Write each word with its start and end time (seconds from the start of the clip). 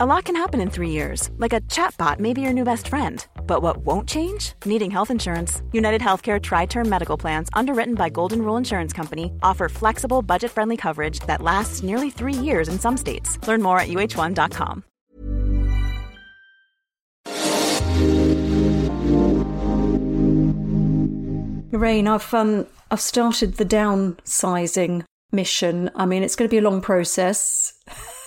A 0.00 0.06
lot 0.06 0.26
can 0.26 0.36
happen 0.36 0.60
in 0.60 0.70
three 0.70 0.90
years, 0.90 1.28
like 1.38 1.52
a 1.52 1.60
chatbot 1.62 2.20
may 2.20 2.32
be 2.32 2.40
your 2.40 2.52
new 2.52 2.62
best 2.62 2.86
friend. 2.86 3.26
But 3.48 3.62
what 3.62 3.78
won't 3.78 4.08
change? 4.08 4.52
Needing 4.64 4.92
health 4.92 5.10
insurance. 5.10 5.60
United 5.72 6.00
Healthcare 6.00 6.40
Tri 6.40 6.66
Term 6.66 6.88
Medical 6.88 7.16
Plans, 7.16 7.48
underwritten 7.52 7.96
by 7.96 8.08
Golden 8.08 8.42
Rule 8.42 8.56
Insurance 8.56 8.92
Company, 8.92 9.32
offer 9.42 9.68
flexible, 9.68 10.22
budget 10.22 10.52
friendly 10.52 10.76
coverage 10.76 11.18
that 11.26 11.42
lasts 11.42 11.82
nearly 11.82 12.10
three 12.10 12.32
years 12.32 12.68
in 12.68 12.78
some 12.78 12.96
states. 12.96 13.44
Learn 13.48 13.60
more 13.60 13.80
at 13.80 13.88
uh1.com. 13.88 14.84
Lorraine, 21.72 22.06
I've 22.06 22.32
um, 22.32 22.68
I've 22.92 23.00
started 23.00 23.56
the 23.56 23.64
downsizing 23.64 25.02
mission. 25.32 25.90
I 25.96 26.06
mean, 26.06 26.22
it's 26.22 26.36
going 26.36 26.48
to 26.48 26.54
be 26.54 26.58
a 26.58 26.70
long 26.70 26.80
process. 26.82 27.74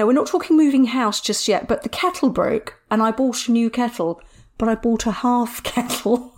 no, 0.00 0.06
we're 0.06 0.14
not 0.14 0.28
talking 0.28 0.56
moving 0.56 0.86
house 0.86 1.20
just 1.20 1.46
yet, 1.46 1.68
but 1.68 1.82
the 1.82 1.88
kettle 1.90 2.30
broke 2.30 2.80
and 2.90 3.02
I 3.02 3.10
bought 3.10 3.48
a 3.48 3.52
new 3.52 3.68
kettle, 3.68 4.18
but 4.56 4.66
I 4.66 4.74
bought 4.74 5.04
a 5.04 5.10
half 5.10 5.62
kettle. 5.62 6.34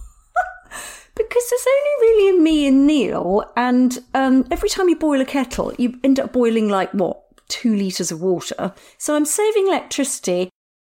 because 1.15 1.45
there's 1.48 1.67
only 1.69 1.91
really 2.01 2.39
me 2.41 2.67
and 2.67 2.89
Neil, 2.89 3.45
and 3.56 4.01
um, 4.15 4.48
every 4.51 4.69
time 4.69 4.89
you 4.89 4.97
boil 4.97 5.20
a 5.20 5.25
kettle, 5.25 5.73
you 5.79 5.97
end 6.03 6.19
up 6.19 6.33
boiling 6.33 6.69
like 6.69 6.91
what 6.93 7.23
two 7.47 7.77
litres 7.77 8.11
of 8.11 8.20
water. 8.20 8.75
So 8.98 9.15
I'm 9.15 9.27
saving 9.27 9.69
electricity 9.69 10.48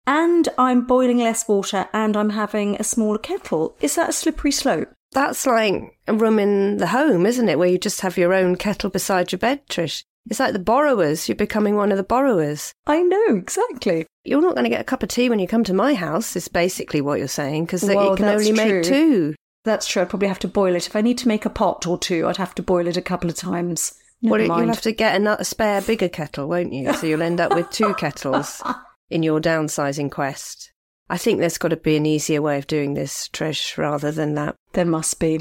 and 0.04 0.48
I'm 0.58 0.88
boiling 0.88 1.18
less 1.18 1.46
water 1.46 1.88
and 1.92 2.16
I'm 2.16 2.30
having 2.30 2.74
a 2.80 2.84
smaller 2.84 3.18
kettle. 3.18 3.76
Is 3.80 3.94
that 3.94 4.08
a 4.08 4.12
slippery 4.12 4.50
slope? 4.50 4.88
That's 5.12 5.46
like 5.46 5.96
a 6.08 6.14
room 6.14 6.40
in 6.40 6.78
the 6.78 6.88
home, 6.88 7.26
isn't 7.26 7.48
it? 7.48 7.60
Where 7.60 7.68
you 7.68 7.78
just 7.78 8.00
have 8.00 8.18
your 8.18 8.34
own 8.34 8.56
kettle 8.56 8.90
beside 8.90 9.30
your 9.30 9.38
bed, 9.38 9.68
Trish. 9.68 10.02
It's 10.28 10.40
like 10.40 10.52
the 10.52 10.58
borrowers. 10.58 11.28
You're 11.28 11.36
becoming 11.36 11.76
one 11.76 11.92
of 11.92 11.96
the 11.98 12.02
borrowers. 12.04 12.72
I 12.86 13.02
know, 13.02 13.26
exactly. 13.36 14.06
You're 14.24 14.40
not 14.42 14.54
going 14.54 14.64
to 14.64 14.70
get 14.70 14.80
a 14.80 14.84
cup 14.84 15.02
of 15.02 15.08
tea 15.08 15.28
when 15.28 15.38
you 15.38 15.46
come 15.46 15.64
to 15.64 15.74
my 15.74 15.94
house, 15.94 16.34
is 16.34 16.48
basically 16.48 17.00
what 17.00 17.18
you're 17.18 17.28
saying, 17.28 17.66
because 17.66 17.84
Well, 17.84 18.10
you 18.10 18.16
can 18.16 18.24
only 18.26 18.52
make 18.52 18.68
true. 18.68 18.82
two. 18.82 19.34
That's 19.64 19.86
true. 19.86 20.02
I'd 20.02 20.10
probably 20.10 20.28
have 20.28 20.38
to 20.40 20.48
boil 20.48 20.74
it. 20.74 20.86
If 20.86 20.96
I 20.96 21.00
need 21.00 21.18
to 21.18 21.28
make 21.28 21.44
a 21.44 21.50
pot 21.50 21.86
or 21.86 21.98
two, 21.98 22.26
I'd 22.26 22.36
have 22.38 22.54
to 22.56 22.62
boil 22.62 22.86
it 22.88 22.96
a 22.96 23.02
couple 23.02 23.30
of 23.30 23.36
times. 23.36 23.92
Never 24.22 24.38
Well, 24.38 24.48
mind. 24.48 24.60
you'll 24.66 24.74
have 24.74 24.82
to 24.82 24.92
get 24.92 25.14
another 25.14 25.44
spare, 25.44 25.80
bigger 25.82 26.08
kettle, 26.08 26.48
won't 26.48 26.72
you? 26.72 26.92
So 26.94 27.06
you'll 27.06 27.22
end 27.22 27.40
up 27.40 27.54
with 27.54 27.70
two 27.70 27.94
kettles 27.98 28.62
in 29.10 29.22
your 29.22 29.40
downsizing 29.40 30.10
quest. 30.10 30.72
I 31.08 31.18
think 31.18 31.38
there's 31.38 31.58
got 31.58 31.68
to 31.68 31.76
be 31.76 31.96
an 31.96 32.06
easier 32.06 32.42
way 32.42 32.58
of 32.58 32.66
doing 32.66 32.94
this, 32.94 33.28
Trish, 33.28 33.78
rather 33.78 34.10
than 34.10 34.34
that. 34.34 34.56
There 34.72 34.84
must 34.84 35.20
be. 35.20 35.38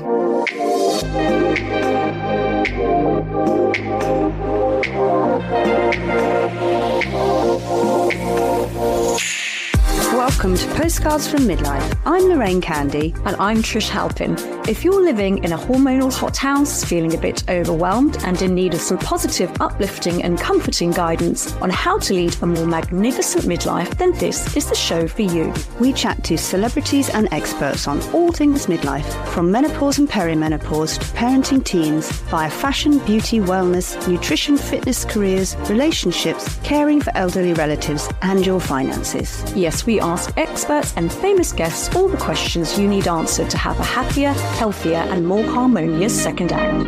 Thank 4.86 5.44
you. 7.14 7.55
Welcome 10.28 10.58
to 10.58 10.68
Postcards 10.74 11.28
from 11.28 11.42
Midlife. 11.42 11.96
I'm 12.04 12.24
Lorraine 12.24 12.60
Candy. 12.60 13.14
And 13.26 13.36
I'm 13.36 13.58
Trish 13.58 13.90
Halpin. 13.90 14.36
If 14.68 14.84
you're 14.84 15.04
living 15.04 15.44
in 15.44 15.52
a 15.52 15.58
hormonal 15.58 16.12
hothouse, 16.12 16.84
feeling 16.84 17.14
a 17.14 17.20
bit 17.20 17.48
overwhelmed, 17.48 18.18
and 18.24 18.42
in 18.42 18.56
need 18.56 18.74
of 18.74 18.82
some 18.82 18.98
positive, 18.98 19.52
uplifting, 19.62 20.24
and 20.24 20.40
comforting 20.40 20.90
guidance 20.90 21.54
on 21.58 21.70
how 21.70 22.00
to 22.00 22.16
lead 22.16 22.36
a 22.42 22.48
more 22.48 22.66
magnificent 22.66 23.46
midlife, 23.46 23.96
then 24.00 24.14
this 24.14 24.58
is 24.58 24.68
the 24.68 24.74
show 24.74 25.08
for 25.08 25.22
you. 25.22 25.54
We 25.80 25.94
chat 25.94 26.24
to 26.24 26.40
celebrities 26.40 27.10
and 27.10 27.32
experts 27.32 27.88
on 27.88 28.02
all 28.12 28.32
things 28.32 28.66
midlife, 28.66 29.06
from 29.28 29.52
menopause 29.52 30.00
and 30.00 30.10
perimenopause 30.10 30.98
to 30.98 31.06
parenting 31.16 31.64
teens, 31.64 32.12
via 32.24 32.50
fashion, 32.50 32.98
beauty, 33.06 33.42
wellness, 33.42 33.96
nutrition, 34.08 34.58
fitness, 34.58 35.06
careers, 35.06 35.56
relationships, 35.70 36.60
caring 36.64 37.00
for 37.00 37.16
elderly 37.16 37.54
relatives, 37.54 38.10
and 38.24 38.44
your 38.44 38.60
finances. 38.60 39.44
Yes, 39.56 39.86
we 39.86 40.00
ask 40.16 40.38
experts 40.38 40.94
and 40.96 41.12
famous 41.12 41.52
guests 41.52 41.94
all 41.94 42.08
the 42.08 42.16
questions 42.16 42.80
you 42.80 42.88
need 42.88 43.06
answered 43.06 43.50
to 43.50 43.58
have 43.58 43.78
a 43.78 43.84
happier, 43.84 44.32
healthier, 44.32 45.04
and 45.12 45.28
more 45.28 45.44
harmonious 45.44 46.24
second 46.24 46.54
act. 46.54 46.86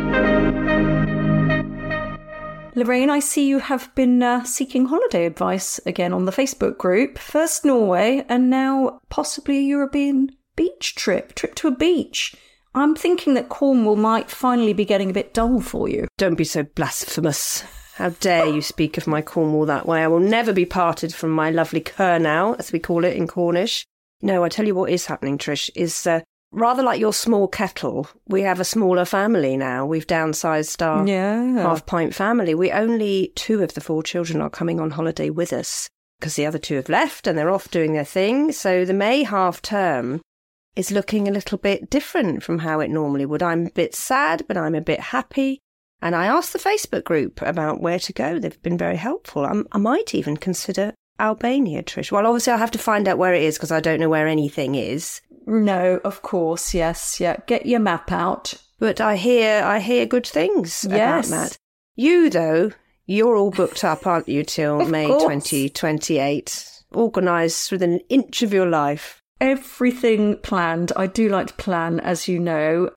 Lorraine, 2.74 3.10
I 3.10 3.18
see 3.18 3.46
you 3.46 3.58
have 3.58 3.94
been 3.94 4.22
uh, 4.22 4.44
seeking 4.44 4.86
holiday 4.86 5.26
advice 5.26 5.78
again 5.84 6.14
on 6.14 6.24
the 6.24 6.32
Facebook 6.32 6.78
group. 6.78 7.18
First 7.18 7.66
Norway, 7.66 8.24
and 8.30 8.48
now 8.48 8.98
possibly 9.10 9.58
a 9.58 9.72
European 9.76 10.30
beach 10.56 10.94
trip, 10.94 11.34
trip 11.34 11.54
to 11.56 11.68
a 11.68 11.76
beach. 11.76 12.34
I'm 12.74 12.96
thinking 12.96 13.34
that 13.34 13.50
Cornwall 13.50 13.96
might 13.96 14.30
finally 14.30 14.72
be 14.72 14.86
getting 14.86 15.10
a 15.10 15.12
bit 15.12 15.34
dull 15.34 15.60
for 15.60 15.86
you. 15.86 16.08
Don't 16.16 16.36
be 16.36 16.44
so 16.44 16.62
blasphemous. 16.62 17.62
How 17.98 18.10
dare 18.10 18.46
you 18.46 18.62
speak 18.62 18.96
of 18.96 19.08
my 19.08 19.20
Cornwall 19.22 19.66
that 19.66 19.84
way? 19.88 20.04
I 20.04 20.06
will 20.06 20.20
never 20.20 20.52
be 20.52 20.64
parted 20.64 21.12
from 21.12 21.30
my 21.30 21.50
lovely 21.50 21.80
Kernow, 21.80 22.56
as 22.56 22.70
we 22.70 22.78
call 22.78 23.04
it 23.04 23.16
in 23.16 23.26
Cornish. 23.26 23.84
No, 24.22 24.44
I 24.44 24.48
tell 24.48 24.68
you 24.68 24.74
what 24.76 24.90
is 24.90 25.06
happening, 25.06 25.36
Trish, 25.36 25.68
is 25.74 26.06
uh, 26.06 26.20
rather 26.52 26.80
like 26.84 27.00
your 27.00 27.12
small 27.12 27.48
kettle. 27.48 28.08
We 28.28 28.42
have 28.42 28.60
a 28.60 28.64
smaller 28.64 29.04
family 29.04 29.56
now. 29.56 29.84
We've 29.84 30.06
downsized 30.06 30.80
our 30.80 31.04
Yeah. 31.08 31.54
half 31.60 31.86
pint 31.86 32.14
family. 32.14 32.54
We 32.54 32.70
only 32.70 33.32
two 33.34 33.64
of 33.64 33.74
the 33.74 33.80
four 33.80 34.04
children 34.04 34.40
are 34.42 34.48
coming 34.48 34.78
on 34.78 34.92
holiday 34.92 35.28
with 35.30 35.52
us 35.52 35.88
because 36.20 36.36
the 36.36 36.46
other 36.46 36.58
two 36.58 36.76
have 36.76 36.88
left 36.88 37.26
and 37.26 37.36
they're 37.36 37.50
off 37.50 37.68
doing 37.68 37.94
their 37.94 38.04
thing. 38.04 38.52
So 38.52 38.84
the 38.84 38.94
May 38.94 39.24
half 39.24 39.60
term 39.60 40.20
is 40.76 40.92
looking 40.92 41.26
a 41.26 41.32
little 41.32 41.58
bit 41.58 41.90
different 41.90 42.44
from 42.44 42.60
how 42.60 42.78
it 42.78 42.90
normally 42.90 43.26
would. 43.26 43.42
I'm 43.42 43.66
a 43.66 43.70
bit 43.70 43.96
sad, 43.96 44.44
but 44.46 44.56
I'm 44.56 44.76
a 44.76 44.80
bit 44.80 45.00
happy. 45.00 45.58
And 46.00 46.14
I 46.14 46.26
asked 46.26 46.52
the 46.52 46.58
Facebook 46.58 47.04
group 47.04 47.42
about 47.42 47.80
where 47.80 47.98
to 47.98 48.12
go. 48.12 48.38
They've 48.38 48.62
been 48.62 48.78
very 48.78 48.96
helpful. 48.96 49.44
i 49.44 49.62
I 49.72 49.78
might 49.78 50.14
even 50.14 50.36
consider 50.36 50.94
Albania, 51.18 51.82
Trish. 51.82 52.12
Well, 52.12 52.26
obviously, 52.26 52.52
I'll 52.52 52.58
have 52.60 52.70
to 52.72 52.78
find 52.78 53.08
out 53.08 53.18
where 53.18 53.34
it 53.34 53.42
is 53.42 53.56
because 53.56 53.72
I 53.72 53.80
don't 53.80 53.98
know 54.00 54.08
where 54.08 54.28
anything 54.28 54.76
is. 54.76 55.20
No, 55.46 56.00
of 56.04 56.22
course, 56.22 56.74
yes, 56.74 57.18
yeah. 57.20 57.36
Get 57.46 57.66
your 57.66 57.80
map 57.80 58.12
out. 58.12 58.54
But 58.78 59.00
I 59.00 59.16
hear 59.16 59.62
I 59.64 59.80
hear 59.80 60.06
good 60.06 60.26
things 60.26 60.86
Yes. 60.88 61.28
about 61.28 61.36
that. 61.48 61.58
You 61.96 62.30
though, 62.30 62.70
you're 63.06 63.34
all 63.36 63.50
booked 63.50 63.82
up, 63.82 64.06
aren't 64.06 64.28
you, 64.28 64.44
till 64.44 64.84
May 64.84 65.06
course. 65.06 65.22
2028? 65.22 66.64
Organised 66.94 67.72
within 67.72 67.94
an 67.94 68.00
inch 68.08 68.42
of 68.42 68.52
your 68.52 68.66
life. 68.66 69.20
everything 69.40 70.36
planned. 70.38 70.92
I 70.96 71.06
do 71.06 71.28
like 71.28 71.46
to 71.48 71.54
plan, 71.54 72.00
as 72.00 72.28
you 72.28 72.38
know. 72.38 72.90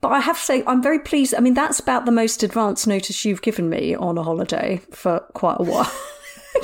But 0.00 0.12
I 0.12 0.20
have 0.20 0.36
to 0.38 0.42
say, 0.44 0.62
I'm 0.66 0.82
very 0.82 1.00
pleased. 1.00 1.34
I 1.34 1.40
mean, 1.40 1.54
that's 1.54 1.80
about 1.80 2.06
the 2.06 2.12
most 2.12 2.42
advance 2.44 2.86
notice 2.86 3.24
you've 3.24 3.42
given 3.42 3.68
me 3.68 3.94
on 3.96 4.16
a 4.16 4.22
holiday 4.22 4.80
for 4.92 5.20
quite 5.34 5.56
a 5.58 5.64
while. 5.64 5.90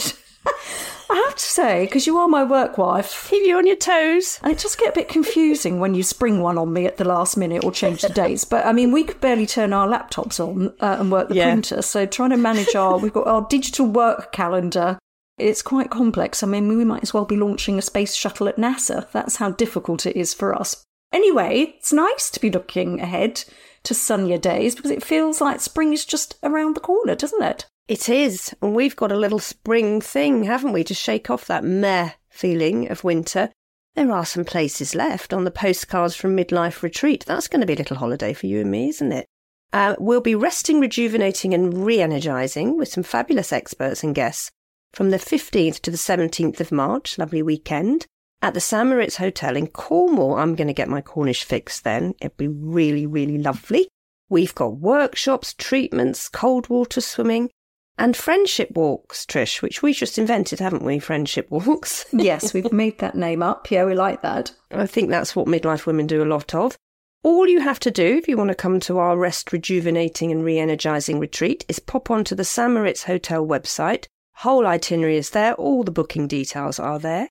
I 1.11 1.17
have 1.27 1.35
to 1.35 1.45
say, 1.45 1.85
because 1.85 2.07
you 2.07 2.17
are 2.19 2.29
my 2.29 2.43
work 2.45 2.79
wife, 2.79 3.29
Keep 3.31 3.47
you 3.47 3.59
on 3.59 3.67
your 3.67 3.77
toes. 3.77 4.39
and 4.43 4.51
it 4.53 4.59
does 4.59 4.75
get 4.75 4.89
a 4.91 4.93
bit 4.95 5.09
confusing 5.09 5.79
when 5.79 5.95
you 5.95 6.03
spring 6.03 6.41
one 6.41 6.57
on 6.59 6.73
me 6.73 6.87
at 6.87 6.97
the 6.97 7.05
last 7.05 7.37
minute 7.37 7.63
or 7.63 7.71
change 7.73 8.03
the 8.03 8.09
dates. 8.09 8.45
But 8.45 8.65
I 8.67 8.73
mean, 8.73 8.91
we 8.91 9.05
could 9.05 9.21
barely 9.21 9.47
turn 9.47 9.73
our 9.73 9.87
laptops 9.87 10.41
on 10.41 10.69
uh, 10.81 10.97
and 10.99 11.13
work 11.13 11.29
the 11.29 11.35
Yeah. 11.37 11.45
printer. 11.53 11.83
So 11.83 12.07
trying 12.07 12.31
to 12.31 12.37
manage 12.37 12.75
our, 12.75 12.99
we've 12.99 13.13
got 13.13 13.27
our 13.27 13.47
digital 13.49 13.87
work 13.87 14.33
calendar. 14.33 14.99
It's 15.39 15.63
quite 15.63 15.91
complex. 15.91 16.43
I 16.43 16.47
mean, 16.47 16.69
we 16.77 16.85
might 16.85 17.03
as 17.03 17.13
well 17.13 17.25
be 17.27 17.37
launching 17.37 17.79
a 17.79 17.83
space 17.83 18.15
shuttle 18.15 18.49
at 18.49 18.57
NASA. 18.57 19.11
That's 19.13 19.37
how 19.37 19.51
difficult 19.51 20.07
it 20.07 20.17
is 20.17 20.33
for 20.33 20.55
us. 20.55 20.85
Anyway, 21.15 21.75
it's 21.79 21.93
nice 21.93 22.29
to 22.29 22.41
be 22.41 22.51
looking 22.51 23.01
ahead 23.01 23.45
to 23.85 23.95
sunnier 23.95 24.37
days 24.37 24.75
because 24.75 24.91
it 24.91 25.05
feels 25.05 25.41
like 25.41 25.61
spring 25.61 25.93
is 25.93 26.05
just 26.05 26.37
around 26.43 26.75
the 26.75 26.81
corner, 26.81 27.15
doesn't 27.15 27.41
it? 27.41 27.67
It 27.87 28.09
is. 28.09 28.53
And 28.61 28.75
we've 28.75 28.97
got 28.97 29.13
a 29.13 29.17
little 29.17 29.39
spring 29.39 30.01
thing, 30.01 30.43
haven't 30.43 30.73
we, 30.73 30.83
to 30.83 30.93
shake 30.93 31.31
off 31.31 31.47
that 31.47 31.63
meh 31.63 32.11
feeling 32.31 32.91
of 32.91 33.05
winter. 33.05 33.51
There 33.95 34.11
are 34.11 34.27
some 34.27 34.45
places 34.45 34.97
left 34.97 35.33
on 35.33 35.45
the 35.45 35.53
postcards 35.53 36.17
from 36.17 36.37
Midlife 36.37 36.83
Retreat. 36.83 37.25
That's 37.25 37.47
going 37.47 37.61
to 37.61 37.67
be 37.67 37.75
a 37.75 37.77
little 37.77 37.99
holiday 37.99 38.33
for 38.33 38.47
you 38.47 38.61
and 38.63 38.71
me, 38.73 38.89
isn't 38.89 39.13
it? 39.13 39.27
Uh, 39.73 39.95
we'll 40.01 40.21
be 40.21 40.35
resting, 40.35 40.81
rejuvenating, 40.81 41.55
and 41.55 41.87
re 41.87 42.01
energizing 42.01 42.77
with 42.77 42.89
some 42.89 43.05
fabulous 43.05 43.53
experts 43.53 44.03
and 44.03 44.17
guests 44.17 44.51
from 44.93 45.11
the 45.11 45.19
15th 45.19 45.79
to 45.83 45.93
the 45.93 45.97
17th 45.97 46.59
of 46.59 46.73
March, 46.73 47.19
lovely 47.19 47.43
weekend, 47.43 48.07
at 48.45 48.53
the 48.53 48.61
St. 48.61 48.87
Moritz 48.87 49.17
Hotel 49.17 49.57
in 49.57 49.69
Cornwall. 49.69 50.35
I'm 50.35 50.55
going 50.55 50.67
to 50.69 50.75
get 50.75 50.87
my 50.87 51.01
Cornish 51.01 51.45
fix 51.45 51.81
then. 51.81 52.15
It'll 52.21 52.37
be 52.37 52.47
really, 52.47 53.07
really 53.07 53.39
lovely. 53.39 53.89
We've 54.29 54.55
got 54.55 54.77
workshops, 54.77 55.55
treatments, 55.55 56.29
cold 56.29 56.69
water 56.69 57.01
swimming, 57.01 57.49
and 57.97 58.15
friendship 58.15 58.73
walks, 58.73 59.25
Trish, 59.25 59.63
which 59.63 59.81
we 59.81 59.95
just 59.95 60.19
invented, 60.19 60.61
haven't 60.61 60.85
we? 60.85 60.99
Friendship 60.99 61.47
walks. 61.51 62.05
Yes, 62.13 62.53
we've 62.53 62.71
made 62.71 62.99
that 62.99 63.15
name 63.15 63.43
up. 63.43 63.71
Yeah, 63.71 63.87
we 63.87 63.95
like 63.95 64.21
that. 64.21 64.53
I 64.71 64.87
think 64.87 65.09
that's 65.09 65.35
what 65.35 65.47
midlife 65.47 65.87
women 65.87 66.07
do 66.07 66.23
a 66.23 66.29
lot 66.29 66.55
of. 66.55 66.77
All 67.23 67.49
you 67.49 67.61
have 67.61 67.81
to 67.81 67.91
do 67.91 68.19
if 68.19 68.29
you 68.29 68.37
want 68.37 68.49
to 68.49 68.55
come 68.55 68.79
to 68.81 68.99
our 68.99 69.17
rest, 69.17 69.55
rejuvenating, 69.55 70.31
and 70.31 70.45
re 70.45 70.59
energizing 70.59 71.19
retreat 71.19 71.65
is 71.67 71.79
pop 71.79 72.11
onto 72.11 72.35
the 72.35 72.45
St. 72.45 72.75
Moritz 72.75 73.05
Hotel 73.05 73.47
website. 73.47 74.05
Whole 74.35 74.67
itinerary 74.67 75.17
is 75.17 75.31
there, 75.31 75.55
all 75.55 75.83
the 75.83 75.91
booking 75.91 76.29
details 76.29 76.79
are 76.79 76.99
there. 76.99 77.29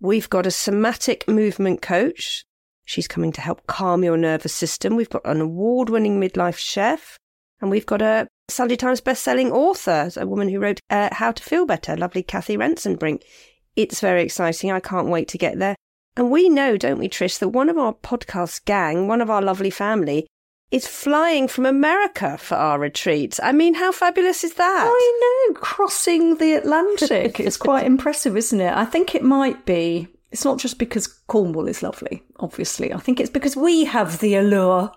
We've 0.00 0.30
got 0.30 0.46
a 0.46 0.52
somatic 0.52 1.26
movement 1.26 1.82
coach. 1.82 2.44
She's 2.84 3.08
coming 3.08 3.32
to 3.32 3.40
help 3.40 3.66
calm 3.66 4.04
your 4.04 4.16
nervous 4.16 4.54
system. 4.54 4.94
We've 4.94 5.10
got 5.10 5.26
an 5.26 5.40
award 5.40 5.90
winning 5.90 6.20
midlife 6.20 6.56
chef, 6.56 7.18
and 7.60 7.68
we've 7.68 7.84
got 7.84 8.00
a 8.00 8.28
Sunday 8.48 8.76
Times 8.76 9.00
best-selling 9.00 9.50
author, 9.50 10.10
a 10.16 10.26
woman 10.26 10.48
who 10.48 10.60
wrote 10.60 10.80
uh, 10.88 11.08
How 11.12 11.32
to 11.32 11.42
Feel 11.42 11.66
Better, 11.66 11.96
lovely 11.96 12.22
Cathy 12.22 12.56
Rentzenbrink. 12.56 13.22
It's 13.74 14.00
very 14.00 14.22
exciting. 14.22 14.70
I 14.70 14.80
can't 14.80 15.08
wait 15.08 15.28
to 15.28 15.38
get 15.38 15.58
there. 15.58 15.74
And 16.16 16.30
we 16.30 16.48
know, 16.48 16.76
don't 16.76 16.98
we, 16.98 17.08
Trish, 17.08 17.38
that 17.40 17.48
one 17.48 17.68
of 17.68 17.76
our 17.76 17.92
podcast 17.92 18.64
gang, 18.64 19.08
one 19.08 19.20
of 19.20 19.30
our 19.30 19.42
lovely 19.42 19.70
family, 19.70 20.26
is 20.70 20.86
flying 20.86 21.48
from 21.48 21.64
America 21.66 22.36
for 22.38 22.54
our 22.56 22.78
retreat. 22.78 23.38
I 23.42 23.52
mean, 23.52 23.74
how 23.74 23.92
fabulous 23.92 24.44
is 24.44 24.54
that? 24.54 24.86
I 24.86 25.46
know, 25.48 25.54
crossing 25.54 26.36
the 26.36 26.54
Atlantic. 26.54 27.40
it's 27.40 27.56
quite 27.68 27.86
impressive, 27.86 28.36
isn't 28.36 28.60
it? 28.60 28.72
I 28.74 28.84
think 28.84 29.14
it 29.14 29.22
might 29.22 29.64
be. 29.64 30.08
It's 30.30 30.44
not 30.44 30.58
just 30.58 30.78
because 30.78 31.06
Cornwall 31.06 31.68
is 31.68 31.82
lovely, 31.82 32.22
obviously. 32.38 32.92
I 32.92 32.98
think 32.98 33.18
it's 33.18 33.30
because 33.30 33.56
we 33.56 33.84
have 33.84 34.18
the 34.18 34.34
allure 34.34 34.92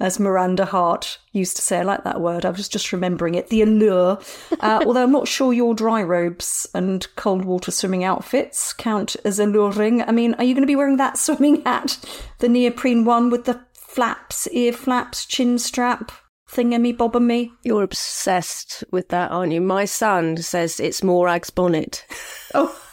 as 0.00 0.18
Miranda 0.18 0.64
Hart 0.64 1.18
used 1.32 1.56
to 1.56 1.62
say. 1.62 1.78
I 1.78 1.82
like 1.82 2.04
that 2.04 2.22
word. 2.22 2.46
I 2.46 2.50
was 2.50 2.68
just 2.68 2.90
remembering 2.90 3.34
it. 3.34 3.48
The 3.48 3.62
allure. 3.62 4.18
Uh, 4.60 4.82
although 4.84 5.04
I'm 5.04 5.12
not 5.12 5.26
sure 5.26 5.54
your 5.54 5.74
dry 5.74 6.02
robes 6.02 6.68
and 6.74 7.06
cold 7.16 7.46
water 7.46 7.70
swimming 7.70 8.04
outfits 8.04 8.74
count 8.74 9.16
as 9.24 9.38
alluring. 9.38 10.02
I 10.02 10.12
mean, 10.12 10.34
are 10.34 10.44
you 10.44 10.52
going 10.52 10.62
to 10.62 10.66
be 10.66 10.76
wearing 10.76 10.98
that 10.98 11.16
swimming 11.18 11.62
hat? 11.62 11.98
The 12.40 12.48
neoprene 12.48 13.06
one 13.06 13.30
with 13.30 13.46
the 13.46 13.64
flaps, 13.90 14.46
ear 14.52 14.72
flaps, 14.72 15.26
chin 15.26 15.58
strap? 15.58 16.12
Thingamy 16.48 16.96
bobbamy. 16.96 17.50
You're 17.62 17.82
obsessed 17.82 18.84
with 18.90 19.08
that, 19.08 19.30
aren't 19.30 19.52
you? 19.52 19.60
My 19.60 19.84
son 19.84 20.36
says 20.38 20.80
it's 20.80 21.02
Morag's 21.02 21.50
bonnet. 21.50 22.06
Oh. 22.52 22.76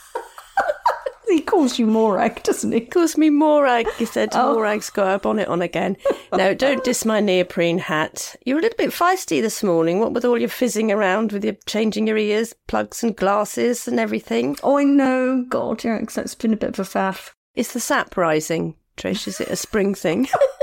He 1.30 1.42
calls 1.42 1.78
you 1.78 1.88
Morag, 1.88 2.42
doesn't 2.44 2.72
he? 2.72 2.80
He 2.80 2.86
calls 2.86 3.18
me 3.18 3.30
Morag. 3.30 3.88
He 3.98 4.06
said 4.06 4.30
oh. 4.34 4.54
Morag's 4.54 4.90
got 4.90 5.08
her 5.08 5.20
bonnet 5.20 5.50
on 5.50 5.62
again. 5.62 5.98
No, 6.34 6.54
don't 6.54 6.84
diss 6.84 7.04
my 7.04 7.20
neoprene 7.20 7.80
hat. 7.80 8.36
You're 8.46 8.60
a 8.60 8.62
little 8.62 8.78
bit 8.78 8.92
feisty 8.92 9.42
this 9.42 9.62
morning. 9.62 10.00
What 10.00 10.14
with 10.14 10.24
all 10.24 10.38
your 10.38 10.48
fizzing 10.48 10.90
around 10.92 11.34
with 11.34 11.44
your 11.44 11.56
changing 11.66 12.08
your 12.08 12.18
ears, 12.18 12.54
plugs 12.68 13.04
and 13.04 13.16
glasses 13.16 13.88
and 13.90 14.00
everything. 14.00 14.58
Oh, 14.64 14.78
I 14.78 14.86
know. 14.86 15.44
God, 15.50 15.84
yeah, 15.84 16.00
it's 16.00 16.36
been 16.36 16.54
a 16.54 16.58
bit 16.58 16.70
of 16.70 16.80
a 16.80 16.84
faff. 16.84 17.32
Is 17.56 17.74
the 17.74 17.82
sap 17.82 18.16
rising, 18.16 18.76
Trish? 18.96 19.28
Is 19.28 19.42
it 19.42 19.50
a 19.50 19.58
spring 19.58 19.96
thing? 19.96 20.30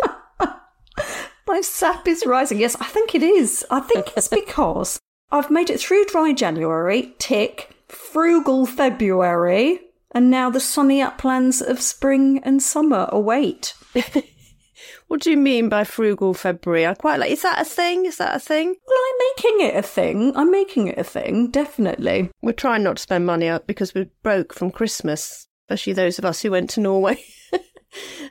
my 1.46 1.60
sap 1.60 2.06
is 2.08 2.26
rising. 2.26 2.60
Yes, 2.60 2.76
I 2.80 2.84
think 2.86 3.14
it 3.14 3.22
is. 3.22 3.64
I 3.70 3.80
think 3.80 4.06
it's 4.16 4.28
because 4.42 4.98
I've 5.30 5.50
made 5.50 5.70
it 5.70 5.80
through 5.80 6.04
dry 6.06 6.32
January, 6.32 7.14
tick, 7.18 7.70
frugal 7.88 8.66
February, 8.66 9.80
and 10.12 10.30
now 10.30 10.50
the 10.50 10.60
sunny 10.60 11.02
uplands 11.02 11.60
of 11.60 11.80
spring 11.80 12.40
and 12.44 12.62
summer 12.62 13.08
await. 13.10 13.74
what 15.08 15.20
do 15.20 15.30
you 15.30 15.36
mean 15.36 15.68
by 15.68 15.84
frugal 15.84 16.34
February? 16.34 16.86
I 16.86 16.94
quite 16.94 17.18
like. 17.18 17.32
Is 17.32 17.42
that 17.42 17.60
a 17.60 17.64
thing? 17.64 18.06
Is 18.06 18.18
that 18.18 18.36
a 18.36 18.38
thing? 18.38 18.68
Well, 18.86 18.98
I'm 19.08 19.28
making 19.36 19.66
it 19.66 19.76
a 19.76 19.82
thing. 19.82 20.36
I'm 20.36 20.50
making 20.50 20.88
it 20.88 20.98
a 20.98 21.04
thing, 21.04 21.50
definitely. 21.50 22.30
We're 22.42 22.52
trying 22.52 22.84
not 22.84 22.96
to 22.96 23.02
spend 23.02 23.26
money 23.26 23.48
up 23.48 23.66
because 23.66 23.94
we're 23.94 24.10
broke 24.22 24.54
from 24.54 24.70
Christmas, 24.70 25.48
especially 25.64 25.94
those 25.94 26.18
of 26.18 26.24
us 26.24 26.42
who 26.42 26.52
went 26.52 26.70
to 26.70 26.80
Norway. 26.80 27.22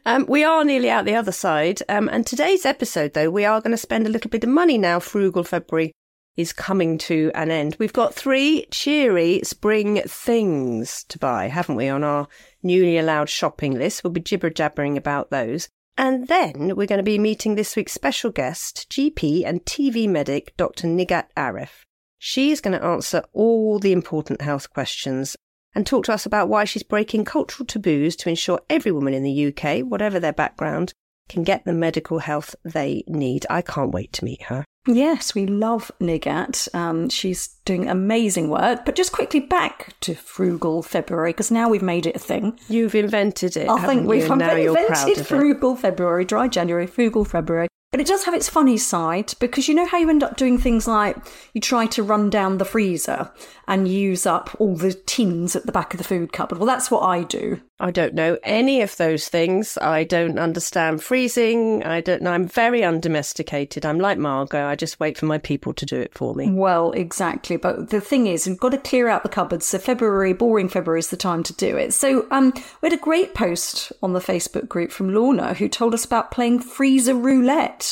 Um, 0.06 0.26
we 0.28 0.44
are 0.44 0.64
nearly 0.64 0.90
out 0.90 1.06
the 1.06 1.16
other 1.16 1.32
side. 1.32 1.82
Um, 1.88 2.10
and 2.10 2.26
today's 2.26 2.66
episode, 2.66 3.14
though, 3.14 3.30
we 3.30 3.46
are 3.46 3.62
going 3.62 3.72
to 3.72 3.78
spend 3.78 4.06
a 4.06 4.10
little 4.10 4.30
bit 4.30 4.44
of 4.44 4.50
money 4.50 4.78
now, 4.78 5.00
frugal 5.00 5.44
February, 5.44 5.94
is 6.36 6.52
coming 6.54 6.98
to 6.98 7.32
an 7.36 7.52
end. 7.52 7.76
We've 7.80 7.94
got 7.94 8.14
three 8.14 8.66
cheery 8.72 9.42
spring 9.44 10.02
things 10.06 11.04
to 11.10 11.20
buy, 11.20 11.48
haven't 11.48 11.76
we, 11.76 11.88
on 11.90 12.04
our 12.04 12.28
newly 12.62 12.98
allowed 12.98 13.30
shopping 13.30 13.74
list? 13.74 14.04
We'll 14.04 14.12
be 14.12 14.22
jibber 14.22 14.50
jabbering 14.50 14.98
about 14.98 15.30
those. 15.30 15.70
And 15.98 16.28
then 16.28 16.76
we're 16.76 16.88
going 16.88 16.98
to 16.98 17.04
be 17.04 17.20
meeting 17.20 17.56
this 17.56 17.76
week's 17.76 17.94
special 17.94 18.32
guest, 18.32 18.90
GP 18.90 19.44
and 19.46 19.64
TV 19.64 20.10
medic, 20.10 20.58
Dr. 20.58 20.88
Nighat 20.88 21.26
Arif. 21.38 21.86
She 22.18 22.52
is 22.52 22.62
going 22.62 22.78
to 22.80 22.86
answer 22.86 23.24
all 23.34 23.78
the 23.78 23.92
important 23.92 24.42
health 24.42 24.72
questions 24.72 25.36
and 25.76 25.86
talk 25.86 26.06
to 26.06 26.14
us 26.14 26.26
about 26.26 26.50
why 26.50 26.64
she's 26.66 26.84
breaking 26.84 27.26
cultural 27.26 27.66
taboos 27.66 28.16
to 28.18 28.30
ensure 28.30 28.62
every 28.70 28.92
woman 28.92 29.14
in 29.14 29.24
the 29.24 29.48
UK, 29.48 29.80
whatever 29.80 30.20
their 30.20 30.34
background, 30.34 30.94
can 31.30 31.44
get 31.44 31.66
the 31.66 31.74
medical 31.74 32.20
health 32.20 32.56
they 32.64 33.04
need. 33.08 33.46
I 33.50 33.62
can't 33.62 33.92
wait 33.92 34.14
to 34.14 34.26
meet 34.26 34.44
her. 34.44 34.66
Yes, 34.86 35.34
we 35.34 35.46
love 35.46 35.90
Nighat. 36.02 36.74
Um, 36.76 37.10
she's 37.10 37.48
doing 37.64 37.88
amazing 37.88 38.50
work. 38.50 38.84
But 38.84 38.96
just 38.96 39.14
quickly 39.14 39.40
back 39.40 39.98
to 40.02 40.14
Frugal 40.14 40.84
February, 40.84 41.32
because 41.32 41.52
now 41.52 41.70
we've 41.70 41.82
made 41.82 42.06
it 42.06 42.18
a 42.18 42.20
thing. 42.20 42.60
You've 42.68 42.94
invented 42.94 43.56
it. 43.56 43.70
I 43.70 43.86
think 43.86 44.06
we've 44.08 44.30
invented 44.30 45.26
Frugal 45.26 45.78
February, 45.78 46.26
Dry 46.26 46.50
January, 46.50 46.86
Frugal 46.86 47.24
February. 47.24 47.70
But 47.94 48.02
it 48.02 48.08
does 48.08 48.24
have 48.24 48.34
its 48.34 48.50
funny 48.50 48.78
side 48.78 49.36
because 49.40 49.68
you 49.68 49.76
know 49.76 49.86
how 49.86 50.00
you 50.00 50.10
end 50.10 50.24
up 50.24 50.36
doing 50.36 50.58
things 50.58 50.88
like 50.88 51.16
you 51.54 51.62
try 51.62 51.86
to 51.86 52.02
run 52.02 52.32
down 52.32 52.58
the 52.58 52.66
freezer 52.66 53.30
and 53.68 53.88
use 53.88 54.26
up 54.26 54.50
all 54.60 54.76
the 54.76 54.94
tins 54.94 55.56
at 55.56 55.68
the 55.68 55.72
back 55.72 55.94
of 55.94 56.00
the 56.00 56.04
food 56.04 56.34
cupboard. 56.34 56.58
Well, 56.58 56.66
that's 56.66 56.90
what 56.90 57.04
I 57.04 57.22
do. 57.22 57.62
I 57.80 57.92
don't 57.92 58.14
know 58.14 58.38
any 58.44 58.82
of 58.82 58.96
those 58.98 59.28
things. 59.28 59.78
I 59.78 60.06
don't 60.06 60.40
understand 60.40 61.04
freezing. 61.04 61.84
I 61.84 62.02
don't 62.02 62.22
know. 62.22 62.32
I'm 62.32 62.48
very 62.48 62.84
undomesticated. 62.84 63.86
I'm 63.86 64.00
like 64.00 64.18
Margot. 64.18 64.66
I 64.66 64.76
just 64.76 65.00
wait 65.00 65.18
for 65.18 65.26
my 65.26 65.38
people 65.38 65.74
to 65.74 65.86
do 65.86 66.00
it 66.00 66.14
for 66.14 66.34
me. 66.34 66.50
Well, 66.50 66.92
exactly. 66.92 67.58
But 67.58 67.90
the 67.90 68.00
thing 68.02 68.28
is, 68.28 68.48
we've 68.48 68.60
got 68.60 68.70
to 68.70 68.78
clear 68.78 69.08
out 69.08 69.24
the 69.24 69.30
cupboards. 69.30 69.66
So 69.66 69.80
February, 69.80 70.34
boring 70.34 70.70
February 70.70 71.00
is 71.00 71.10
the 71.10 71.18
time 71.18 71.44
to 71.44 71.54
do 71.54 71.76
it. 71.76 71.94
So 71.94 72.26
um, 72.32 72.54
we 72.82 72.90
had 72.90 72.98
a 72.98 73.02
great 73.02 73.34
post 73.34 73.92
on 74.02 74.14
the 74.14 74.20
Facebook 74.20 74.68
group 74.68 74.92
from 74.92 75.14
Lorna 75.14 75.54
who 75.54 75.68
told 75.68 75.94
us 75.94 76.06
about 76.06 76.32
playing 76.32 76.60
freezer 76.60 77.16
roulette. 77.16 77.83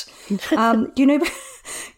Um, 0.56 0.92
you 0.96 1.06
know, 1.06 1.14
you 1.16 1.20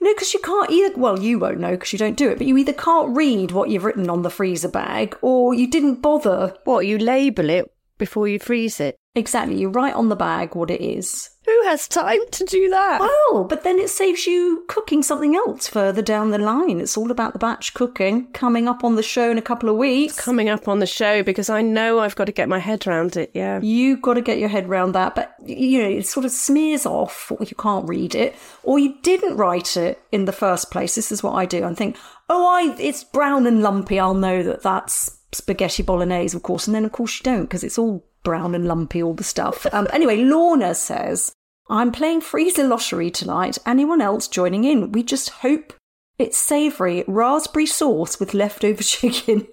know, 0.02 0.14
because 0.14 0.34
you 0.34 0.40
can't 0.40 0.70
either. 0.72 0.98
Well, 0.98 1.20
you 1.20 1.40
won't 1.40 1.60
know 1.60 1.72
because 1.72 1.94
you 1.94 2.00
don't 2.00 2.18
do 2.18 2.30
it, 2.30 2.38
but 2.38 2.48
you 2.48 2.58
either 2.58 2.74
can't 2.74 3.16
read 3.16 3.52
what 3.52 3.70
you've 3.70 3.84
written 3.84 4.10
on 4.10 4.22
the 4.22 4.30
freezer 4.30 4.70
bag, 4.70 5.18
or 5.22 5.54
you 5.54 5.68
didn't 5.68 6.02
bother. 6.02 6.56
What 6.64 6.86
you 6.86 6.98
label 6.98 7.50
it 7.50 7.72
before 7.98 8.28
you 8.28 8.40
freeze 8.40 8.80
it. 8.80 8.98
Exactly, 9.16 9.60
you 9.60 9.70
write 9.70 9.94
on 9.94 10.10
the 10.10 10.16
bag 10.16 10.56
what 10.56 10.72
it 10.72 10.82
is. 10.82 11.30
Who 11.46 11.64
has 11.64 11.88
time 11.88 12.22
to 12.32 12.46
do 12.46 12.70
that? 12.70 13.02
Well, 13.02 13.44
but 13.44 13.64
then 13.64 13.78
it 13.78 13.90
saves 13.90 14.26
you 14.26 14.64
cooking 14.68 15.04
something 15.04 15.36
else 15.36 15.68
further 15.68 16.02
down 16.02 16.32
the 16.32 16.38
line. 16.38 16.80
It's 16.80 16.96
all 16.96 17.12
about 17.12 17.34
the 17.34 17.40
batch 17.40 17.74
cooking 17.74 18.28
coming 18.32 18.68
up 18.68 18.84
on 18.84 18.96
the 18.96 19.04
show 19.04 19.30
in 19.30 19.38
a 19.38 19.42
couple 19.42 19.68
of 19.68 19.76
weeks. 19.76 20.14
It's 20.18 20.26
coming 20.26 20.48
up 20.48 20.68
on 20.70 20.80
the 20.80 20.86
show 20.86 21.22
because 21.22 21.50
I 21.50 21.62
know 21.62 22.00
I've 22.00 22.16
got 22.16 22.26
to 22.26 22.32
get 22.32 22.48
my 22.48 22.60
head 22.60 22.88
around 22.88 23.18
it. 23.18 23.32
Yeah. 23.34 23.60
You've 23.62 24.02
got 24.02 24.14
to 24.14 24.22
get 24.22 24.40
your 24.40 24.50
head 24.50 24.66
around 24.66 24.94
that. 24.94 25.16
But, 25.16 25.36
you 25.46 25.82
know, 25.82 25.90
it 25.90 26.08
sort 26.08 26.26
of 26.26 26.32
smears 26.32 26.86
off 26.86 27.32
or 27.32 27.44
you 27.46 27.56
can't 27.58 27.88
read 27.90 28.16
it 28.16 28.36
or 28.64 28.80
you 28.80 28.96
didn't 29.02 29.36
write 29.36 29.76
it 29.76 30.02
in 30.12 30.26
the 30.26 30.32
first 30.32 30.72
place. 30.72 30.96
This 30.96 31.12
is 31.12 31.24
what 31.24 31.34
I 31.34 31.46
do. 31.46 31.66
I 31.66 31.74
think, 31.74 31.98
oh, 32.30 32.48
I, 32.48 32.76
it's 32.80 33.04
brown 33.04 33.46
and 33.48 33.62
lumpy. 33.62 34.00
I'll 34.00 34.14
know 34.14 34.44
that 34.44 34.64
that's 34.64 35.20
spaghetti 35.34 35.84
bolognese, 35.84 36.38
of 36.38 36.44
course. 36.44 36.68
And 36.68 36.76
then, 36.76 36.86
of 36.86 36.94
course, 36.94 37.20
you 37.20 37.24
don't 37.24 37.44
because 37.44 37.64
it's 37.64 37.78
all 37.78 38.06
brown 38.24 38.56
and 38.56 38.68
lumpy, 38.68 39.04
all 39.04 39.14
the 39.14 39.24
stuff. 39.24 39.66
Um, 39.74 39.88
anyway, 39.92 40.18
Lorna 40.18 40.74
says, 40.76 41.34
I'm 41.70 41.92
playing 41.92 42.22
freezer 42.22 42.68
lottery 42.68 43.10
tonight. 43.10 43.58
Anyone 43.66 44.02
else 44.02 44.28
joining 44.28 44.64
in? 44.64 44.92
We 44.92 45.04
just 45.04 45.30
hope 45.30 45.74
it's 46.20 46.38
savoury 46.38 47.04
raspberry 47.08 47.66
sauce 47.66 48.20
with 48.20 48.34
leftover 48.34 48.84
chicken. 48.84 49.48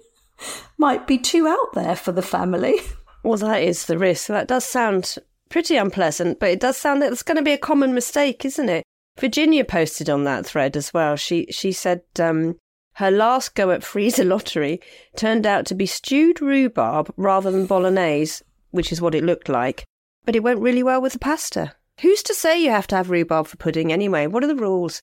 Might 0.77 1.07
be 1.07 1.17
too 1.17 1.47
out 1.47 1.73
there 1.73 1.95
for 1.95 2.11
the 2.11 2.21
family. 2.21 2.79
Well, 3.23 3.37
that 3.37 3.61
is 3.61 3.85
the 3.85 3.97
risk. 3.97 4.27
That 4.27 4.47
does 4.47 4.65
sound 4.65 5.17
pretty 5.49 5.77
unpleasant, 5.77 6.39
but 6.39 6.49
it 6.49 6.59
does 6.59 6.77
sound 6.77 7.01
that 7.01 7.11
it's 7.11 7.23
going 7.23 7.37
to 7.37 7.43
be 7.43 7.51
a 7.51 7.57
common 7.57 7.93
mistake, 7.93 8.43
isn't 8.45 8.69
it? 8.69 8.83
Virginia 9.19 9.63
posted 9.63 10.09
on 10.09 10.23
that 10.23 10.45
thread 10.45 10.75
as 10.75 10.93
well. 10.93 11.15
She 11.15 11.45
she 11.51 11.71
said 11.71 12.01
um, 12.19 12.57
her 12.93 13.11
last 13.11 13.55
go 13.55 13.69
at 13.71 13.83
freezer 13.83 14.23
lottery 14.23 14.81
turned 15.15 15.45
out 15.45 15.65
to 15.67 15.75
be 15.75 15.85
stewed 15.85 16.41
rhubarb 16.41 17.13
rather 17.17 17.51
than 17.51 17.67
bolognese, 17.67 18.43
which 18.71 18.91
is 18.91 19.01
what 19.01 19.13
it 19.13 19.23
looked 19.23 19.49
like. 19.49 19.83
But 20.25 20.35
it 20.35 20.43
went 20.43 20.59
really 20.59 20.83
well 20.83 21.01
with 21.01 21.13
the 21.13 21.19
pasta. 21.19 21.75
Who's 21.99 22.23
to 22.23 22.33
say 22.33 22.61
you 22.61 22.71
have 22.71 22.87
to 22.87 22.95
have 22.95 23.09
rhubarb 23.09 23.47
for 23.47 23.57
pudding 23.57 23.91
anyway? 23.91 24.27
What 24.27 24.43
are 24.43 24.47
the 24.47 24.55
rules? 24.55 25.01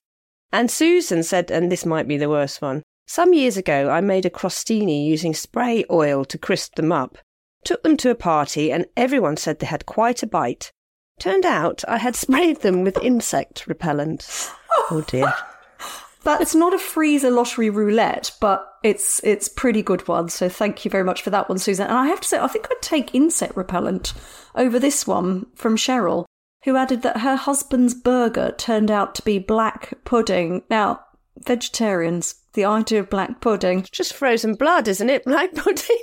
And 0.51 0.71
Susan 0.71 1.23
said, 1.23 1.51
and 1.51 1.71
this 1.71 1.85
might 1.85 2.07
be 2.07 2.17
the 2.17 2.29
worst 2.29 2.61
one. 2.61 2.83
Some 3.07 3.33
years 3.33 3.57
ago, 3.57 3.89
I 3.89 4.01
made 4.01 4.25
a 4.25 4.29
crostini 4.29 5.05
using 5.05 5.33
spray 5.33 5.85
oil 5.89 6.25
to 6.25 6.37
crisp 6.37 6.75
them 6.75 6.91
up. 6.91 7.17
Took 7.63 7.83
them 7.83 7.97
to 7.97 8.11
a 8.11 8.15
party, 8.15 8.71
and 8.71 8.85
everyone 8.95 9.37
said 9.37 9.59
they 9.59 9.65
had 9.65 9.85
quite 9.85 10.23
a 10.23 10.27
bite. 10.27 10.71
Turned 11.19 11.45
out 11.45 11.83
I 11.87 11.97
had 11.97 12.15
sprayed 12.15 12.61
them 12.61 12.83
with 12.83 12.97
insect 12.99 13.67
repellent. 13.67 14.27
Oh, 14.71 14.87
oh 14.91 15.01
dear. 15.01 15.33
That's 16.23 16.53
not 16.53 16.73
a 16.73 16.79
freezer 16.79 17.31
lottery 17.31 17.69
roulette, 17.69 18.31
but 18.39 18.73
it's 18.83 19.21
it's 19.23 19.47
pretty 19.47 19.81
good 19.81 20.07
one. 20.07 20.29
So 20.29 20.49
thank 20.49 20.85
you 20.85 20.91
very 20.91 21.03
much 21.03 21.21
for 21.21 21.29
that 21.29 21.49
one, 21.49 21.57
Susan. 21.57 21.87
And 21.87 21.97
I 21.97 22.07
have 22.07 22.21
to 22.21 22.27
say, 22.27 22.39
I 22.39 22.47
think 22.47 22.67
I'd 22.69 22.81
take 22.81 23.15
insect 23.15 23.55
repellent 23.55 24.13
over 24.53 24.79
this 24.79 25.07
one 25.07 25.47
from 25.55 25.77
Cheryl 25.77 26.25
who 26.63 26.75
added 26.75 27.01
that 27.01 27.21
her 27.21 27.35
husband's 27.35 27.93
burger 27.93 28.53
turned 28.57 28.91
out 28.91 29.15
to 29.15 29.21
be 29.21 29.39
black 29.39 29.93
pudding. 30.03 30.63
Now, 30.69 31.01
vegetarians, 31.37 32.35
the 32.53 32.65
idea 32.65 32.99
of 32.99 33.09
black 33.09 33.41
pudding. 33.41 33.79
It's 33.79 33.89
just 33.89 34.13
frozen 34.13 34.55
blood, 34.55 34.87
isn't 34.87 35.09
it? 35.09 35.23
Black 35.25 35.53
pudding. 35.53 35.97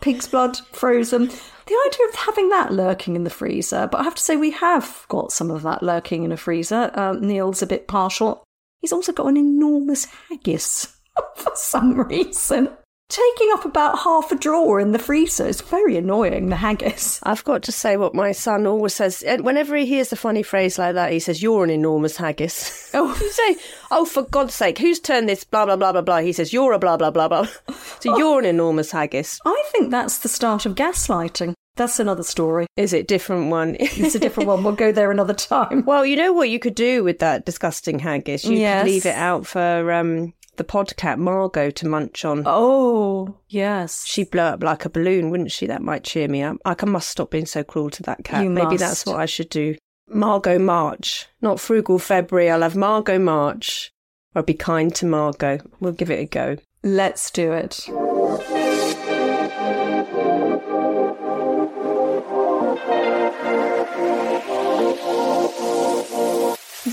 Pig's 0.00 0.28
blood, 0.28 0.58
frozen. 0.72 1.26
The 1.26 1.86
idea 1.86 2.08
of 2.08 2.14
having 2.14 2.48
that 2.50 2.72
lurking 2.72 3.16
in 3.16 3.24
the 3.24 3.30
freezer, 3.30 3.88
but 3.90 4.00
I 4.00 4.04
have 4.04 4.14
to 4.14 4.22
say 4.22 4.36
we 4.36 4.52
have 4.52 5.04
got 5.08 5.32
some 5.32 5.50
of 5.50 5.62
that 5.62 5.82
lurking 5.82 6.22
in 6.22 6.30
a 6.30 6.36
freezer. 6.36 6.90
Uh, 6.94 7.14
Neil's 7.14 7.62
a 7.62 7.66
bit 7.66 7.88
partial. 7.88 8.44
he's 8.80 8.92
also 8.92 9.12
got 9.12 9.26
an 9.26 9.36
enormous 9.36 10.04
haggis 10.28 10.96
for 11.36 11.52
some 11.54 12.00
reason. 12.00 12.70
Taking 13.08 13.48
up 13.54 13.64
about 13.64 13.98
half 14.00 14.30
a 14.32 14.36
drawer 14.36 14.78
in 14.78 14.92
the 14.92 14.98
freezer. 14.98 15.46
It's 15.46 15.62
very 15.62 15.96
annoying, 15.96 16.50
the 16.50 16.56
haggis. 16.56 17.20
I've 17.22 17.42
got 17.42 17.62
to 17.62 17.72
say 17.72 17.96
what 17.96 18.14
my 18.14 18.32
son 18.32 18.66
always 18.66 18.92
says. 18.94 19.24
Whenever 19.40 19.74
he 19.76 19.86
hears 19.86 20.12
a 20.12 20.16
funny 20.16 20.42
phrase 20.42 20.78
like 20.78 20.92
that, 20.94 21.10
he 21.10 21.18
says, 21.18 21.42
You're 21.42 21.64
an 21.64 21.70
enormous 21.70 22.16
haggis. 22.18 22.90
Oh. 22.94 23.16
you 23.20 23.30
say, 23.30 23.56
Oh, 23.90 24.04
for 24.04 24.22
God's 24.24 24.54
sake, 24.54 24.78
who's 24.78 25.00
turned 25.00 25.26
this 25.28 25.42
blah, 25.44 25.64
blah, 25.64 25.76
blah, 25.76 25.92
blah, 25.92 26.02
blah? 26.02 26.18
He 26.20 26.32
says, 26.32 26.52
You're 26.52 26.72
a 26.74 26.78
blah, 26.78 26.96
blah, 26.98 27.10
blah, 27.10 27.28
blah. 27.28 27.46
So 28.00 28.16
you're 28.18 28.38
an 28.40 28.44
enormous 28.44 28.90
haggis. 28.90 29.40
I 29.46 29.62
think 29.72 29.90
that's 29.90 30.18
the 30.18 30.28
start 30.28 30.66
of 30.66 30.74
gaslighting. 30.74 31.54
That's 31.76 31.98
another 32.00 32.22
story. 32.24 32.66
Is 32.76 32.92
it 32.92 33.08
different 33.08 33.50
one? 33.50 33.76
It's 33.80 34.14
a 34.16 34.18
different 34.18 34.48
one. 34.48 34.62
We'll 34.64 34.74
go 34.74 34.92
there 34.92 35.10
another 35.10 35.32
time. 35.34 35.84
well, 35.86 36.04
you 36.04 36.16
know 36.16 36.32
what 36.34 36.50
you 36.50 36.58
could 36.58 36.74
do 36.74 37.02
with 37.04 37.20
that 37.20 37.46
disgusting 37.46 37.98
haggis? 38.00 38.44
You 38.44 38.58
Yes. 38.58 38.82
could 38.82 38.90
leave 38.90 39.06
it 39.06 39.16
out 39.16 39.46
for 39.46 39.92
um, 39.92 40.34
the 40.58 40.64
podcat 40.64 41.18
Margot 41.18 41.70
to 41.70 41.88
munch 41.88 42.24
on. 42.24 42.42
Oh, 42.44 43.36
yes. 43.48 44.04
She'd 44.04 44.30
blow 44.30 44.44
up 44.44 44.62
like 44.62 44.84
a 44.84 44.90
balloon, 44.90 45.30
wouldn't 45.30 45.52
she? 45.52 45.66
That 45.66 45.82
might 45.82 46.04
cheer 46.04 46.28
me 46.28 46.42
up. 46.42 46.58
Like, 46.64 46.82
I 46.82 46.86
must 46.86 47.08
stop 47.08 47.30
being 47.30 47.46
so 47.46 47.64
cruel 47.64 47.90
to 47.90 48.02
that 48.02 48.24
cat. 48.24 48.44
You 48.44 48.50
Maybe 48.50 48.72
must. 48.72 48.80
that's 48.80 49.06
what 49.06 49.18
I 49.18 49.26
should 49.26 49.48
do. 49.48 49.76
Margot 50.08 50.58
March, 50.58 51.26
not 51.40 51.60
frugal 51.60 51.98
February. 51.98 52.50
I'll 52.50 52.62
have 52.62 52.76
Margot 52.76 53.18
March. 53.18 53.90
I'll 54.34 54.42
be 54.42 54.54
kind 54.54 54.94
to 54.96 55.06
Margot. 55.06 55.60
We'll 55.80 55.92
give 55.92 56.10
it 56.10 56.20
a 56.20 56.26
go. 56.26 56.56
Let's 56.82 57.30
do 57.30 57.52
it. 57.52 57.88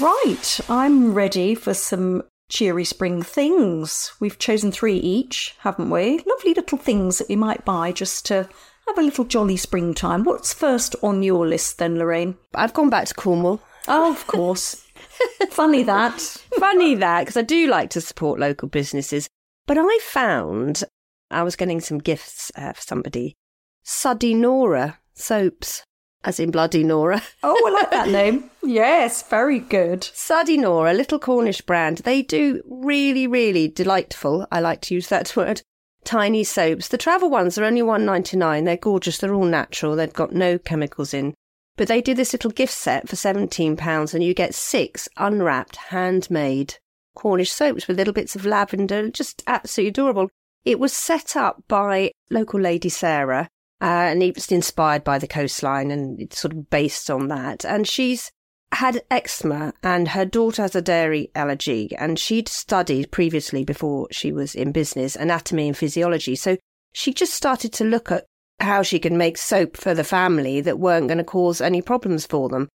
Right, 0.02 0.60
I'm 0.68 1.14
ready 1.14 1.56
for 1.56 1.74
some 1.74 2.24
cheery 2.50 2.86
spring 2.86 3.22
things. 3.22 4.14
We've 4.20 4.38
chosen 4.38 4.72
three 4.72 4.98
each, 4.98 5.56
haven't 5.60 5.90
we? 5.90 6.24
Lovely 6.28 6.54
little 6.54 6.78
things 6.78 7.18
that 7.18 7.30
we 7.30 7.36
might 7.36 7.66
buy 7.66 7.92
just 7.92 8.26
to 8.28 8.48
have 8.88 8.98
a 8.98 9.02
little 9.02 9.26
jolly 9.26 9.58
springtime. 9.58 10.24
What's 10.24 10.54
first 10.54 10.96
on 11.02 11.24
your 11.24 11.48
list 11.48 11.78
then, 11.78 11.98
Lorraine? 11.98 12.38
I've 12.54 12.74
gone 12.74 12.90
back 12.90 13.08
to 13.08 13.14
Cornwall. 13.14 13.62
Oh, 13.88 14.12
of 14.12 14.28
course. 14.28 14.86
Funny 15.50 15.84
that. 15.84 16.20
Funny 16.60 16.96
that, 16.96 17.22
because 17.22 17.38
I 17.38 17.42
do 17.42 17.68
like 17.68 17.90
to 17.92 18.02
support 18.02 18.40
local 18.40 18.68
businesses. 18.68 19.28
But 19.68 19.78
I 19.80 20.00
found 20.04 20.84
I 21.32 21.44
was 21.44 21.56
getting 21.56 21.80
some 21.80 21.98
gifts 21.98 22.52
uh, 22.56 22.74
for 22.74 22.82
somebody. 22.82 23.36
Suddy 23.84 24.34
Nora 24.34 25.00
soaps, 25.14 25.84
as 26.26 26.40
in 26.40 26.52
Bloody 26.52 26.84
Nora. 26.84 27.22
Oh, 27.44 27.64
I 27.66 27.70
like 27.70 27.92
that 27.92 28.10
name. 28.20 28.50
Yes, 28.64 29.22
very 29.24 29.60
good. 29.60 30.04
Suddy 30.04 30.58
Nora, 30.58 30.94
little 30.94 31.20
Cornish 31.20 31.62
brand. 31.62 32.00
They 32.00 32.22
do 32.24 32.62
really, 32.68 33.28
really 33.28 33.68
delightful. 33.68 34.48
I 34.52 34.60
like 34.60 34.82
to 34.82 34.96
use 34.96 35.08
that 35.10 35.34
word. 35.36 35.62
Tiny 36.04 36.44
soaps. 36.44 36.88
The 36.88 36.98
travel 36.98 37.30
ones 37.30 37.58
are 37.58 37.64
only 37.64 37.82
one 37.82 38.06
ninety 38.06 38.38
nine. 38.38 38.66
They're 38.66 38.78
gorgeous. 38.78 39.18
They're 39.18 39.34
all 39.34 39.46
natural. 39.46 39.96
They've 39.96 40.12
got 40.12 40.34
no 40.34 40.58
chemicals 40.58 41.14
in. 41.14 41.34
But 41.78 41.88
they 41.88 42.02
do 42.02 42.14
this 42.14 42.34
little 42.34 42.52
gift 42.52 42.74
set 42.74 43.10
for 43.10 43.16
seventeen 43.16 43.76
pounds, 43.76 44.14
and 44.14 44.24
you 44.24 44.34
get 44.34 44.54
six 44.54 45.10
unwrapped, 45.18 45.78
handmade 45.78 46.76
Cornish 47.16 47.52
soaps 47.52 47.88
with 47.88 47.98
little 47.98 48.14
bits 48.14 48.36
of 48.36 48.46
lavender. 48.46 49.10
Just 49.10 49.44
absolutely 49.48 49.90
adorable. 49.90 50.30
It 50.64 50.80
was 50.80 50.94
set 50.94 51.36
up 51.36 51.64
by 51.68 52.12
local 52.30 52.60
lady 52.60 52.90
Sarah, 52.90 53.48
uh, 53.82 54.10
and 54.10 54.24
it 54.24 54.36
was 54.36 54.52
inspired 54.52 55.04
by 55.04 55.20
the 55.20 55.28
coastline, 55.28 55.92
and 55.92 56.20
it's 56.20 56.40
sort 56.40 56.54
of 56.54 56.70
based 56.70 57.10
on 57.10 57.28
that. 57.28 57.66
And 57.66 57.88
she's 57.88 58.32
had 58.76 59.02
eczema 59.10 59.74
and 59.84 60.10
her 60.10 60.26
daughter 60.26 60.62
has 60.62 60.76
a 60.76 60.82
dairy 60.82 61.32
allergy 61.34 61.96
and 61.98 62.20
she'd 62.20 62.48
studied 62.48 63.12
previously 63.12 63.64
before 63.64 64.08
she 64.12 64.32
was 64.32 64.54
in 64.54 64.72
business 64.72 65.16
anatomy 65.16 65.68
and 65.68 65.78
physiology. 65.78 66.36
So 66.36 66.58
she 66.92 67.14
just 67.14 67.34
started 67.34 67.72
to 67.74 67.86
look 67.86 68.12
at 68.12 68.26
how 68.60 68.82
she 68.82 69.00
could 69.00 69.14
make 69.14 69.38
soap 69.38 69.78
for 69.78 69.94
the 69.94 70.04
family 70.04 70.62
that 70.62 70.80
weren't 70.80 71.08
going 71.08 71.18
to 71.18 71.24
cause 71.24 71.62
any 71.62 71.82
problems 71.82 72.26
for 72.26 72.50
them. 72.50 72.68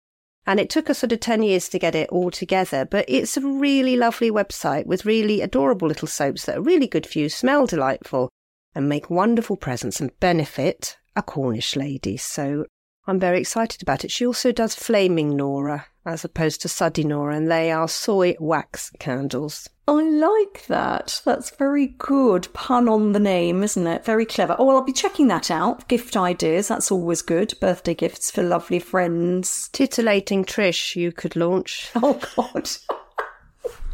And 0.46 0.58
it 0.58 0.70
took 0.70 0.88
us 0.88 0.98
sort 0.98 1.12
of 1.12 1.20
10 1.20 1.42
years 1.42 1.68
to 1.68 1.78
get 1.78 1.94
it 1.94 2.08
all 2.08 2.30
together 2.30 2.86
but 2.86 3.04
it's 3.06 3.36
a 3.36 3.42
really 3.42 3.96
lovely 3.96 4.30
website 4.30 4.86
with 4.86 5.04
really 5.04 5.42
adorable 5.42 5.86
little 5.86 6.08
soaps 6.08 6.46
that 6.46 6.56
are 6.56 6.62
really 6.62 6.88
good 6.88 7.06
for 7.06 7.18
you 7.18 7.28
smell 7.28 7.66
delightful 7.66 8.30
and 8.74 8.88
make 8.88 9.10
wonderful 9.10 9.56
presents 9.56 10.00
and 10.00 10.18
benefit 10.20 10.96
a 11.16 11.22
cornish 11.22 11.76
lady 11.76 12.16
so 12.16 12.64
I'm 13.06 13.18
very 13.18 13.40
excited 13.40 13.82
about 13.82 14.04
it. 14.04 14.10
She 14.12 14.24
also 14.26 14.52
does 14.52 14.74
Flaming 14.74 15.34
Nora 15.34 15.86
as 16.04 16.24
opposed 16.24 16.60
to 16.62 16.68
Suddy 16.68 17.02
Nora, 17.02 17.34
and 17.36 17.50
they 17.50 17.72
are 17.72 17.88
soy 17.88 18.36
wax 18.38 18.90
candles. 19.00 19.68
I 19.88 20.02
like 20.02 20.66
that. 20.68 21.20
That's 21.24 21.50
very 21.50 21.88
good. 21.98 22.46
Pun 22.52 22.88
on 22.88 23.10
the 23.12 23.18
name, 23.18 23.64
isn't 23.64 23.86
it? 23.86 24.04
Very 24.04 24.24
clever. 24.26 24.54
Oh, 24.58 24.66
well, 24.66 24.76
I'll 24.76 24.84
be 24.84 24.92
checking 24.92 25.26
that 25.28 25.50
out. 25.50 25.88
Gift 25.88 26.16
ideas, 26.16 26.68
that's 26.68 26.92
always 26.92 27.22
good. 27.22 27.54
Birthday 27.60 27.94
gifts 27.94 28.30
for 28.30 28.42
lovely 28.42 28.78
friends. 28.78 29.68
Titillating 29.72 30.44
Trish, 30.44 30.94
you 30.94 31.10
could 31.10 31.34
launch 31.34 31.90
Oh, 31.96 32.20
God. 32.36 32.68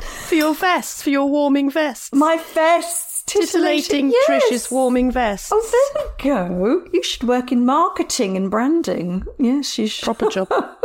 for 0.00 0.34
your 0.34 0.54
vest, 0.54 1.02
for 1.02 1.10
your 1.10 1.26
warming 1.30 1.70
vest. 1.70 2.14
My 2.14 2.36
vests. 2.52 3.15
Titillating 3.26 4.10
yes. 4.10 4.44
Trish's 4.50 4.70
warming 4.70 5.10
vest. 5.10 5.50
Oh, 5.52 5.70
there 5.94 6.04
we 6.04 6.24
go. 6.24 6.88
You 6.92 7.02
should 7.02 7.24
work 7.24 7.50
in 7.50 7.64
marketing 7.64 8.36
and 8.36 8.50
branding. 8.50 9.24
Yes, 9.38 9.78
you 9.78 9.86
should. 9.88 10.04
Proper 10.04 10.28
job. 10.30 10.48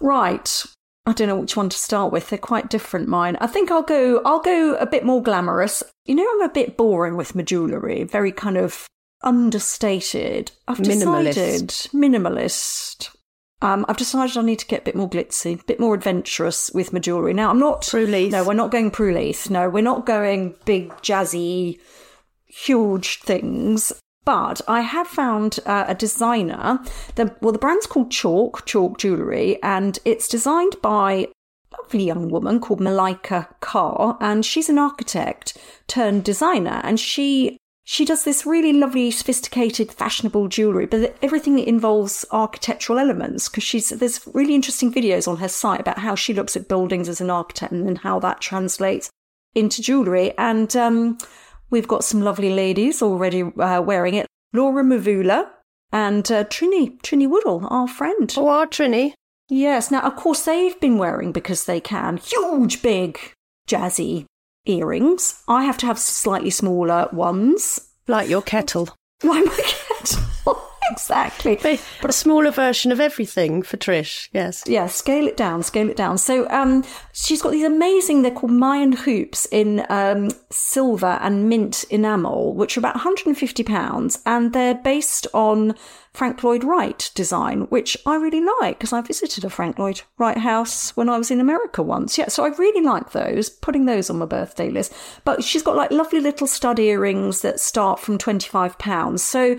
Right. 0.00 0.64
I 1.06 1.12
don't 1.12 1.28
know 1.28 1.36
which 1.38 1.56
one 1.56 1.68
to 1.68 1.76
start 1.76 2.12
with. 2.12 2.28
They're 2.28 2.38
quite 2.38 2.68
different 2.68 3.08
mine. 3.08 3.36
I 3.40 3.46
think 3.46 3.70
I'll 3.70 3.82
go 3.82 4.20
I'll 4.24 4.40
go 4.40 4.74
a 4.74 4.86
bit 4.86 5.04
more 5.04 5.22
glamorous. 5.22 5.82
You 6.04 6.16
know 6.16 6.26
I'm 6.34 6.42
a 6.42 6.52
bit 6.52 6.76
boring 6.76 7.16
with 7.16 7.34
my 7.34 7.42
jewellery, 7.42 8.04
very 8.04 8.32
kind 8.32 8.56
of 8.56 8.86
understated. 9.22 10.50
I've 10.68 10.78
Minimalist. 10.78 11.34
decided 11.34 11.68
minimalist. 11.94 13.15
Um, 13.62 13.86
I've 13.88 13.96
decided 13.96 14.36
I 14.36 14.42
need 14.42 14.58
to 14.58 14.66
get 14.66 14.82
a 14.82 14.84
bit 14.84 14.96
more 14.96 15.08
glitzy, 15.08 15.60
a 15.60 15.64
bit 15.64 15.80
more 15.80 15.94
adventurous 15.94 16.70
with 16.74 16.92
my 16.92 16.98
jewellery. 16.98 17.32
Now 17.32 17.50
I'm 17.50 17.58
not 17.58 17.86
Prue-Leith. 17.86 18.32
No, 18.32 18.44
we're 18.44 18.52
not 18.52 18.70
going 18.70 18.90
Prue-Leith. 18.90 19.48
No, 19.50 19.68
we're 19.70 19.82
not 19.82 20.04
going 20.04 20.54
big 20.64 20.90
jazzy 20.96 21.80
huge 22.46 23.20
things. 23.20 23.92
But 24.24 24.60
I 24.66 24.80
have 24.80 25.06
found 25.06 25.60
uh, 25.66 25.84
a 25.86 25.94
designer. 25.94 26.80
The, 27.14 27.34
well, 27.40 27.52
the 27.52 27.60
brand's 27.60 27.86
called 27.86 28.10
Chalk, 28.10 28.66
Chalk 28.66 28.98
Jewellery, 28.98 29.62
and 29.62 30.00
it's 30.04 30.26
designed 30.26 30.74
by 30.82 31.12
a 31.12 31.28
lovely 31.80 32.04
young 32.04 32.28
woman 32.28 32.58
called 32.58 32.80
Malika 32.80 33.48
Carr, 33.60 34.18
and 34.20 34.44
she's 34.44 34.68
an 34.68 34.78
architect 34.78 35.56
turned 35.86 36.24
designer, 36.24 36.80
and 36.82 36.98
she 36.98 37.56
she 37.88 38.04
does 38.04 38.24
this 38.24 38.44
really 38.44 38.72
lovely, 38.72 39.12
sophisticated, 39.12 39.92
fashionable 39.92 40.48
jewellery, 40.48 40.86
but 40.86 41.16
everything 41.22 41.54
that 41.54 41.68
involves 41.68 42.24
architectural 42.32 42.98
elements 42.98 43.48
because 43.48 43.62
she's 43.62 43.90
there's 43.90 44.26
really 44.34 44.56
interesting 44.56 44.92
videos 44.92 45.28
on 45.28 45.36
her 45.36 45.48
site 45.48 45.78
about 45.78 45.98
how 45.98 46.16
she 46.16 46.34
looks 46.34 46.56
at 46.56 46.66
buildings 46.66 47.08
as 47.08 47.20
an 47.20 47.30
architect 47.30 47.70
and 47.70 47.86
then 47.86 47.94
how 47.94 48.18
that 48.18 48.40
translates 48.40 49.08
into 49.54 49.80
jewellery. 49.80 50.36
And 50.36 50.74
um, 50.74 51.18
we've 51.70 51.86
got 51.86 52.02
some 52.02 52.22
lovely 52.22 52.50
ladies 52.50 53.02
already 53.02 53.42
uh, 53.42 53.80
wearing 53.80 54.14
it. 54.14 54.26
Laura 54.52 54.82
Mvula 54.82 55.48
and 55.92 56.28
uh, 56.32 56.42
Trinny, 56.42 57.00
Trinny 57.02 57.30
Woodall, 57.30 57.68
our 57.70 57.86
friend. 57.86 58.34
Oh, 58.36 58.48
our 58.48 58.66
Trinny. 58.66 59.12
Yes, 59.48 59.92
now, 59.92 60.00
of 60.00 60.16
course, 60.16 60.44
they've 60.44 60.78
been 60.80 60.98
wearing 60.98 61.30
because 61.30 61.66
they 61.66 61.80
can 61.80 62.16
huge, 62.16 62.82
big, 62.82 63.20
jazzy 63.68 64.26
earrings. 64.66 65.42
I 65.48 65.64
have 65.64 65.78
to 65.78 65.86
have 65.86 65.98
slightly 65.98 66.50
smaller 66.50 67.08
ones. 67.12 67.80
Like 68.08 68.28
your 68.28 68.42
kettle. 68.42 68.88
Why 69.22 69.40
my 69.40 69.56
kettle? 69.98 70.62
Exactly. 70.90 71.58
But 71.62 71.82
but 72.00 72.10
a 72.10 72.12
smaller 72.12 72.50
version 72.50 72.92
of 72.92 73.00
everything 73.00 73.62
for 73.62 73.76
Trish, 73.76 74.28
yes. 74.32 74.64
Yeah, 74.66 74.86
scale 74.86 75.26
it 75.26 75.36
down, 75.36 75.62
scale 75.62 75.88
it 75.88 75.96
down. 75.96 76.18
So 76.18 76.48
um, 76.50 76.84
she's 77.12 77.42
got 77.42 77.52
these 77.52 77.64
amazing, 77.64 78.22
they're 78.22 78.30
called 78.30 78.52
Mayan 78.52 78.92
hoops 78.92 79.46
in 79.50 79.84
um, 79.88 80.30
silver 80.50 81.18
and 81.20 81.48
mint 81.48 81.84
enamel, 81.90 82.54
which 82.54 82.76
are 82.76 82.80
about 82.80 82.96
£150, 82.96 84.18
and 84.26 84.52
they're 84.52 84.74
based 84.74 85.26
on 85.34 85.74
Frank 86.16 86.42
Lloyd 86.42 86.64
Wright 86.64 87.10
design, 87.14 87.62
which 87.62 87.94
I 88.06 88.16
really 88.16 88.42
like 88.60 88.78
because 88.78 88.94
I 88.94 89.02
visited 89.02 89.44
a 89.44 89.50
Frank 89.50 89.78
Lloyd 89.78 90.00
Wright 90.16 90.38
house 90.38 90.96
when 90.96 91.10
I 91.10 91.18
was 91.18 91.30
in 91.30 91.40
America 91.40 91.82
once. 91.82 92.16
Yeah, 92.16 92.28
so 92.28 92.42
I 92.42 92.48
really 92.56 92.82
like 92.82 93.12
those, 93.12 93.50
putting 93.50 93.84
those 93.84 94.08
on 94.08 94.18
my 94.18 94.24
birthday 94.24 94.70
list. 94.70 94.94
But 95.24 95.44
she's 95.44 95.62
got 95.62 95.76
like 95.76 95.90
lovely 95.90 96.20
little 96.20 96.46
stud 96.46 96.78
earrings 96.78 97.42
that 97.42 97.60
start 97.60 98.00
from 98.00 98.16
£25. 98.16 99.20
So 99.20 99.58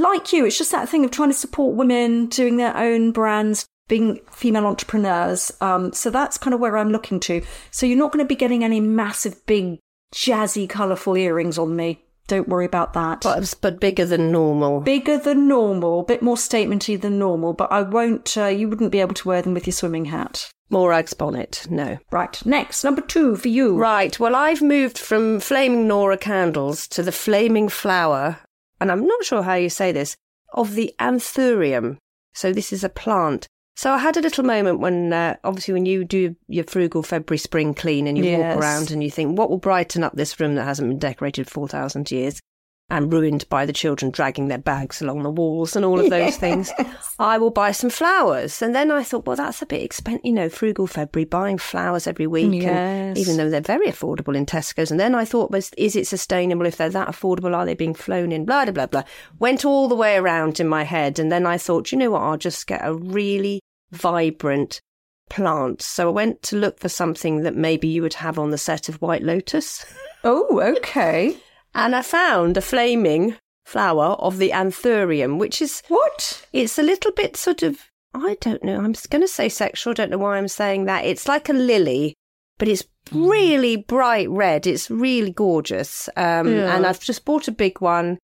like 0.00 0.32
you, 0.32 0.46
it's 0.46 0.58
just 0.58 0.72
that 0.72 0.88
thing 0.88 1.04
of 1.04 1.10
trying 1.10 1.30
to 1.30 1.34
support 1.34 1.76
women 1.76 2.26
doing 2.26 2.56
their 2.56 2.76
own 2.76 3.12
brands, 3.12 3.66
being 3.88 4.20
female 4.30 4.66
entrepreneurs. 4.66 5.52
Um, 5.60 5.92
so 5.92 6.10
that's 6.10 6.38
kind 6.38 6.54
of 6.54 6.60
where 6.60 6.76
I'm 6.76 6.90
looking 6.90 7.20
to. 7.20 7.42
So 7.70 7.86
you're 7.86 7.98
not 7.98 8.12
going 8.12 8.24
to 8.24 8.28
be 8.28 8.36
getting 8.36 8.64
any 8.64 8.80
massive, 8.80 9.44
big, 9.46 9.78
jazzy, 10.14 10.68
colourful 10.68 11.16
earrings 11.16 11.58
on 11.58 11.74
me. 11.76 12.04
Don't 12.28 12.48
worry 12.48 12.66
about 12.66 12.92
that. 12.92 13.22
But, 13.22 13.54
but 13.62 13.80
bigger 13.80 14.04
than 14.04 14.30
normal. 14.30 14.82
Bigger 14.82 15.16
than 15.16 15.48
normal, 15.48 16.00
a 16.00 16.04
bit 16.04 16.20
more 16.20 16.36
statementy 16.36 17.00
than 17.00 17.18
normal, 17.18 17.54
but 17.54 17.72
I 17.72 17.80
won't, 17.80 18.36
uh, 18.36 18.46
you 18.46 18.68
wouldn't 18.68 18.92
be 18.92 19.00
able 19.00 19.14
to 19.14 19.28
wear 19.28 19.40
them 19.40 19.54
with 19.54 19.66
your 19.66 19.72
swimming 19.72 20.04
hat. 20.04 20.50
Morag's 20.68 21.14
bonnet, 21.14 21.66
no. 21.70 21.98
Right, 22.10 22.44
next, 22.44 22.84
number 22.84 23.00
two 23.00 23.36
for 23.36 23.48
you. 23.48 23.78
Right, 23.78 24.20
well, 24.20 24.36
I've 24.36 24.60
moved 24.60 24.98
from 24.98 25.40
flaming 25.40 25.88
Nora 25.88 26.18
candles 26.18 26.86
to 26.88 27.02
the 27.02 27.12
flaming 27.12 27.70
flower, 27.70 28.36
and 28.80 28.90
I'm 28.90 29.06
not 29.06 29.24
sure 29.24 29.42
how 29.42 29.54
you 29.54 29.68
say 29.70 29.92
this, 29.92 30.16
of 30.52 30.74
the 30.74 30.94
anthurium. 30.98 31.98
So 32.34 32.52
this 32.52 32.72
is 32.72 32.84
a 32.84 32.88
plant. 32.88 33.46
So 33.76 33.92
I 33.92 33.98
had 33.98 34.16
a 34.16 34.20
little 34.20 34.44
moment 34.44 34.80
when, 34.80 35.12
uh, 35.12 35.36
obviously, 35.44 35.74
when 35.74 35.86
you 35.86 36.04
do 36.04 36.34
your 36.48 36.64
frugal 36.64 37.02
February 37.02 37.38
spring 37.38 37.74
clean 37.74 38.06
and 38.08 38.18
you 38.18 38.24
Yes. 38.24 38.54
walk 38.56 38.62
around 38.62 38.90
and 38.90 39.04
you 39.04 39.10
think, 39.10 39.38
what 39.38 39.50
will 39.50 39.58
brighten 39.58 40.02
up 40.02 40.14
this 40.16 40.38
room 40.40 40.56
that 40.56 40.64
hasn't 40.64 40.88
been 40.88 40.98
decorated 40.98 41.48
4,000 41.48 42.10
years 42.10 42.40
and 42.90 43.12
ruined 43.12 43.48
by 43.48 43.66
the 43.66 43.72
children 43.72 44.10
dragging 44.10 44.48
their 44.48 44.58
bags 44.58 45.02
along 45.02 45.22
the 45.22 45.30
walls 45.30 45.76
and 45.76 45.84
all 45.84 46.00
of 46.00 46.10
those 46.10 46.36
things? 46.38 46.72
I 47.18 47.38
will 47.38 47.50
buy 47.50 47.72
some 47.72 47.90
flowers. 47.90 48.62
And 48.62 48.74
then 48.74 48.90
I 48.90 49.02
thought, 49.02 49.26
well, 49.26 49.36
that's 49.36 49.60
a 49.60 49.66
bit 49.66 49.82
expensive, 49.82 50.24
you 50.24 50.32
know, 50.32 50.48
frugal 50.48 50.86
February, 50.86 51.26
buying 51.26 51.58
flowers 51.58 52.06
every 52.06 52.26
week. 52.26 52.62
Yes. 52.62 52.68
And 52.70 53.18
even 53.18 53.36
though 53.36 53.50
they're 53.50 53.60
very 53.60 53.88
affordable 53.88 54.36
in 54.36 54.46
Tesco's. 54.46 54.90
And 54.90 54.98
then 54.98 55.14
I 55.14 55.24
thought, 55.24 55.50
was, 55.50 55.70
is 55.76 55.96
it 55.96 56.06
sustainable 56.06 56.66
if 56.66 56.76
they're 56.76 56.88
that 56.90 57.08
affordable? 57.08 57.54
Are 57.54 57.66
they 57.66 57.74
being 57.74 57.94
flown 57.94 58.32
in? 58.32 58.44
Blah, 58.44 58.64
blah, 58.64 58.72
blah, 58.72 58.86
blah. 58.86 59.04
Went 59.38 59.64
all 59.64 59.88
the 59.88 59.94
way 59.94 60.16
around 60.16 60.60
in 60.60 60.68
my 60.68 60.84
head. 60.84 61.18
And 61.18 61.30
then 61.30 61.46
I 61.46 61.58
thought, 61.58 61.92
you 61.92 61.98
know 61.98 62.12
what? 62.12 62.22
I'll 62.22 62.38
just 62.38 62.66
get 62.66 62.80
a 62.82 62.94
really 62.94 63.60
vibrant 63.90 64.80
plant. 65.28 65.82
So 65.82 66.08
I 66.08 66.12
went 66.12 66.42
to 66.44 66.56
look 66.56 66.78
for 66.80 66.88
something 66.88 67.42
that 67.42 67.54
maybe 67.54 67.88
you 67.88 68.02
would 68.02 68.14
have 68.14 68.38
on 68.38 68.50
the 68.50 68.58
set 68.58 68.88
of 68.88 69.00
White 69.02 69.22
Lotus. 69.22 69.84
Oh, 70.24 70.60
okay. 70.60 71.36
And 71.78 71.94
I 71.94 72.02
found 72.02 72.56
a 72.56 72.60
flaming 72.60 73.36
flower 73.64 74.16
of 74.18 74.38
the 74.38 74.50
anthurium, 74.50 75.38
which 75.38 75.62
is 75.62 75.82
What? 75.88 76.46
it's 76.52 76.78
a 76.78 76.82
little 76.82 77.12
bit 77.12 77.36
sort 77.36 77.62
of 77.62 77.80
I 78.14 78.36
don't 78.40 78.64
know. 78.64 78.76
I'm 78.78 78.94
going 79.10 79.20
to 79.22 79.28
say 79.28 79.48
sexual. 79.50 79.92
Don't 79.94 80.10
know 80.10 80.18
why 80.18 80.38
I'm 80.38 80.48
saying 80.48 80.86
that. 80.86 81.04
It's 81.04 81.28
like 81.28 81.48
a 81.50 81.52
lily, 81.52 82.14
but 82.58 82.66
it's 82.66 82.82
really 83.12 83.76
bright 83.76 84.28
red. 84.30 84.66
It's 84.66 84.90
really 84.90 85.30
gorgeous. 85.30 86.08
Um, 86.16 86.48
Yeah. 86.48 86.74
And 86.74 86.86
I've 86.86 87.00
just 87.00 87.24
bought 87.26 87.48
a 87.48 87.52
big 87.52 87.80
one. 87.80 88.18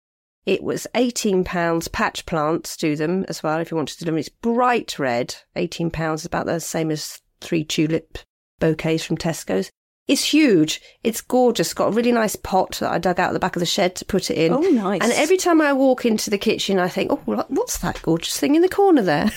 It 0.46 0.64
was 0.64 0.88
eighteen 0.96 1.44
pounds. 1.44 1.90
Patch 1.90 2.26
plants 2.26 2.76
do 2.78 2.96
them 2.96 3.26
as 3.28 3.44
well 3.44 3.60
if 3.60 3.72
you 3.72 3.78
want 3.78 3.90
to 3.90 4.00
do 4.00 4.06
them. 4.06 4.18
It's 4.18 4.30
bright 4.30 4.98
red. 4.98 5.36
Eighteen 5.56 5.92
pounds 5.92 6.22
is 6.22 6.26
about 6.26 6.46
the 6.48 6.60
same 6.60 6.90
as 6.90 7.20
three 7.42 7.64
tulip 7.66 8.18
bouquets 8.60 9.04
from 9.04 9.18
Tesco's. 9.18 9.70
It's 10.08 10.34
huge. 10.34 10.82
It's 11.04 11.22
gorgeous. 11.22 11.74
Got 11.74 11.90
a 11.90 11.92
really 11.92 12.12
nice 12.12 12.36
pot 12.36 12.78
that 12.82 12.92
I 12.92 12.98
dug 12.98 13.20
out 13.20 13.30
of 13.30 13.34
the 13.34 13.40
back 13.40 13.56
of 13.56 13.62
the 13.62 13.66
shed 13.66 13.96
to 13.96 14.06
put 14.06 14.30
it 14.30 14.38
in. 14.38 14.52
Oh, 14.52 14.60
nice. 14.60 15.02
And 15.02 15.14
every 15.14 15.38
time 15.38 15.62
I 15.62 15.72
walk 15.72 16.06
into 16.06 16.30
the 16.30 16.38
kitchen, 16.38 16.78
I 16.78 16.90
think, 16.90 17.12
oh, 17.12 17.46
what's 17.48 17.78
that 17.80 18.02
gorgeous 18.02 18.38
thing 18.38 18.56
in 18.56 18.62
the 18.62 18.70
corner 18.70 19.02
there? 19.02 19.32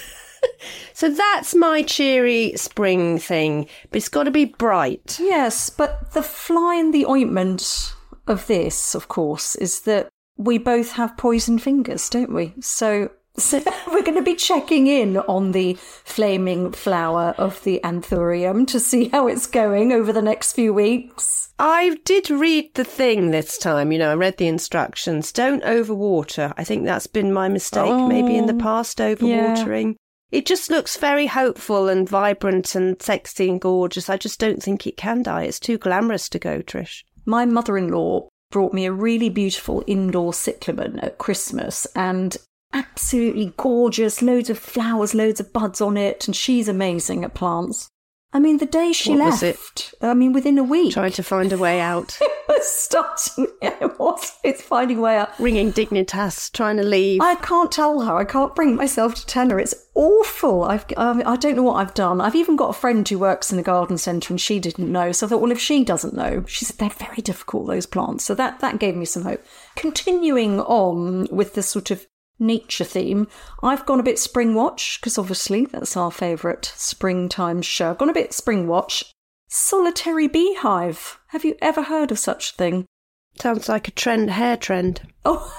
so 0.92 1.08
that's 1.08 1.54
my 1.54 1.82
cheery 1.82 2.54
spring 2.56 3.18
thing, 3.18 3.68
but 3.90 3.98
it's 3.98 4.08
got 4.08 4.24
to 4.24 4.30
be 4.32 4.46
bright. 4.46 5.18
Yes, 5.20 5.70
but 5.70 6.12
the 6.12 6.22
fly 6.22 6.76
in 6.76 6.90
the 6.90 7.06
ointment 7.06 7.94
of 8.26 8.46
this, 8.48 8.94
of 8.94 9.06
course, 9.06 9.54
is 9.54 9.82
that 9.82 10.08
we 10.36 10.58
both 10.58 10.92
have 10.92 11.16
poison 11.16 11.58
fingers, 11.58 12.10
don't 12.10 12.34
we? 12.34 12.54
So, 12.60 13.10
so 13.38 13.62
we're 13.88 14.02
going 14.02 14.16
to 14.16 14.22
be 14.22 14.34
checking 14.34 14.86
in 14.86 15.16
on 15.18 15.52
the 15.52 15.74
flaming 16.04 16.72
flower 16.72 17.34
of 17.38 17.62
the 17.64 17.80
anthurium 17.84 18.66
to 18.68 18.80
see 18.80 19.08
how 19.08 19.26
it's 19.26 19.46
going 19.46 19.92
over 19.92 20.12
the 20.12 20.22
next 20.22 20.52
few 20.52 20.72
weeks. 20.72 21.52
I 21.58 21.96
did 22.04 22.28
read 22.30 22.74
the 22.74 22.84
thing 22.84 23.30
this 23.30 23.56
time, 23.56 23.90
you 23.90 23.98
know, 23.98 24.10
I 24.10 24.14
read 24.14 24.36
the 24.36 24.46
instructions. 24.46 25.32
Don't 25.32 25.62
overwater. 25.64 26.52
I 26.56 26.64
think 26.64 26.84
that's 26.84 27.06
been 27.06 27.32
my 27.32 27.48
mistake, 27.48 27.94
maybe 28.08 28.36
in 28.36 28.46
the 28.46 28.54
Oh, 28.54 28.58
past, 28.58 28.98
overwatering. 28.98 29.96
It 30.30 30.44
just 30.44 30.70
looks 30.70 30.96
very 30.98 31.26
hopeful 31.26 31.88
and 31.88 32.06
vibrant 32.08 32.74
and 32.74 33.00
sexy 33.00 33.48
and 33.48 33.60
gorgeous. 33.60 34.10
I 34.10 34.16
just 34.16 34.40
don't 34.40 34.62
think 34.62 34.86
it 34.86 34.96
can 34.96 35.22
die. 35.22 35.44
It's 35.44 35.60
too 35.60 35.78
glamorous 35.78 36.28
to 36.30 36.38
go, 36.38 36.60
Trish. 36.62 37.04
My 37.24 37.46
mother 37.46 37.78
in 37.78 37.88
law 37.88 38.28
brought 38.50 38.72
me 38.74 38.84
a 38.86 38.92
really 38.92 39.28
beautiful 39.30 39.82
indoor 39.86 40.34
cyclamen 40.34 40.98
at 41.00 41.18
Christmas 41.18 41.86
and 41.96 42.36
absolutely 42.76 43.54
gorgeous, 43.56 44.20
loads 44.20 44.50
of 44.50 44.58
flowers, 44.58 45.14
loads 45.14 45.40
of 45.40 45.52
buds 45.52 45.80
on 45.80 45.96
it, 45.96 46.26
and 46.26 46.36
she's 46.36 46.68
amazing 46.68 47.24
at 47.24 47.34
plants. 47.34 47.90
I 48.32 48.38
mean, 48.38 48.58
the 48.58 48.66
day 48.66 48.92
she 48.92 49.16
What 49.16 49.40
left, 49.40 49.94
I 50.02 50.12
mean, 50.12 50.34
within 50.34 50.58
a 50.58 50.62
week, 50.62 50.92
Trying 50.92 51.12
to 51.12 51.22
find 51.22 51.52
a 51.54 51.58
way 51.58 51.80
out. 51.80 52.18
it 52.20 52.44
was 52.46 52.68
starting, 52.68 53.46
it 53.62 53.98
was, 53.98 54.32
it's 54.44 54.60
finding 54.60 54.98
a 54.98 55.00
way 55.00 55.16
out. 55.16 55.30
Ringing 55.38 55.72
Dignitas, 55.72 56.52
trying 56.52 56.76
to 56.76 56.82
leave. 56.82 57.22
I 57.22 57.36
can't 57.36 57.72
tell 57.72 58.02
her. 58.02 58.14
I 58.14 58.24
can't 58.24 58.54
bring 58.54 58.76
myself 58.76 59.14
to 59.14 59.26
tell 59.26 59.48
her. 59.48 59.58
It's 59.58 59.74
awful. 59.94 60.64
I've, 60.64 60.84
um, 60.98 61.22
I 61.24 61.36
don't 61.36 61.56
know 61.56 61.62
what 61.62 61.76
I've 61.76 61.94
done. 61.94 62.20
I've 62.20 62.34
even 62.34 62.56
got 62.56 62.68
a 62.68 62.78
friend 62.78 63.08
who 63.08 63.18
works 63.18 63.50
in 63.50 63.58
a 63.58 63.62
garden 63.62 63.96
centre 63.96 64.34
and 64.34 64.40
she 64.40 64.58
didn't 64.58 64.92
know. 64.92 65.12
So 65.12 65.26
I 65.26 65.30
thought, 65.30 65.40
well, 65.40 65.52
if 65.52 65.60
she 65.60 65.82
doesn't 65.82 66.14
know, 66.14 66.44
she 66.46 66.66
said 66.66 66.76
they're 66.76 66.90
very 66.90 67.22
difficult, 67.22 67.68
those 67.68 67.86
plants. 67.86 68.24
So 68.24 68.34
that, 68.34 68.60
that 68.60 68.80
gave 68.80 68.96
me 68.96 69.06
some 69.06 69.22
hope. 69.22 69.42
Continuing 69.76 70.60
on 70.60 71.26
with 71.30 71.54
the 71.54 71.62
sort 71.62 71.90
of 71.90 72.06
nature 72.38 72.84
theme, 72.84 73.28
I've 73.62 73.86
gone 73.86 74.00
a 74.00 74.04
bit 74.04 74.18
spring 74.18 74.54
watch 74.54 75.00
because 75.00 75.18
obviously 75.18 75.66
that's 75.66 75.96
our 75.96 76.10
favourite 76.10 76.64
springtime 76.76 77.62
show. 77.62 77.90
I've 77.90 77.98
gone 77.98 78.10
a 78.10 78.14
bit 78.14 78.32
spring 78.32 78.66
watch. 78.66 79.10
Solitary 79.48 80.28
beehive. 80.28 81.18
Have 81.28 81.44
you 81.44 81.56
ever 81.62 81.82
heard 81.82 82.10
of 82.10 82.18
such 82.18 82.52
a 82.52 82.54
thing? 82.54 82.86
Sounds 83.38 83.68
like 83.68 83.88
a 83.88 83.92
trend, 83.92 84.30
hair 84.30 84.56
trend. 84.56 85.02
Oh, 85.24 85.52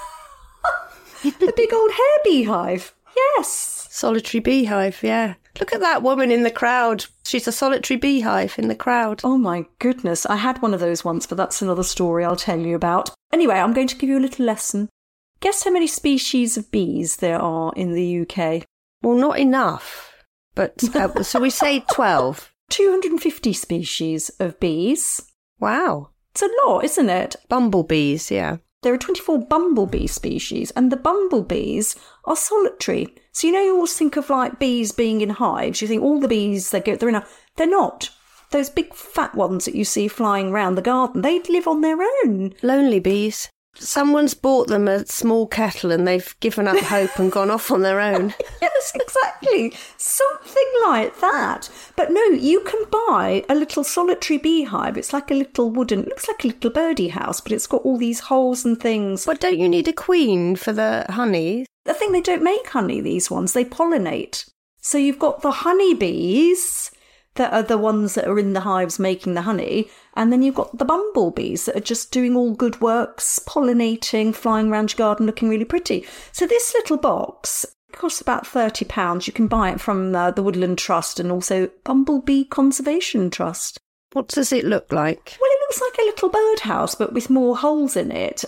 the 1.24 1.54
big 1.56 1.74
old 1.74 1.92
hair 1.92 2.18
beehive. 2.24 2.94
Yes. 3.16 3.88
Solitary 3.90 4.42
beehive, 4.42 5.02
yeah. 5.02 5.36
Look 5.60 5.74
at 5.74 5.80
that 5.80 6.04
woman 6.04 6.32
in 6.32 6.44
the 6.44 6.52
crowd. 6.52 7.06
She's 7.26 7.48
a 7.48 7.52
solitary 7.52 7.98
beehive 7.98 8.60
in 8.60 8.68
the 8.68 8.76
crowd. 8.76 9.22
Oh 9.24 9.38
my 9.38 9.66
goodness. 9.80 10.26
I 10.26 10.36
had 10.36 10.62
one 10.62 10.74
of 10.74 10.80
those 10.80 11.04
once, 11.04 11.26
but 11.26 11.38
that's 11.38 11.62
another 11.62 11.84
story 11.84 12.24
I'll 12.24 12.36
tell 12.36 12.60
you 12.60 12.76
about. 12.76 13.10
Anyway, 13.34 13.56
I'm 13.56 13.74
going 13.74 13.88
to 13.88 13.96
give 13.96 14.10
you 14.10 14.20
a 14.20 14.22
little 14.22 14.46
lesson. 14.46 14.90
Guess 15.40 15.64
how 15.64 15.72
many 15.72 15.88
species 15.88 16.58
of 16.58 16.72
bees 16.72 17.18
there 17.18 17.40
are 17.40 17.72
in 17.76 17.94
the 17.94 18.22
UK? 18.22 18.66
Well, 19.02 19.18
not 19.18 19.40
enough. 19.40 20.14
But, 20.56 20.84
uh, 20.96 21.24
so 21.24 21.40
we 21.40 21.50
say 21.50 21.82
12. 21.92 22.52
250 22.70 23.54
species 23.54 24.30
of 24.40 24.60
bees. 24.60 25.22
Wow. 25.60 26.10
It's 26.32 26.42
a 26.42 26.50
lot, 26.66 26.84
isn't 26.84 27.10
it? 27.10 27.36
Bumblebees, 27.50 28.30
yeah. 28.30 28.58
There 28.84 28.94
are 28.94 28.98
24 28.98 29.48
bumblebee 29.48 30.08
species, 30.08 30.72
and 30.72 30.92
the 30.92 30.98
bumblebees 30.98 31.96
are 32.26 32.36
solitary. 32.36 33.08
So 33.32 33.48
you 33.48 33.54
know 33.54 33.62
you 33.62 33.76
always 33.76 33.98
think 33.98 34.18
of 34.18 34.30
like 34.30 34.60
bees 34.60 34.92
being 34.92 35.22
in 35.22 35.30
hives. 35.32 35.82
You 35.82 35.88
think 35.88 36.04
all 36.04 36.20
the 36.20 36.28
bees 36.28 36.70
they 36.70 36.80
go 36.80 36.96
they're 36.96 37.10
in 37.10 37.16
a 37.16 37.26
they're 37.56 37.68
not. 37.68 38.12
Those 38.52 38.70
big 38.70 38.94
fat 38.94 39.36
ones 39.36 39.66
that 39.66 39.76
you 39.76 39.84
see 39.84 40.08
flying 40.08 40.50
around 40.50 40.76
the 40.76 40.82
garden, 40.82 41.22
they 41.22 41.40
live 41.40 41.68
on 41.68 41.82
their 41.82 41.98
own. 42.24 42.54
Lonely 42.62 43.00
bees. 43.00 43.50
Someone's 43.80 44.34
bought 44.34 44.68
them 44.68 44.88
a 44.88 45.06
small 45.06 45.48
kettle 45.48 45.92
and 45.92 46.08
they've 46.08 46.36
given 46.40 46.68
up 46.68 46.78
hope 46.80 47.18
and 47.20 47.32
gone 47.32 47.50
off 47.52 47.72
on 47.72 47.82
their 47.82 48.00
own. 48.00 48.34
Yes, 48.62 48.92
exactly. 48.96 49.74
Something 49.98 50.72
like 50.86 51.20
that. 51.20 51.70
But 51.96 52.12
no, 52.12 52.24
you 52.26 52.62
can 52.62 52.84
buy 52.90 53.44
a 53.50 53.56
little 53.56 53.84
solitary 53.84 54.38
beehive. 54.38 54.98
It's 54.98 55.14
like 55.14 55.32
a 55.32 55.36
little 55.36 55.70
wooden, 55.70 56.04
looks 56.04 56.28
like 56.28 56.44
a 56.44 56.48
little 56.48 56.70
birdie 56.70 57.10
house, 57.10 57.42
but 57.42 57.52
it's 57.52 57.68
got 57.68 57.82
all 57.84 57.98
these 57.98 58.22
holes 58.22 58.66
and 58.66 58.80
things. 58.80 59.26
But 59.26 59.40
don't 59.40 59.60
you 59.60 59.68
need 59.70 59.88
a 59.88 59.94
queen 59.94 60.56
for 60.56 60.74
the 60.74 61.06
honey? 61.10 61.66
the 61.88 61.94
thing 61.94 62.12
they 62.12 62.22
don't 62.22 62.44
make 62.44 62.68
honey, 62.70 63.02
these 63.02 63.32
ones, 63.32 63.54
they 63.54 63.66
pollinate. 63.66 64.50
So 64.80 64.98
you've 64.98 65.20
got 65.20 65.42
the 65.42 65.52
honeybees 65.52 66.92
that 67.38 67.54
are 67.54 67.64
the 67.64 67.78
ones 67.78 68.14
that 68.16 68.28
are 68.28 68.38
in 68.38 68.54
the 68.54 68.62
hives 68.62 69.00
making 69.00 69.34
the 69.34 69.42
honey, 69.42 69.90
and 70.16 70.32
then 70.32 70.44
you've 70.44 70.56
got 70.56 70.78
the 70.78 70.86
bumblebees 70.86 71.66
that 71.66 71.76
are 71.76 71.80
just 71.80 72.12
doing 72.12 72.36
all 72.36 72.54
good 72.54 72.82
works, 72.82 73.40
pollinating, 73.48 74.36
flying 74.36 74.70
around 74.70 74.92
your 74.92 74.98
garden 74.98 75.26
looking 75.26 75.50
really 75.50 75.66
pretty. 75.66 76.06
So 76.32 76.46
this 76.46 76.74
little 76.76 76.98
box 76.98 77.66
costs 77.94 78.22
about 78.22 78.46
£30. 78.46 79.28
You 79.28 79.34
can 79.34 79.48
buy 79.48 79.72
it 79.72 79.82
from 79.82 80.16
uh, 80.16 80.32
the 80.32 80.44
Woodland 80.44 80.78
Trust 80.78 81.20
and 81.20 81.32
also 81.32 81.70
Bumblebee 81.84 82.46
Conservation 82.46 83.30
Trust. 83.30 83.80
What 84.14 84.28
does 84.28 84.52
it 84.52 84.66
look 84.66 84.92
like? 84.92 85.38
Well, 85.40 85.50
it 85.52 85.62
looks 85.62 85.82
like 85.82 85.98
a 86.00 86.10
little 86.10 86.30
birdhouse, 86.30 86.96
but 86.96 87.14
with 87.14 87.30
more 87.30 87.58
holes 87.58 87.96
in 87.96 88.12
it. 88.12 88.46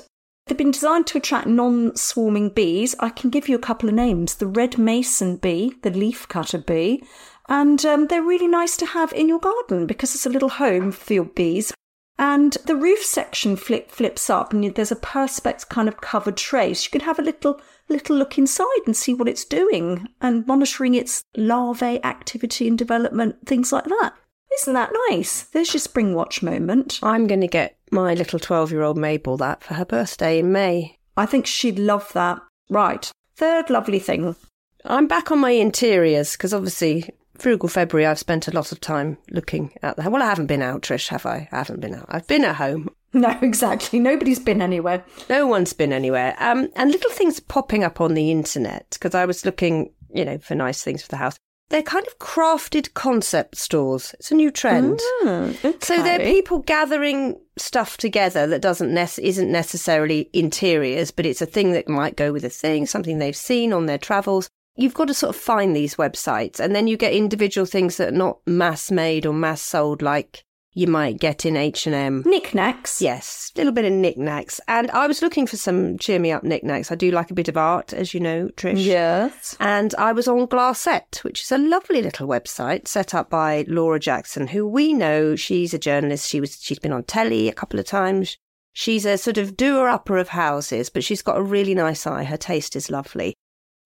They've 0.49 0.57
been 0.57 0.71
designed 0.71 1.05
to 1.07 1.19
attract 1.19 1.45
non 1.45 1.95
swarming 1.95 2.49
bees. 2.49 2.95
I 2.99 3.09
can 3.09 3.29
give 3.29 3.47
you 3.47 3.55
a 3.55 3.59
couple 3.59 3.87
of 3.87 3.93
names 3.93 4.35
the 4.35 4.47
red 4.47 4.79
mason 4.79 5.35
bee, 5.35 5.75
the 5.83 5.91
leafcutter 5.91 6.65
bee, 6.65 7.03
and 7.49 7.83
um, 7.85 8.07
they're 8.07 8.21
really 8.21 8.47
nice 8.47 8.77
to 8.77 8.85
have 8.85 9.11
in 9.11 9.27
your 9.27 9.39
garden 9.39 9.87
because 9.87 10.13
it's 10.15 10.27
a 10.27 10.29
little 10.29 10.49
home 10.49 10.91
for 10.91 11.13
your 11.13 11.25
bees. 11.25 11.73
And 12.19 12.53
the 12.65 12.75
roof 12.75 12.99
section 12.99 13.55
flip, 13.55 13.89
flips 13.89 14.29
up, 14.29 14.53
and 14.53 14.75
there's 14.75 14.91
a 14.91 14.97
perspex 14.97 15.67
kind 15.67 15.87
of 15.87 16.01
covered 16.01 16.37
tray. 16.37 16.73
So 16.73 16.85
you 16.85 16.99
can 16.99 17.05
have 17.07 17.17
a 17.17 17.23
little 17.23 17.59
little 17.87 18.15
look 18.15 18.37
inside 18.37 18.81
and 18.85 18.95
see 18.95 19.13
what 19.13 19.27
it's 19.27 19.45
doing, 19.45 20.07
and 20.21 20.45
monitoring 20.45 20.93
its 20.93 21.23
larvae 21.35 22.03
activity 22.03 22.67
and 22.67 22.77
development, 22.77 23.47
things 23.47 23.71
like 23.71 23.85
that. 23.85 24.13
Isn't 24.61 24.73
that 24.73 24.91
nice? 25.09 25.43
There's 25.43 25.73
your 25.73 25.79
spring 25.79 26.13
watch 26.13 26.43
moment. 26.43 26.99
I'm 27.01 27.25
going 27.25 27.41
to 27.41 27.47
get 27.47 27.77
my 27.91 28.13
little 28.13 28.39
12 28.39 28.71
year 28.71 28.83
old 28.83 28.97
Mabel 28.97 29.37
that 29.37 29.63
for 29.63 29.75
her 29.75 29.85
birthday 29.85 30.39
in 30.39 30.51
May. 30.51 30.97
I 31.15 31.25
think 31.25 31.47
she'd 31.47 31.79
love 31.79 32.11
that. 32.13 32.41
Right. 32.69 33.11
Third 33.35 33.69
lovely 33.69 33.99
thing. 33.99 34.35
I'm 34.85 35.07
back 35.07 35.31
on 35.31 35.39
my 35.39 35.51
interiors 35.51 36.33
because 36.33 36.53
obviously 36.53 37.09
frugal 37.39 37.69
February, 37.69 38.05
I've 38.05 38.19
spent 38.19 38.47
a 38.47 38.51
lot 38.51 38.71
of 38.71 38.79
time 38.81 39.17
looking 39.31 39.73
at 39.81 39.95
the. 39.95 40.09
Well, 40.09 40.21
I 40.21 40.27
haven't 40.27 40.47
been 40.47 40.61
out, 40.61 40.81
Trish, 40.81 41.07
have 41.09 41.25
I? 41.25 41.47
I 41.51 41.57
haven't 41.57 41.79
been 41.79 41.95
out. 41.95 42.05
I've 42.09 42.27
been 42.27 42.45
at 42.45 42.55
home. 42.57 42.89
No, 43.11 43.35
exactly. 43.41 43.97
Nobody's 43.99 44.37
been 44.37 44.61
anywhere. 44.61 45.03
No 45.31 45.47
one's 45.47 45.73
been 45.73 45.91
anywhere. 45.91 46.35
Um, 46.37 46.69
and 46.75 46.91
little 46.91 47.09
things 47.09 47.39
popping 47.39 47.83
up 47.83 47.99
on 47.99 48.13
the 48.13 48.29
internet 48.29 48.85
because 48.91 49.15
I 49.15 49.25
was 49.25 49.43
looking, 49.43 49.91
you 50.13 50.23
know, 50.23 50.37
for 50.37 50.53
nice 50.53 50.83
things 50.83 51.01
for 51.01 51.07
the 51.07 51.15
house. 51.17 51.35
They're 51.69 51.81
kind 51.81 52.05
of 52.05 52.19
crafted 52.19 52.93
concept 52.93 53.57
stores. 53.57 54.13
It's 54.19 54.31
a 54.31 54.35
new 54.35 54.51
trend. 54.51 54.99
Mm, 55.23 55.65
okay. 55.65 55.77
So 55.81 56.01
they're 56.03 56.19
people 56.19 56.59
gathering 56.59 57.39
stuff 57.57 57.97
together 57.97 58.45
that 58.45 58.61
doesn't 58.61 58.93
nec- 58.93 59.17
isn't 59.17 59.51
necessarily 59.51 60.29
interiors, 60.33 61.09
but 61.09 61.25
it's 61.25 61.41
a 61.41 61.47
thing 61.47 61.71
that 61.73 61.87
might 61.87 62.15
go 62.15 62.31
with 62.31 62.43
a 62.43 62.49
thing, 62.49 62.85
something 62.85 63.17
they've 63.17 63.35
seen 63.35 63.73
on 63.73 63.87
their 63.87 63.97
travels. 63.97 64.49
You've 64.79 64.93
got 64.93 65.09
to 65.09 65.13
sort 65.13 65.35
of 65.35 65.41
find 65.41 65.75
these 65.75 65.95
websites, 65.95 66.59
and 66.59 66.73
then 66.73 66.87
you 66.87 66.95
get 66.95 67.13
individual 67.13 67.65
things 67.65 67.97
that 67.97 68.09
are 68.09 68.17
not 68.17 68.39
mass 68.47 68.89
made 68.89 69.25
or 69.25 69.33
mass 69.33 69.61
sold, 69.61 70.01
like 70.01 70.45
you 70.73 70.87
might 70.87 71.19
get 71.19 71.45
in 71.45 71.57
H&M. 71.57 72.23
Knickknacks. 72.25 73.01
Yes, 73.01 73.51
a 73.55 73.59
little 73.59 73.73
bit 73.73 73.83
of 73.83 73.91
knickknacks. 73.91 74.61
And 74.69 74.89
I 74.91 75.07
was 75.07 75.21
looking 75.21 75.47
for 75.47 75.57
some 75.57 75.97
cheer 75.97 76.17
me 76.17 76.31
up 76.31 76.43
knickknacks. 76.43 76.91
I 76.91 76.95
do 76.95 77.11
like 77.11 77.29
a 77.29 77.33
bit 77.33 77.49
of 77.49 77.57
art, 77.57 77.91
as 77.91 78.13
you 78.13 78.21
know, 78.21 78.49
Trish. 78.55 78.85
Yes. 78.85 79.57
And 79.59 79.93
I 79.95 80.13
was 80.13 80.29
on 80.29 80.47
Glassette, 80.47 81.23
which 81.25 81.41
is 81.41 81.51
a 81.51 81.57
lovely 81.57 82.01
little 82.01 82.27
website 82.27 82.87
set 82.87 83.13
up 83.13 83.29
by 83.29 83.65
Laura 83.67 83.99
Jackson, 83.99 84.47
who 84.47 84.65
we 84.65 84.93
know 84.93 85.35
she's 85.35 85.73
a 85.73 85.79
journalist. 85.79 86.29
She 86.29 86.39
was 86.39 86.57
she's 86.61 86.79
been 86.79 86.93
on 86.93 87.03
telly 87.03 87.49
a 87.49 87.53
couple 87.53 87.79
of 87.79 87.85
times. 87.85 88.37
She's 88.71 89.05
a 89.05 89.17
sort 89.17 89.37
of 89.37 89.57
doer 89.57 89.89
upper 89.89 90.17
of 90.17 90.29
houses, 90.29 90.89
but 90.89 91.03
she's 91.03 91.21
got 91.21 91.37
a 91.37 91.43
really 91.43 91.73
nice 91.73 92.07
eye. 92.07 92.23
Her 92.23 92.37
taste 92.37 92.77
is 92.77 92.89
lovely. 92.89 93.35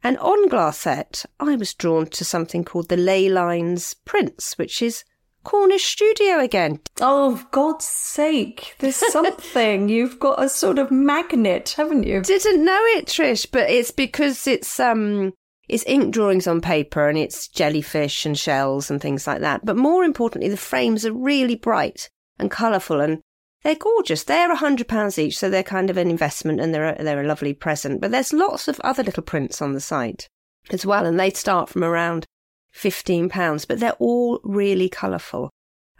And 0.04 0.18
on 0.18 0.50
Glassette, 0.50 1.26
I 1.40 1.56
was 1.56 1.74
drawn 1.74 2.08
to 2.08 2.26
something 2.26 2.66
called 2.66 2.90
the 2.90 2.98
Ley 2.98 3.30
Lines 3.30 3.94
Prints, 4.06 4.58
which 4.58 4.82
is 4.82 5.06
Cornish 5.44 5.86
studio 5.86 6.40
again. 6.40 6.80
Oh, 7.02 7.38
for 7.38 7.48
God's 7.52 7.86
sake. 7.86 8.76
There's 8.80 8.96
something. 9.12 9.90
You've 9.90 10.20
got 10.20 10.44
a 10.44 10.50
sort 10.50 10.80
of 10.80 10.92
magnet, 10.92 11.74
haven't 11.78 12.04
you? 12.04 12.22
Didn't 12.22 12.66
know 12.66 12.80
it, 12.96 13.08
Trish, 13.08 13.48
but 13.50 13.70
it's 13.70 13.92
because 13.92 14.48
it's 14.48 14.80
um 14.80 15.34
it's 15.70 15.86
ink 15.88 16.14
drawings 16.14 16.48
on 16.48 16.60
paper 16.60 17.08
and 17.08 17.18
it's 17.18 17.48
jellyfish 17.48 18.26
and 18.26 18.38
shells 18.38 18.92
and 18.92 19.02
things 19.02 19.26
like 19.26 19.40
that. 19.40 19.66
But 19.66 19.78
more 19.78 20.04
importantly, 20.04 20.50
the 20.50 20.58
frames 20.58 21.06
are 21.06 21.14
really 21.14 21.56
bright 21.56 22.10
and 22.38 22.52
colourful 22.52 23.00
and 23.00 23.22
they're 23.64 23.76
gorgeous. 23.76 24.24
They're 24.24 24.52
a 24.52 24.58
hundred 24.58 24.88
pounds 24.88 25.18
each, 25.18 25.38
so 25.38 25.50
they're 25.50 25.64
kind 25.64 25.90
of 25.90 25.98
an 25.98 26.10
investment 26.10 26.60
and 26.60 26.74
they're 26.74 26.96
a, 26.96 27.04
they're 27.04 27.24
a 27.24 27.28
lovely 27.28 27.54
present. 27.54 28.02
But 28.02 28.12
there's 28.12 28.34
lots 28.34 28.68
of 28.68 28.80
other 28.82 29.04
little 29.04 29.24
prints 29.24 29.62
on 29.62 29.74
the 29.74 29.80
site 29.80 30.28
as 30.70 30.86
well, 30.86 31.06
and 31.06 31.20
they 31.20 31.30
start 31.32 31.70
from 31.70 31.84
around 31.84 32.26
fifteen 32.72 33.30
pounds, 33.30 33.66
but 33.66 33.80
they're 33.80 33.92
all 33.94 34.40
really 34.44 34.90
colourful. 34.90 35.50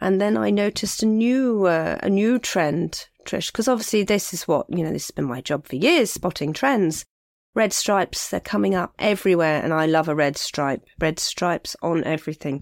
And 0.00 0.20
then 0.20 0.36
I 0.36 0.50
noticed 0.50 1.02
a 1.02 1.06
new 1.06 1.66
uh, 1.66 1.98
a 2.02 2.10
new 2.10 2.38
trend, 2.38 3.06
Trish, 3.24 3.46
because 3.50 3.68
obviously 3.68 4.02
this 4.02 4.34
is 4.34 4.46
what 4.46 4.66
you 4.68 4.84
know. 4.84 4.92
This 4.92 5.06
has 5.06 5.12
been 5.12 5.24
my 5.24 5.40
job 5.40 5.66
for 5.66 5.76
years, 5.76 6.10
spotting 6.10 6.52
trends. 6.52 7.04
Red 7.54 7.72
stripes, 7.72 8.30
they're 8.30 8.40
coming 8.40 8.74
up 8.74 8.92
everywhere, 8.98 9.62
and 9.62 9.72
I 9.72 9.86
love 9.86 10.08
a 10.08 10.14
red 10.14 10.36
stripe. 10.36 10.84
Red 10.98 11.20
stripes 11.20 11.76
on 11.82 12.02
everything. 12.02 12.60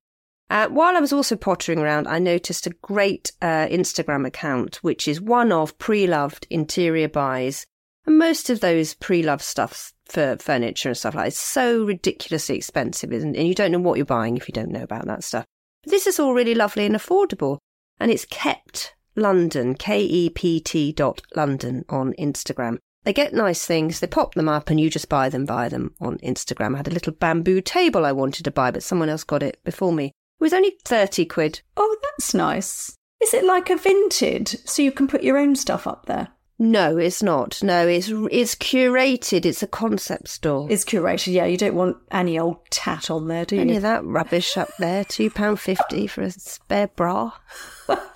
Uh, 0.52 0.68
while 0.68 0.94
I 0.94 1.00
was 1.00 1.14
also 1.14 1.34
pottering 1.34 1.78
around, 1.78 2.06
I 2.06 2.18
noticed 2.18 2.66
a 2.66 2.76
great 2.82 3.32
uh, 3.40 3.68
Instagram 3.68 4.26
account, 4.26 4.76
which 4.82 5.08
is 5.08 5.18
one 5.18 5.50
of 5.50 5.78
pre-loved 5.78 6.46
interior 6.50 7.08
buys. 7.08 7.64
And 8.04 8.18
most 8.18 8.50
of 8.50 8.60
those 8.60 8.92
pre-loved 8.92 9.42
stuff 9.42 9.94
for 10.04 10.36
furniture 10.36 10.90
and 10.90 10.98
stuff 10.98 11.14
like 11.14 11.24
that 11.24 11.28
is 11.28 11.38
so 11.38 11.84
ridiculously 11.84 12.58
expensive, 12.58 13.14
isn't 13.14 13.34
it? 13.34 13.38
And 13.38 13.48
you 13.48 13.54
don't 13.54 13.72
know 13.72 13.78
what 13.78 13.96
you're 13.96 14.04
buying 14.04 14.36
if 14.36 14.46
you 14.46 14.52
don't 14.52 14.68
know 14.68 14.82
about 14.82 15.06
that 15.06 15.24
stuff. 15.24 15.46
But 15.84 15.90
this 15.90 16.06
is 16.06 16.20
all 16.20 16.34
really 16.34 16.54
lovely 16.54 16.84
and 16.84 16.94
affordable. 16.94 17.56
And 17.98 18.10
it's 18.10 18.26
kept 18.26 18.94
London, 19.16 19.74
K-E-P-T 19.74 20.92
dot 20.92 21.22
London 21.34 21.86
on 21.88 22.12
Instagram. 22.18 22.76
They 23.04 23.14
get 23.14 23.32
nice 23.32 23.64
things, 23.64 24.00
they 24.00 24.06
pop 24.06 24.34
them 24.34 24.50
up 24.50 24.68
and 24.68 24.78
you 24.78 24.90
just 24.90 25.08
buy 25.08 25.30
them, 25.30 25.46
buy 25.46 25.70
them 25.70 25.94
on 25.98 26.18
Instagram. 26.18 26.74
I 26.74 26.76
had 26.76 26.88
a 26.88 26.92
little 26.92 27.14
bamboo 27.14 27.62
table 27.62 28.04
I 28.04 28.12
wanted 28.12 28.42
to 28.44 28.50
buy, 28.50 28.70
but 28.70 28.82
someone 28.82 29.08
else 29.08 29.24
got 29.24 29.42
it 29.42 29.58
before 29.64 29.94
me. 29.94 30.12
It 30.42 30.46
was 30.46 30.52
only 30.54 30.74
30 30.84 31.26
quid. 31.26 31.60
Oh, 31.76 31.96
that's 32.02 32.34
nice. 32.34 32.96
Is 33.22 33.32
it 33.32 33.44
like 33.44 33.70
a 33.70 33.76
vintage 33.76 34.56
so 34.64 34.82
you 34.82 34.90
can 34.90 35.06
put 35.06 35.22
your 35.22 35.38
own 35.38 35.54
stuff 35.54 35.86
up 35.86 36.06
there? 36.06 36.30
No, 36.58 36.98
it's 36.98 37.22
not. 37.22 37.62
No, 37.62 37.86
it's 37.86 38.08
it's 38.08 38.56
curated. 38.56 39.46
It's 39.46 39.62
a 39.62 39.68
concept 39.68 40.26
store. 40.26 40.66
It's 40.68 40.84
curated, 40.84 41.32
yeah. 41.32 41.44
You 41.44 41.56
don't 41.56 41.76
want 41.76 41.96
any 42.10 42.40
old 42.40 42.56
tat 42.70 43.08
on 43.08 43.28
there, 43.28 43.44
do 43.44 43.54
you? 43.54 43.60
Any 43.60 43.76
of 43.76 43.82
that 43.82 44.04
rubbish 44.04 44.56
up 44.56 44.70
there. 44.80 45.04
Two 45.04 45.30
pound 45.30 45.60
fifty 45.60 46.08
for 46.08 46.22
a 46.22 46.32
spare 46.32 46.88
bra 46.88 47.30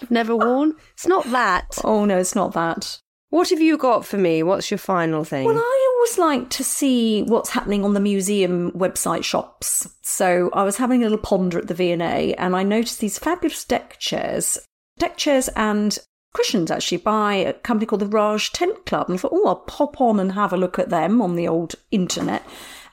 you've 0.00 0.10
never 0.10 0.36
worn. 0.36 0.74
It's 0.94 1.06
not 1.06 1.24
that. 1.30 1.78
Oh 1.84 2.04
no, 2.04 2.18
it's 2.18 2.34
not 2.34 2.52
that. 2.54 3.00
What 3.30 3.50
have 3.50 3.60
you 3.60 3.76
got 3.76 4.06
for 4.06 4.18
me? 4.18 4.42
What's 4.42 4.70
your 4.70 4.78
final 4.78 5.24
thing? 5.24 5.46
Well, 5.46 5.58
I 5.58 5.94
always 5.96 6.18
like 6.18 6.50
to 6.50 6.64
see 6.64 7.22
what's 7.24 7.50
happening 7.50 7.84
on 7.84 7.94
the 7.94 8.00
museum 8.00 8.70
website 8.72 9.24
shops. 9.24 9.88
So 10.02 10.50
I 10.52 10.62
was 10.62 10.76
having 10.76 11.00
a 11.00 11.04
little 11.04 11.18
ponder 11.18 11.58
at 11.58 11.66
the 11.66 11.74
V&A 11.74 12.34
and 12.34 12.54
I 12.54 12.62
noticed 12.62 13.00
these 13.00 13.18
fabulous 13.18 13.64
deck 13.64 13.98
chairs. 13.98 14.58
Deck 14.98 15.16
chairs 15.16 15.48
and 15.56 15.98
cushions 16.34 16.70
actually 16.70 16.98
by 16.98 17.34
a 17.34 17.52
company 17.52 17.86
called 17.86 18.02
the 18.02 18.06
Raj 18.06 18.52
Tent 18.52 18.86
Club. 18.86 19.08
And 19.08 19.18
I 19.18 19.20
thought, 19.20 19.32
oh, 19.34 19.48
I'll 19.48 19.56
pop 19.56 20.00
on 20.00 20.20
and 20.20 20.32
have 20.32 20.52
a 20.52 20.56
look 20.56 20.78
at 20.78 20.90
them 20.90 21.20
on 21.20 21.34
the 21.34 21.48
old 21.48 21.74
internet. 21.90 22.44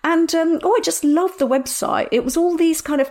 And 0.03 0.33
um, 0.35 0.59
oh, 0.63 0.75
I 0.77 0.81
just 0.81 1.03
love 1.03 1.37
the 1.37 1.47
website. 1.47 2.09
It 2.11 2.25
was 2.25 2.35
all 2.35 2.57
these 2.57 2.81
kind 2.81 2.99
of 2.99 3.09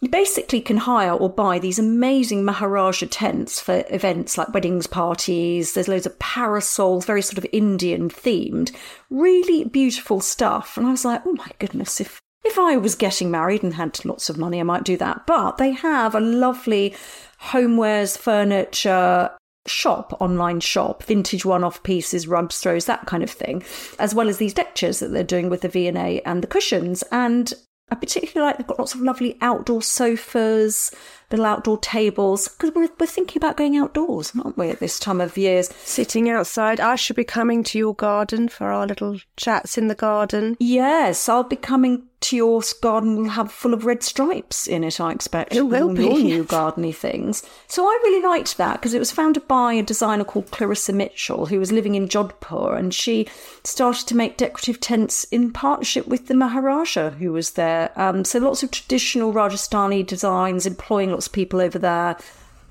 you 0.00 0.08
basically 0.08 0.62
can 0.62 0.78
hire 0.78 1.12
or 1.12 1.28
buy 1.28 1.58
these 1.58 1.78
amazing 1.78 2.44
Maharaja 2.44 3.06
tents 3.06 3.60
for 3.60 3.84
events 3.90 4.38
like 4.38 4.54
weddings, 4.54 4.86
parties. 4.86 5.74
There's 5.74 5.88
loads 5.88 6.06
of 6.06 6.18
parasols, 6.18 7.04
very 7.04 7.20
sort 7.20 7.36
of 7.36 7.46
Indian 7.52 8.08
themed, 8.08 8.74
really 9.10 9.64
beautiful 9.64 10.20
stuff. 10.20 10.78
And 10.78 10.86
I 10.86 10.90
was 10.90 11.04
like, 11.04 11.22
oh 11.26 11.34
my 11.34 11.48
goodness, 11.58 12.00
if 12.00 12.20
if 12.42 12.58
I 12.58 12.78
was 12.78 12.94
getting 12.94 13.30
married 13.30 13.62
and 13.62 13.74
had 13.74 14.02
lots 14.06 14.30
of 14.30 14.38
money, 14.38 14.58
I 14.60 14.62
might 14.62 14.84
do 14.84 14.96
that. 14.96 15.26
But 15.26 15.58
they 15.58 15.72
have 15.72 16.14
a 16.14 16.20
lovely 16.20 16.94
homewares, 17.42 18.16
furniture, 18.16 19.30
shop, 19.66 20.16
online 20.20 20.60
shop, 20.60 21.02
vintage 21.02 21.44
one-off 21.44 21.82
pieces, 21.82 22.26
rugs, 22.26 22.58
throws, 22.58 22.86
that 22.86 23.06
kind 23.06 23.22
of 23.22 23.30
thing, 23.30 23.62
as 23.98 24.14
well 24.14 24.28
as 24.28 24.38
these 24.38 24.54
chairs 24.74 25.00
that 25.00 25.08
they're 25.08 25.22
doing 25.22 25.50
with 25.50 25.60
the 25.60 25.68
V&A 25.68 26.20
and 26.22 26.42
the 26.42 26.46
cushions. 26.46 27.02
And 27.12 27.52
I 27.90 27.94
particularly 27.96 28.48
like 28.48 28.58
they've 28.58 28.66
got 28.66 28.78
lots 28.78 28.94
of 28.94 29.00
lovely 29.00 29.36
outdoor 29.40 29.82
sofas, 29.82 30.94
little 31.30 31.46
outdoor 31.46 31.78
tables, 31.78 32.48
because 32.48 32.74
we're, 32.74 32.88
we're 32.98 33.06
thinking 33.06 33.38
about 33.38 33.56
going 33.56 33.76
outdoors, 33.76 34.32
aren't 34.42 34.58
we, 34.58 34.70
at 34.70 34.80
this 34.80 34.98
time 34.98 35.20
of 35.20 35.36
year? 35.36 35.62
Sitting 35.62 36.28
outside. 36.28 36.80
I 36.80 36.96
should 36.96 37.16
be 37.16 37.24
coming 37.24 37.64
to 37.64 37.78
your 37.78 37.94
garden 37.94 38.48
for 38.48 38.72
our 38.72 38.86
little 38.86 39.20
chats 39.36 39.78
in 39.78 39.88
the 39.88 39.94
garden. 39.94 40.56
Yes, 40.58 41.28
I'll 41.28 41.44
be 41.44 41.56
coming 41.56 42.08
to 42.20 42.36
your 42.36 42.62
garden 42.82 43.16
will 43.16 43.30
have 43.30 43.50
full 43.50 43.72
of 43.72 43.86
red 43.86 44.02
stripes 44.02 44.66
in 44.66 44.84
it, 44.84 45.00
I 45.00 45.10
expect. 45.12 45.54
It 45.54 45.62
will 45.62 45.88
all 45.88 45.94
be. 45.94 46.04
Your 46.04 46.18
new 46.18 46.44
gardeny 46.48 46.94
things. 46.94 47.42
So 47.66 47.84
I 47.84 47.98
really 48.02 48.22
liked 48.26 48.58
that 48.58 48.74
because 48.74 48.92
it 48.92 48.98
was 48.98 49.10
founded 49.10 49.48
by 49.48 49.74
a 49.74 49.82
designer 49.82 50.24
called 50.24 50.50
Clarissa 50.50 50.92
Mitchell 50.92 51.46
who 51.46 51.58
was 51.58 51.72
living 51.72 51.94
in 51.94 52.08
Jodhpur 52.08 52.76
and 52.78 52.92
she 52.92 53.26
started 53.64 54.06
to 54.08 54.16
make 54.16 54.36
decorative 54.36 54.80
tents 54.80 55.24
in 55.24 55.50
partnership 55.50 56.06
with 56.06 56.26
the 56.26 56.34
Maharaja 56.34 57.10
who 57.10 57.32
was 57.32 57.52
there. 57.52 57.90
Um, 57.96 58.24
so 58.24 58.38
lots 58.38 58.62
of 58.62 58.70
traditional 58.70 59.32
Rajasthani 59.32 60.06
designs, 60.06 60.66
employing 60.66 61.10
lots 61.20 61.26
of 61.26 61.34
people 61.34 61.60
over 61.60 61.78
there. 61.78 62.16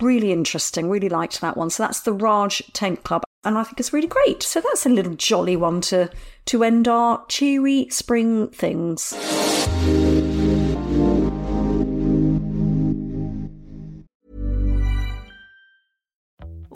Really 0.02 0.32
interesting. 0.32 0.90
Really 0.90 1.08
liked 1.08 1.40
that 1.42 1.56
one. 1.56 1.70
So 1.70 1.84
that's 1.84 2.00
the 2.00 2.14
Raj 2.14 2.64
Tent 2.74 3.04
Club 3.04 3.24
and 3.44 3.60
I 3.60 3.64
think 3.64 3.80
it's 3.80 3.94
really 3.94 4.08
great. 4.08 4.42
So 4.42 4.60
that's 4.60 4.88
a 4.88 4.90
little 4.90 5.14
jolly 5.14 5.56
one 5.56 5.82
to 5.82 6.10
to 6.46 6.64
end 6.64 6.88
our 6.88 7.24
cheery 7.28 7.88
spring 7.92 8.48
things. 8.48 9.14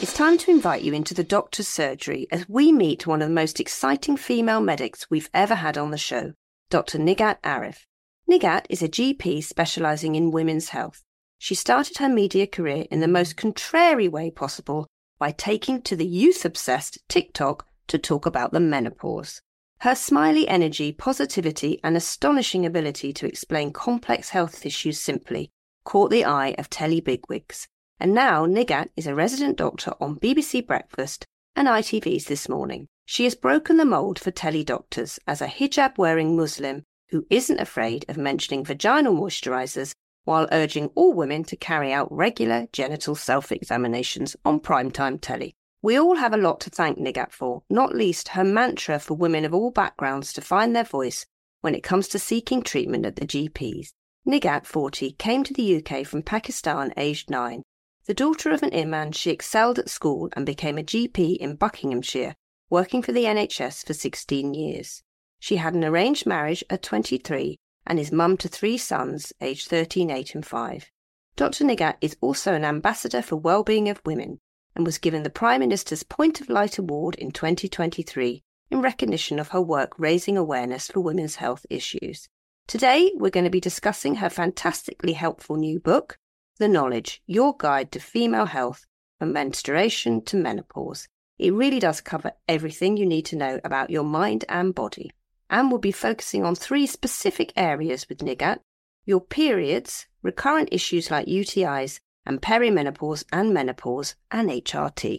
It's 0.00 0.12
time 0.12 0.38
to 0.38 0.50
invite 0.50 0.82
you 0.82 0.92
into 0.92 1.14
the 1.14 1.22
doctor's 1.22 1.68
surgery 1.68 2.26
as 2.32 2.48
we 2.48 2.72
meet 2.72 3.06
one 3.06 3.22
of 3.22 3.28
the 3.28 3.34
most 3.34 3.60
exciting 3.60 4.16
female 4.16 4.60
medics 4.60 5.08
we've 5.10 5.30
ever 5.32 5.54
had 5.54 5.78
on 5.78 5.90
the 5.90 5.98
show. 5.98 6.32
Dr. 6.70 6.98
Nighat 6.98 7.40
Arif. 7.42 7.84
Nighat 8.28 8.66
is 8.68 8.82
a 8.82 8.88
GP 8.88 9.44
specialising 9.44 10.16
in 10.16 10.32
women's 10.32 10.70
health. 10.70 11.04
She 11.38 11.54
started 11.54 11.98
her 11.98 12.08
media 12.08 12.46
career 12.46 12.86
in 12.90 13.00
the 13.00 13.06
most 13.06 13.36
contrary 13.36 14.08
way 14.08 14.30
possible 14.30 14.88
by 15.18 15.30
taking 15.30 15.82
to 15.82 15.94
the 15.94 16.06
youth 16.06 16.44
obsessed 16.44 16.98
TikTok 17.08 17.66
to 17.86 17.98
talk 17.98 18.26
about 18.26 18.52
the 18.52 18.60
menopause. 18.60 19.40
Her 19.86 19.94
smiley 19.94 20.48
energy, 20.48 20.90
positivity, 20.90 21.78
and 21.84 21.96
astonishing 21.96 22.66
ability 22.66 23.12
to 23.12 23.26
explain 23.28 23.72
complex 23.72 24.30
health 24.30 24.66
issues 24.66 25.00
simply 25.00 25.52
caught 25.84 26.10
the 26.10 26.24
eye 26.24 26.56
of 26.58 26.68
telly 26.68 27.00
bigwigs. 27.00 27.68
And 28.00 28.12
now 28.12 28.46
Nighat 28.46 28.88
is 28.96 29.06
a 29.06 29.14
resident 29.14 29.58
doctor 29.58 29.92
on 30.00 30.18
BBC 30.18 30.66
Breakfast 30.66 31.24
and 31.54 31.68
ITV's 31.68 32.24
This 32.24 32.48
Morning. 32.48 32.88
She 33.04 33.22
has 33.22 33.36
broken 33.36 33.76
the 33.76 33.84
mould 33.84 34.18
for 34.18 34.32
telly 34.32 34.64
doctors 34.64 35.20
as 35.24 35.40
a 35.40 35.46
hijab 35.46 35.98
wearing 35.98 36.36
Muslim 36.36 36.82
who 37.10 37.24
isn't 37.30 37.60
afraid 37.60 38.04
of 38.08 38.16
mentioning 38.16 38.64
vaginal 38.64 39.14
moisturizers 39.14 39.92
while 40.24 40.48
urging 40.50 40.88
all 40.96 41.12
women 41.12 41.44
to 41.44 41.54
carry 41.54 41.92
out 41.92 42.10
regular 42.10 42.66
genital 42.72 43.14
self 43.14 43.52
examinations 43.52 44.34
on 44.44 44.58
primetime 44.58 45.20
telly. 45.20 45.54
We 45.86 46.00
all 46.00 46.16
have 46.16 46.34
a 46.34 46.36
lot 46.36 46.58
to 46.62 46.70
thank 46.70 46.98
Nighat 46.98 47.30
for, 47.30 47.62
not 47.70 47.94
least 47.94 48.30
her 48.30 48.42
mantra 48.42 48.98
for 48.98 49.14
women 49.14 49.44
of 49.44 49.54
all 49.54 49.70
backgrounds 49.70 50.32
to 50.32 50.40
find 50.40 50.74
their 50.74 50.82
voice 50.82 51.26
when 51.60 51.76
it 51.76 51.84
comes 51.84 52.08
to 52.08 52.18
seeking 52.18 52.62
treatment 52.62 53.06
at 53.06 53.14
the 53.14 53.24
GPs. 53.24 53.90
Nighat, 54.26 54.66
40, 54.66 55.12
came 55.12 55.44
to 55.44 55.54
the 55.54 55.76
UK 55.76 56.04
from 56.04 56.24
Pakistan 56.24 56.92
aged 56.96 57.30
9. 57.30 57.62
The 58.04 58.14
daughter 58.14 58.50
of 58.50 58.64
an 58.64 58.74
imam, 58.74 59.12
she 59.12 59.30
excelled 59.30 59.78
at 59.78 59.88
school 59.88 60.28
and 60.32 60.44
became 60.44 60.76
a 60.76 60.82
GP 60.82 61.36
in 61.36 61.54
Buckinghamshire 61.54 62.34
working 62.68 63.00
for 63.00 63.12
the 63.12 63.22
NHS 63.22 63.86
for 63.86 63.94
16 63.94 64.54
years. 64.54 65.04
She 65.38 65.58
had 65.58 65.74
an 65.74 65.84
arranged 65.84 66.26
marriage 66.26 66.64
at 66.68 66.82
23 66.82 67.60
and 67.86 68.00
is 68.00 68.10
mum 68.10 68.38
to 68.38 68.48
three 68.48 68.76
sons, 68.76 69.32
aged 69.40 69.68
13, 69.68 70.10
8, 70.10 70.34
and 70.34 70.44
5. 70.44 70.90
Dr. 71.36 71.64
Nighat 71.64 71.94
is 72.00 72.16
also 72.20 72.54
an 72.54 72.64
ambassador 72.64 73.22
for 73.22 73.36
well-being 73.36 73.88
of 73.88 74.02
women 74.04 74.40
and 74.76 74.86
was 74.86 74.98
given 74.98 75.24
the 75.24 75.30
Prime 75.30 75.58
Minister's 75.58 76.04
Point 76.04 76.40
of 76.40 76.48
Light 76.48 76.78
Award 76.78 77.16
in 77.16 77.32
2023 77.32 78.44
in 78.70 78.80
recognition 78.80 79.40
of 79.40 79.48
her 79.48 79.60
work 79.60 79.94
raising 79.98 80.36
awareness 80.36 80.86
for 80.86 81.00
women's 81.00 81.36
health 81.36 81.66
issues. 81.68 82.28
Today, 82.68 83.10
we're 83.16 83.30
going 83.30 83.44
to 83.44 83.50
be 83.50 83.60
discussing 83.60 84.16
her 84.16 84.30
fantastically 84.30 85.14
helpful 85.14 85.56
new 85.56 85.80
book, 85.80 86.18
The 86.58 86.68
Knowledge 86.68 87.22
Your 87.26 87.56
Guide 87.56 87.90
to 87.92 87.98
Female 87.98 88.46
Health 88.46 88.86
from 89.18 89.32
Menstruation 89.32 90.22
to 90.26 90.36
Menopause, 90.36 91.08
it 91.38 91.52
really 91.52 91.78
does 91.78 92.00
cover 92.00 92.32
everything 92.48 92.96
you 92.96 93.04
need 93.04 93.26
to 93.26 93.36
know 93.36 93.60
about 93.62 93.90
your 93.90 94.04
mind 94.04 94.44
and 94.48 94.74
body. 94.74 95.12
And 95.50 95.70
we'll 95.70 95.80
be 95.80 95.92
focusing 95.92 96.44
on 96.44 96.54
three 96.54 96.86
specific 96.86 97.52
areas 97.56 98.08
with 98.08 98.18
Nighat 98.18 98.60
your 99.08 99.20
periods, 99.20 100.06
recurrent 100.22 100.68
issues 100.72 101.12
like 101.12 101.28
UTIs, 101.28 102.00
and 102.26 102.42
perimenopause 102.42 103.24
and 103.32 103.54
menopause, 103.54 104.16
and 104.30 104.50
HRT. 104.50 105.18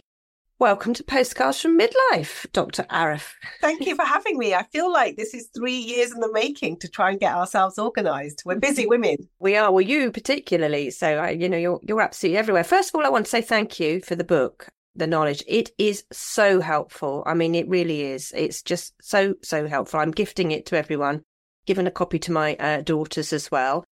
Welcome 0.58 0.92
to 0.94 1.04
Postcards 1.04 1.60
from 1.60 1.78
Midlife, 1.78 2.50
Dr. 2.52 2.82
Arif. 2.90 3.32
Thank 3.60 3.86
you 3.86 3.94
for 3.94 4.04
having 4.04 4.36
me. 4.38 4.54
I 4.54 4.64
feel 4.64 4.92
like 4.92 5.16
this 5.16 5.32
is 5.32 5.48
three 5.54 5.78
years 5.78 6.12
in 6.12 6.20
the 6.20 6.32
making 6.32 6.78
to 6.80 6.88
try 6.88 7.10
and 7.10 7.20
get 7.20 7.34
ourselves 7.34 7.78
organised. 7.78 8.42
We're 8.44 8.56
busy 8.56 8.86
women. 8.88 9.16
We 9.38 9.56
are. 9.56 9.70
Well, 9.70 9.82
you 9.82 10.10
particularly. 10.10 10.90
So, 10.90 11.22
uh, 11.22 11.28
you 11.28 11.48
know, 11.48 11.56
you're 11.56 11.80
you're 11.82 12.00
absolutely 12.00 12.38
everywhere. 12.38 12.64
First 12.64 12.90
of 12.90 12.96
all, 12.96 13.06
I 13.06 13.08
want 13.08 13.26
to 13.26 13.30
say 13.30 13.40
thank 13.40 13.78
you 13.78 14.00
for 14.00 14.16
the 14.16 14.24
book 14.24 14.68
the 14.98 15.06
knowledge. 15.06 15.42
It 15.46 15.70
is 15.78 16.04
so 16.12 16.60
helpful. 16.60 17.22
I 17.24 17.34
mean, 17.34 17.54
it 17.54 17.68
really 17.68 18.02
is. 18.02 18.32
It's 18.36 18.62
just 18.62 18.94
so, 19.00 19.34
so 19.42 19.66
helpful. 19.66 20.00
I'm 20.00 20.10
gifting 20.10 20.50
it 20.50 20.66
to 20.66 20.76
everyone, 20.76 21.22
giving 21.66 21.86
a 21.86 21.90
copy 21.90 22.18
to 22.20 22.32
my 22.32 22.56
uh, 22.56 22.82
daughters 22.82 23.32
as 23.32 23.50
well. 23.50 23.84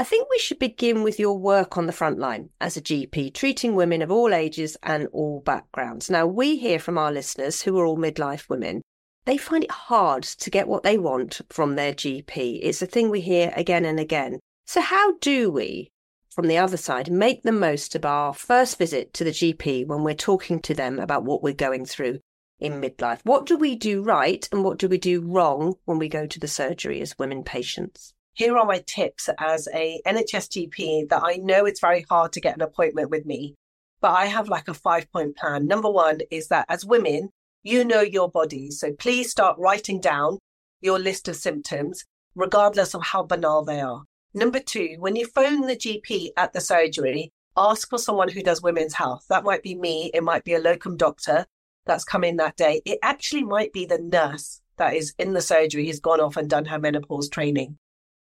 I 0.00 0.04
think 0.04 0.28
we 0.30 0.38
should 0.38 0.60
begin 0.60 1.02
with 1.02 1.18
your 1.18 1.36
work 1.36 1.76
on 1.76 1.86
the 1.86 1.92
front 1.92 2.20
line 2.20 2.50
as 2.60 2.76
a 2.76 2.80
GP, 2.80 3.34
treating 3.34 3.74
women 3.74 4.00
of 4.00 4.12
all 4.12 4.32
ages 4.32 4.76
and 4.84 5.08
all 5.08 5.40
backgrounds. 5.40 6.08
Now, 6.08 6.24
we 6.24 6.56
hear 6.56 6.78
from 6.78 6.96
our 6.96 7.10
listeners 7.10 7.62
who 7.62 7.76
are 7.80 7.84
all 7.84 7.96
midlife 7.96 8.48
women. 8.48 8.82
They 9.24 9.36
find 9.36 9.64
it 9.64 9.72
hard 9.72 10.22
to 10.22 10.50
get 10.50 10.68
what 10.68 10.84
they 10.84 10.98
want 10.98 11.40
from 11.50 11.74
their 11.74 11.92
GP. 11.92 12.60
It's 12.62 12.80
a 12.80 12.86
thing 12.86 13.10
we 13.10 13.20
hear 13.22 13.52
again 13.56 13.84
and 13.84 13.98
again. 13.98 14.38
So, 14.66 14.80
how 14.80 15.16
do 15.16 15.50
we, 15.50 15.90
from 16.30 16.46
the 16.46 16.58
other 16.58 16.76
side, 16.76 17.10
make 17.10 17.42
the 17.42 17.50
most 17.50 17.96
of 17.96 18.04
our 18.04 18.32
first 18.32 18.78
visit 18.78 19.12
to 19.14 19.24
the 19.24 19.32
GP 19.32 19.88
when 19.88 20.04
we're 20.04 20.14
talking 20.14 20.60
to 20.60 20.74
them 20.74 21.00
about 21.00 21.24
what 21.24 21.42
we're 21.42 21.54
going 21.54 21.84
through 21.84 22.20
in 22.60 22.80
midlife. 22.80 23.18
What 23.24 23.46
do 23.46 23.56
we 23.56 23.74
do 23.74 24.02
right 24.04 24.48
and 24.52 24.62
what 24.62 24.78
do 24.78 24.86
we 24.86 24.98
do 24.98 25.22
wrong 25.22 25.74
when 25.86 25.98
we 25.98 26.08
go 26.08 26.24
to 26.24 26.38
the 26.38 26.46
surgery 26.46 27.00
as 27.00 27.18
women 27.18 27.42
patients? 27.42 28.14
Here 28.38 28.56
are 28.56 28.64
my 28.64 28.84
tips 28.86 29.28
as 29.36 29.66
a 29.74 30.00
NHS 30.06 30.70
GP 30.70 31.08
that 31.08 31.22
I 31.24 31.38
know 31.38 31.64
it's 31.64 31.80
very 31.80 32.06
hard 32.08 32.32
to 32.34 32.40
get 32.40 32.54
an 32.54 32.62
appointment 32.62 33.10
with 33.10 33.26
me, 33.26 33.56
but 34.00 34.12
I 34.12 34.26
have 34.26 34.48
like 34.48 34.68
a 34.68 34.74
five 34.74 35.10
point 35.10 35.36
plan. 35.36 35.66
Number 35.66 35.90
one 35.90 36.20
is 36.30 36.46
that 36.46 36.64
as 36.68 36.84
women, 36.84 37.30
you 37.64 37.84
know 37.84 38.00
your 38.00 38.30
body. 38.30 38.70
So 38.70 38.92
please 38.92 39.28
start 39.28 39.58
writing 39.58 40.00
down 40.00 40.38
your 40.80 41.00
list 41.00 41.26
of 41.26 41.34
symptoms, 41.34 42.04
regardless 42.36 42.94
of 42.94 43.02
how 43.06 43.24
banal 43.24 43.64
they 43.64 43.80
are. 43.80 44.04
Number 44.32 44.60
two, 44.60 44.94
when 45.00 45.16
you 45.16 45.26
phone 45.26 45.62
the 45.62 45.74
GP 45.74 46.28
at 46.36 46.52
the 46.52 46.60
surgery, 46.60 47.32
ask 47.56 47.90
for 47.90 47.98
someone 47.98 48.28
who 48.28 48.44
does 48.44 48.62
women's 48.62 48.94
health. 48.94 49.24
That 49.28 49.42
might 49.42 49.64
be 49.64 49.74
me, 49.74 50.12
it 50.14 50.22
might 50.22 50.44
be 50.44 50.54
a 50.54 50.60
locum 50.60 50.96
doctor 50.96 51.44
that's 51.86 52.04
come 52.04 52.22
in 52.22 52.36
that 52.36 52.54
day. 52.54 52.82
It 52.84 53.00
actually 53.02 53.42
might 53.42 53.72
be 53.72 53.84
the 53.84 53.98
nurse 53.98 54.60
that 54.76 54.94
is 54.94 55.12
in 55.18 55.32
the 55.32 55.42
surgery 55.42 55.88
who's 55.88 55.98
gone 55.98 56.20
off 56.20 56.36
and 56.36 56.48
done 56.48 56.66
her 56.66 56.78
menopause 56.78 57.28
training. 57.28 57.78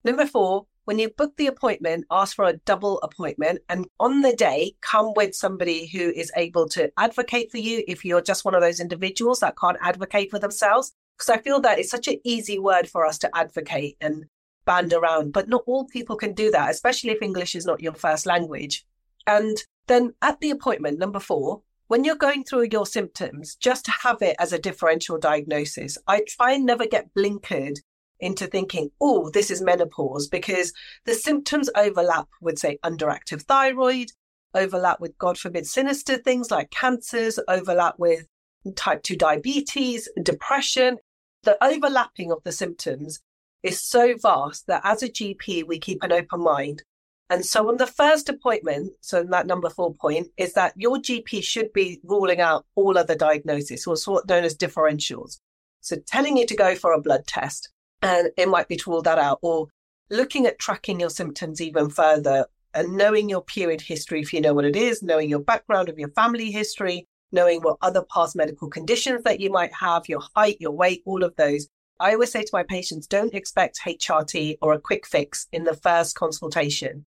Number 0.05 0.27
four, 0.27 0.67
when 0.85 1.01
you 1.01 1.11
book 1.11 1.37
the 1.37 1.49
appointment, 1.49 2.07
ask 2.13 2.37
for 2.37 2.45
a 2.45 2.59
double 2.59 3.01
appointment 3.01 3.61
and 3.69 3.87
on 3.99 4.21
the 4.21 4.33
day, 4.33 4.77
come 4.81 5.13
with 5.17 5.35
somebody 5.35 5.87
who 5.87 6.11
is 6.11 6.31
able 6.37 6.69
to 6.71 6.93
advocate 6.97 7.51
for 7.51 7.59
you 7.59 7.83
if 7.89 8.05
you're 8.05 8.21
just 8.21 8.45
one 8.45 8.55
of 8.55 8.61
those 8.61 8.79
individuals 8.79 9.41
that 9.41 9.59
can't 9.59 9.79
advocate 9.83 10.31
for 10.31 10.39
themselves. 10.39 10.93
Because 11.19 11.31
I 11.31 11.43
feel 11.43 11.61
that 11.63 11.79
it's 11.79 11.91
such 11.91 12.07
an 12.09 12.21
easy 12.25 12.59
word 12.59 12.89
for 12.89 13.05
us 13.05 13.19
to 13.19 13.31
advocate 13.37 13.97
and 14.01 14.27
band 14.65 14.93
around, 14.93 15.33
but 15.33 15.49
not 15.49 15.63
all 15.67 15.87
people 15.87 16.17
can 16.17 16.35
do 16.35 16.51
that, 16.51 16.71
especially 16.71 17.11
if 17.11 17.23
English 17.23 17.55
is 17.55 17.67
not 17.67 17.81
your 17.81 17.95
first 17.95 18.27
language. 18.27 18.85
And 19.27 19.57
then 19.89 20.15
at 20.23 20.39
the 20.41 20.51
appointment, 20.51 20.99
number 20.99 21.21
four, 21.21 21.63
when 21.89 22.05
you're 22.05 22.17
going 22.17 22.45
through 22.45 22.69
your 22.71 22.85
symptoms, 22.85 23.57
just 23.57 23.89
have 24.03 24.21
it 24.21 24.37
as 24.39 24.53
a 24.53 24.59
differential 24.59 25.19
diagnosis. 25.19 25.97
I 26.07 26.23
try 26.29 26.53
and 26.53 26.67
never 26.67 26.87
get 26.87 27.15
blinkered 27.15 27.79
into 28.21 28.47
thinking, 28.47 28.91
oh, 29.01 29.31
this 29.31 29.51
is 29.51 29.63
menopause, 29.63 30.29
because 30.29 30.73
the 31.05 31.15
symptoms 31.15 31.71
overlap 31.77 32.29
with, 32.41 32.59
say, 32.59 32.79
underactive 32.85 33.43
thyroid, 33.43 34.11
overlap 34.55 35.01
with, 35.01 35.17
God 35.19 35.39
forbid, 35.39 35.67
sinister 35.67 36.17
things 36.17 36.51
like 36.51 36.71
cancers, 36.71 37.39
overlap 37.49 37.95
with 37.99 38.27
type 38.75 39.03
2 39.03 39.17
diabetes, 39.17 40.09
depression. 40.23 40.99
The 41.43 41.63
overlapping 41.63 42.33
of 42.33 42.43
the 42.43 42.53
symptoms 42.53 43.21
is 43.63 43.81
so 43.81 44.15
vast 44.21 44.67
that 44.67 44.83
as 44.85 45.03
a 45.03 45.09
GP, 45.09 45.67
we 45.67 45.79
keep 45.79 46.03
an 46.03 46.13
open 46.13 46.43
mind. 46.43 46.83
And 47.29 47.45
so 47.45 47.69
on 47.69 47.77
the 47.77 47.87
first 47.87 48.29
appointment, 48.29 48.93
so 49.01 49.25
that 49.25 49.47
number 49.47 49.69
four 49.69 49.93
point 49.95 50.29
is 50.37 50.53
that 50.53 50.73
your 50.77 50.97
GP 50.97 51.43
should 51.43 51.73
be 51.73 52.01
ruling 52.05 52.41
out 52.41 52.65
all 52.77 52.97
other 52.97 53.17
diagnoses 53.17 53.87
or 53.87 53.97
what's 54.07 54.27
known 54.29 54.45
as 54.45 54.57
differentials. 54.57 55.39
So 55.81 55.97
telling 56.07 56.37
you 56.37 56.47
to 56.47 56.57
go 56.57 56.77
for 56.77 56.93
a 56.93 57.01
blood 57.01 57.27
test 57.27 57.71
and 58.07 58.31
it 58.37 58.49
might 58.49 58.69
be 58.69 58.77
to 58.77 58.91
rule 58.91 59.03
that 59.03 59.19
out 59.19 59.39
or 59.43 59.69
looking 60.11 60.47
at 60.47 60.59
tracking 60.59 61.01
your 61.01 61.11
symptoms 61.11 61.61
even 61.61 61.91
further 61.91 62.47
and 62.73 62.97
knowing 62.97 63.29
your 63.29 63.43
period 63.43 63.81
history, 63.81 64.21
if 64.21 64.33
you 64.33 64.41
know 64.41 64.55
what 64.55 64.65
it 64.65 64.77
is, 64.77 65.03
knowing 65.03 65.31
your 65.31 65.41
background 65.41 65.89
of 65.89 65.99
your 65.99 66.11
family 66.11 66.51
history, 66.51 67.07
knowing 67.33 67.61
what 67.63 67.79
other 67.83 68.05
past 68.13 68.37
medical 68.37 68.69
conditions 68.69 69.25
that 69.25 69.41
you 69.41 69.51
might 69.51 69.73
have, 69.75 70.09
your 70.09 70.23
height, 70.35 70.57
your 70.61 70.73
weight, 70.73 71.03
all 71.07 71.25
of 71.25 71.35
those 71.37 71.69
I 71.99 72.13
always 72.13 72.31
say 72.31 72.43
to 72.43 72.51
my 72.53 72.63
patients, 72.63 73.07
don't 73.07 73.35
expect 73.35 73.81
HRT 73.85 74.59
or 74.61 74.75
a 74.75 74.81
quick 74.81 75.07
fix 75.07 75.47
in 75.51 75.65
the 75.65 75.75
first 75.75 76.15
consultation. 76.15 77.07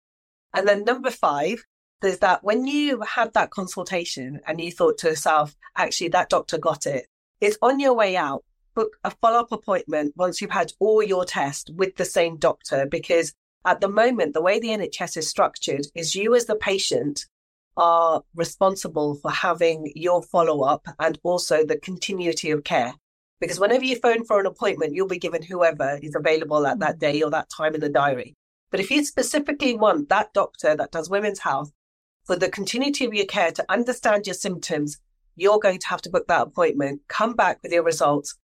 And 0.53 0.67
then 0.67 0.85
number 0.85 1.11
five, 1.11 1.63
there's 2.01 2.19
that 2.19 2.43
when 2.43 2.67
you 2.67 3.01
had 3.01 3.33
that 3.33 3.51
consultation 3.51 4.39
and 4.47 4.61
you 4.61 4.71
thought 4.71 4.97
to 4.99 5.09
yourself, 5.09 5.55
actually, 5.75 6.09
that 6.09 6.29
doctor 6.29 6.57
got 6.57 6.85
it, 6.85 7.07
it's 7.41 7.57
on 7.61 7.79
your 7.79 7.93
way 7.93 8.15
out. 8.15 8.43
Book 8.77 8.95
a 9.03 9.09
follow 9.09 9.39
up 9.39 9.51
appointment 9.51 10.13
once 10.15 10.39
you've 10.39 10.51
had 10.51 10.71
all 10.79 11.01
your 11.01 11.25
tests 11.25 11.71
with 11.71 11.95
the 11.95 12.05
same 12.05 12.37
doctor 12.37 12.85
because 12.85 13.33
at 13.65 13.81
the 13.81 13.89
moment, 13.89 14.35
the 14.35 14.41
way 14.41 14.59
the 14.59 14.69
NHS 14.69 15.17
is 15.17 15.27
structured 15.27 15.87
is 15.95 16.13
you 16.13 16.35
as 16.35 16.45
the 16.45 16.55
patient 16.55 17.25
are 17.75 18.21
responsible 18.35 19.15
for 19.15 19.31
having 19.31 19.91
your 19.95 20.21
follow 20.21 20.61
up 20.61 20.87
and 20.99 21.17
also 21.23 21.65
the 21.65 21.79
continuity 21.79 22.51
of 22.51 22.63
care. 22.63 22.93
Because 23.41 23.59
whenever 23.59 23.83
you 23.83 23.95
phone 23.95 24.23
for 24.25 24.39
an 24.39 24.45
appointment, 24.45 24.93
you'll 24.93 25.07
be 25.07 25.17
given 25.17 25.41
whoever 25.41 25.99
is 26.01 26.15
available 26.15 26.65
at 26.67 26.79
that 26.79 26.91
mm-hmm. 26.91 27.13
day 27.13 27.23
or 27.23 27.31
that 27.31 27.49
time 27.49 27.73
in 27.73 27.81
the 27.81 27.89
diary. 27.89 28.35
But 28.69 28.79
if 28.79 28.91
you 28.91 29.03
specifically 29.03 29.75
want 29.75 30.09
that 30.09 30.33
doctor 30.33 30.75
that 30.75 30.91
does 30.91 31.09
women's 31.09 31.39
health 31.39 31.71
for 32.25 32.35
the 32.35 32.49
continuity 32.49 33.05
of 33.05 33.13
your 33.13 33.25
care 33.25 33.51
to 33.51 33.65
understand 33.69 34.27
your 34.27 34.35
symptoms, 34.35 34.99
you're 35.35 35.59
going 35.59 35.79
to 35.79 35.87
have 35.87 36.01
to 36.03 36.09
book 36.09 36.27
that 36.27 36.47
appointment, 36.47 37.01
come 37.07 37.33
back 37.33 37.59
with 37.63 37.71
your 37.71 37.83
results, 37.83 38.35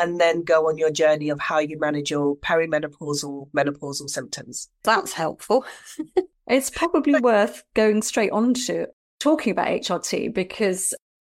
and 0.00 0.18
then 0.18 0.42
go 0.42 0.68
on 0.68 0.78
your 0.78 0.90
journey 0.90 1.28
of 1.28 1.38
how 1.38 1.58
you 1.58 1.78
manage 1.78 2.10
your 2.10 2.36
perimenopausal 2.36 3.50
menopausal 3.52 4.08
symptoms. 4.08 4.68
That's 4.82 5.12
helpful. 5.12 5.64
it's 6.48 6.70
probably 6.70 7.20
worth 7.20 7.62
going 7.74 8.00
straight 8.00 8.32
on 8.32 8.54
to 8.54 8.86
talking 9.18 9.50
about 9.52 9.68
HRT 9.68 10.32
because 10.32 10.94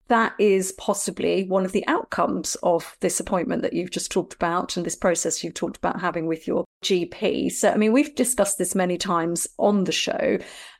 that 0.07 0.33
is 0.39 0.71
possibly 0.73 1.43
one 1.43 1.65
of 1.65 1.73
the 1.73 1.85
outcomes 1.87 2.55
of 2.63 2.95
this 3.01 3.19
appointment 3.19 3.61
that 3.63 3.73
you've 3.73 3.91
just 3.91 4.11
talked 4.11 4.33
about 4.33 4.77
and 4.77 4.85
this 4.85 4.95
process 4.95 5.43
you've 5.43 5.53
talked 5.53 5.77
about 5.77 5.99
having 5.99 6.25
with 6.25 6.47
your 6.47 6.63
GP. 6.83 7.51
So, 7.51 7.69
I 7.69 7.77
mean, 7.77 7.91
we've 7.91 8.15
discussed 8.15 8.57
this 8.57 8.75
many 8.75 8.97
times 8.97 9.47
on 9.59 9.83
the 9.83 9.91
show. 9.91 10.37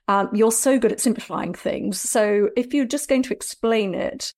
Um, 0.08 0.30
you're 0.34 0.52
so 0.52 0.78
good 0.78 0.92
at 0.92 1.00
simplifying 1.00 1.54
things. 1.54 2.00
So, 2.00 2.50
if 2.58 2.74
you're 2.74 2.86
just 2.86 3.10
going 3.10 3.24
to 3.24 3.34
explain 3.34 3.96
it, 3.96 4.34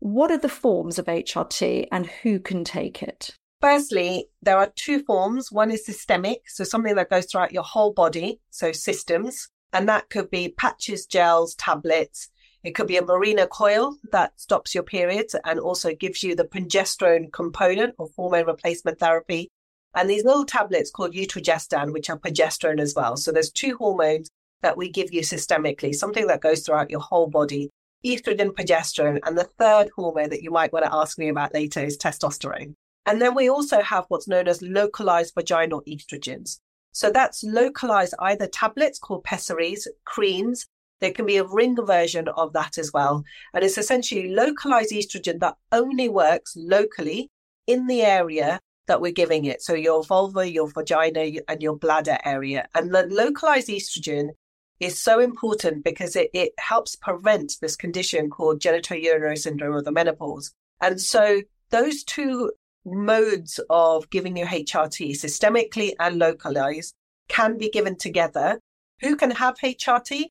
what 0.00 0.30
are 0.30 0.38
the 0.38 0.48
forms 0.48 0.98
of 0.98 1.06
HRT 1.06 1.86
and 1.92 2.06
who 2.06 2.40
can 2.40 2.64
take 2.64 3.02
it? 3.02 3.34
Firstly, 3.60 4.26
there 4.42 4.56
are 4.56 4.72
two 4.74 5.02
forms. 5.04 5.52
One 5.52 5.70
is 5.70 5.84
systemic, 5.84 6.48
so 6.48 6.64
something 6.64 6.94
that 6.94 7.10
goes 7.10 7.26
throughout 7.26 7.52
your 7.52 7.62
whole 7.62 7.92
body, 7.92 8.40
so 8.50 8.72
systems, 8.72 9.48
and 9.72 9.88
that 9.88 10.08
could 10.08 10.30
be 10.30 10.54
patches, 10.56 11.04
gels, 11.04 11.54
tablets. 11.56 12.30
It 12.64 12.74
could 12.74 12.86
be 12.86 12.96
a 12.96 13.02
Mirena 13.02 13.48
coil 13.48 13.96
that 14.10 14.38
stops 14.40 14.74
your 14.74 14.84
periods 14.84 15.36
and 15.44 15.60
also 15.60 15.94
gives 15.94 16.22
you 16.22 16.34
the 16.34 16.44
progesterone 16.44 17.30
component 17.32 17.94
of 17.98 18.10
hormone 18.16 18.46
replacement 18.46 18.98
therapy. 18.98 19.48
And 19.94 20.08
these 20.08 20.24
little 20.24 20.44
tablets 20.44 20.90
called 20.90 21.14
utrogestan, 21.14 21.92
which 21.92 22.08
are 22.08 22.18
progesterone 22.18 22.80
as 22.80 22.94
well. 22.94 23.16
So 23.16 23.32
there's 23.32 23.50
two 23.50 23.76
hormones 23.76 24.28
that 24.62 24.76
we 24.76 24.90
give 24.90 25.12
you 25.12 25.22
systemically, 25.22 25.94
something 25.94 26.26
that 26.28 26.40
goes 26.42 26.60
throughout 26.60 26.90
your 26.90 27.00
whole 27.00 27.28
body, 27.28 27.70
estrogen, 28.04 28.50
progesterone. 28.50 29.20
And 29.24 29.36
the 29.36 29.48
third 29.58 29.90
hormone 29.94 30.30
that 30.30 30.42
you 30.42 30.50
might 30.50 30.72
want 30.72 30.84
to 30.84 30.94
ask 30.94 31.18
me 31.18 31.28
about 31.28 31.54
later 31.54 31.80
is 31.80 31.98
testosterone. 31.98 32.74
And 33.06 33.20
then 33.20 33.34
we 33.34 33.48
also 33.48 33.80
have 33.80 34.04
what's 34.08 34.28
known 34.28 34.48
as 34.48 34.62
localized 34.62 35.34
vaginal 35.34 35.82
estrogens. 35.88 36.58
So 36.92 37.10
that's 37.10 37.42
localized 37.44 38.14
either 38.18 38.46
tablets 38.46 38.98
called 38.98 39.24
pessaries, 39.24 39.86
creams, 40.04 40.66
there 41.00 41.12
can 41.12 41.26
be 41.26 41.38
a 41.38 41.44
ring 41.44 41.76
version 41.84 42.28
of 42.28 42.52
that 42.52 42.78
as 42.78 42.92
well. 42.92 43.24
And 43.54 43.64
it's 43.64 43.78
essentially 43.78 44.34
localized 44.34 44.92
estrogen 44.92 45.40
that 45.40 45.56
only 45.72 46.08
works 46.08 46.54
locally 46.56 47.30
in 47.66 47.86
the 47.86 48.02
area 48.02 48.60
that 48.86 49.00
we're 49.00 49.12
giving 49.12 49.46
it. 49.46 49.62
So 49.62 49.74
your 49.74 50.02
vulva, 50.04 50.50
your 50.50 50.68
vagina, 50.68 51.40
and 51.48 51.62
your 51.62 51.76
bladder 51.76 52.18
area. 52.24 52.68
And 52.74 52.94
the 52.94 53.06
localized 53.06 53.68
estrogen 53.68 54.30
is 54.80 55.00
so 55.00 55.20
important 55.20 55.84
because 55.84 56.16
it, 56.16 56.30
it 56.32 56.52
helps 56.58 56.96
prevent 56.96 57.54
this 57.60 57.76
condition 57.76 58.30
called 58.30 58.60
genitourinary 58.60 59.38
syndrome 59.38 59.76
of 59.76 59.84
the 59.84 59.92
menopause. 59.92 60.52
And 60.80 61.00
so 61.00 61.42
those 61.70 62.02
two 62.02 62.52
modes 62.84 63.60
of 63.68 64.08
giving 64.10 64.36
you 64.36 64.46
HRT, 64.46 65.12
systemically 65.12 65.92
and 66.00 66.18
localized, 66.18 66.94
can 67.28 67.58
be 67.58 67.70
given 67.70 67.96
together. 67.96 68.58
Who 69.02 69.16
can 69.16 69.30
have 69.30 69.58
HRT? 69.58 70.24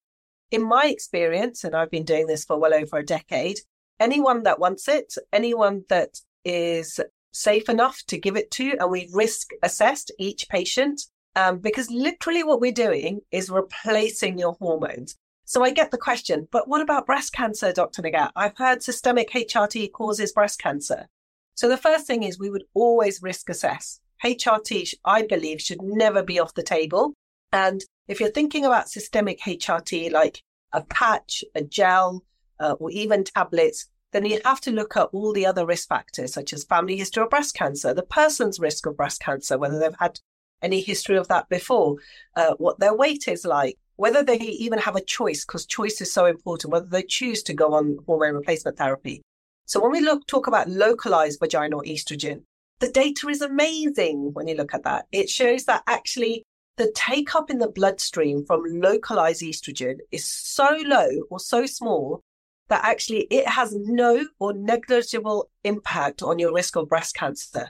in 0.52 0.64
my 0.64 0.86
experience, 0.86 1.64
and 1.64 1.76
I've 1.76 1.92
been 1.92 2.06
doing 2.06 2.28
this 2.28 2.46
for 2.46 2.58
well 2.58 2.74
over 2.74 2.98
a 2.98 3.06
decade, 3.06 3.60
anyone 4.00 4.44
that 4.44 4.60
wants 4.60 4.88
it, 4.88 5.14
anyone 5.32 5.84
that 5.90 6.20
is 6.44 7.00
safe 7.32 7.70
enough 7.70 8.02
to 8.08 8.18
give 8.18 8.36
it 8.36 8.50
to, 8.52 8.76
and 8.80 8.90
we 8.90 9.10
risk 9.14 9.50
assessed 9.62 10.12
each 10.18 10.50
patient, 10.50 11.02
um, 11.40 11.60
because 11.60 11.90
literally 11.90 12.44
what 12.44 12.60
we're 12.60 12.72
doing 12.72 13.22
is 13.32 13.50
replacing 13.50 14.38
your 14.38 14.58
hormones. 14.60 15.16
So 15.46 15.64
I 15.64 15.72
get 15.72 15.90
the 15.90 15.98
question, 15.98 16.48
but 16.52 16.68
what 16.68 16.82
about 16.82 17.06
breast 17.06 17.32
cancer, 17.32 17.72
Dr. 17.72 18.02
Nighat? 18.02 18.32
I've 18.36 18.58
heard 18.58 18.84
systemic 18.84 19.32
HRT 19.32 19.94
causes 19.94 20.34
breast 20.34 20.60
cancer. 20.60 21.08
So 21.56 21.70
the 21.70 21.78
first 21.78 22.06
thing 22.06 22.24
is 22.24 22.38
we 22.38 22.50
would 22.50 22.66
always 22.74 23.24
risk 23.24 23.50
assess. 23.50 24.02
HRT, 24.24 24.94
I 25.06 25.22
believe, 25.24 25.62
should 25.62 25.82
never 25.82 26.22
be 26.22 26.40
off 26.40 26.54
the 26.54 26.62
table. 26.62 27.14
And 27.54 27.82
if 28.10 28.20
you're 28.20 28.32
thinking 28.32 28.66
about 28.66 28.90
systemic 28.90 29.40
HRT, 29.40 30.12
like 30.12 30.44
a 30.74 30.82
patch, 30.84 31.44
a 31.56 31.64
gel, 31.64 32.26
uh, 32.60 32.76
or 32.80 32.92
even 32.92 33.24
tablets, 33.24 33.88
then 34.12 34.26
you 34.26 34.42
have 34.44 34.60
to 34.62 34.72
look 34.72 34.98
at 34.98 35.10
all 35.14 35.32
the 35.32 35.46
other 35.46 35.66
risk 35.66 35.88
factors, 35.88 36.34
such 36.34 36.52
as 36.52 36.66
family 36.66 36.98
history 36.98 37.24
of 37.24 37.30
breast 37.30 37.56
cancer, 37.56 37.94
the 37.94 38.04
person's 38.04 38.60
risk 38.60 38.86
of 38.86 38.98
breast 38.98 39.22
cancer, 39.22 39.58
whether 39.58 39.80
they've 39.80 39.96
had 40.00 40.20
any 40.62 40.82
history 40.82 41.18
of 41.18 41.28
that 41.28 41.50
before, 41.50 41.98
uh, 42.36 42.54
what 42.58 42.80
their 42.80 42.96
weight 42.96 43.28
is 43.28 43.46
like, 43.46 43.78
whether 43.96 44.24
they 44.24 44.38
even 44.38 44.80
have 44.80 44.96
a 44.96 45.02
choice, 45.02 45.46
because 45.46 45.66
choice 45.66 46.02
is 46.02 46.12
so 46.12 46.26
important, 46.26 46.72
whether 46.72 46.88
they 46.88 47.04
choose 47.04 47.44
to 47.44 47.54
go 47.54 47.74
on 47.74 47.98
hormone 48.06 48.36
replacement 48.36 48.78
therapy. 48.78 49.22
So 49.66 49.82
when 49.82 49.92
we 49.92 50.02
look 50.02 50.26
talk 50.26 50.48
about 50.48 50.70
localized 50.70 51.40
vaginal 51.40 51.82
estrogen, 51.82 52.44
the 52.80 52.90
data 52.90 53.28
is 53.28 53.42
amazing 53.42 54.32
when 54.34 54.48
you 54.48 54.56
look 54.56 54.74
at 54.74 54.84
that. 54.84 55.06
It 55.12 55.30
shows 55.30 55.66
that 55.66 55.84
actually 55.86 56.44
the 56.78 56.92
take 56.96 57.36
up 57.36 57.50
in 57.50 57.60
the 57.60 57.68
bloodstream 57.68 58.46
from 58.46 58.64
localized 58.66 59.42
estrogen 59.42 59.98
is 60.12 60.26
so 60.26 60.78
low 60.86 61.10
or 61.30 61.40
so 61.40 61.66
small 61.66 62.22
that 62.70 62.86
actually 62.86 63.28
it 63.30 63.48
has 63.48 63.76
no 63.76 64.26
or 64.40 64.54
negligible 64.54 65.50
impact 65.64 66.24
on 66.24 66.40
your 66.40 66.54
risk 66.54 66.78
of 66.78 66.88
breast 66.88 67.16
cancer. 67.16 67.70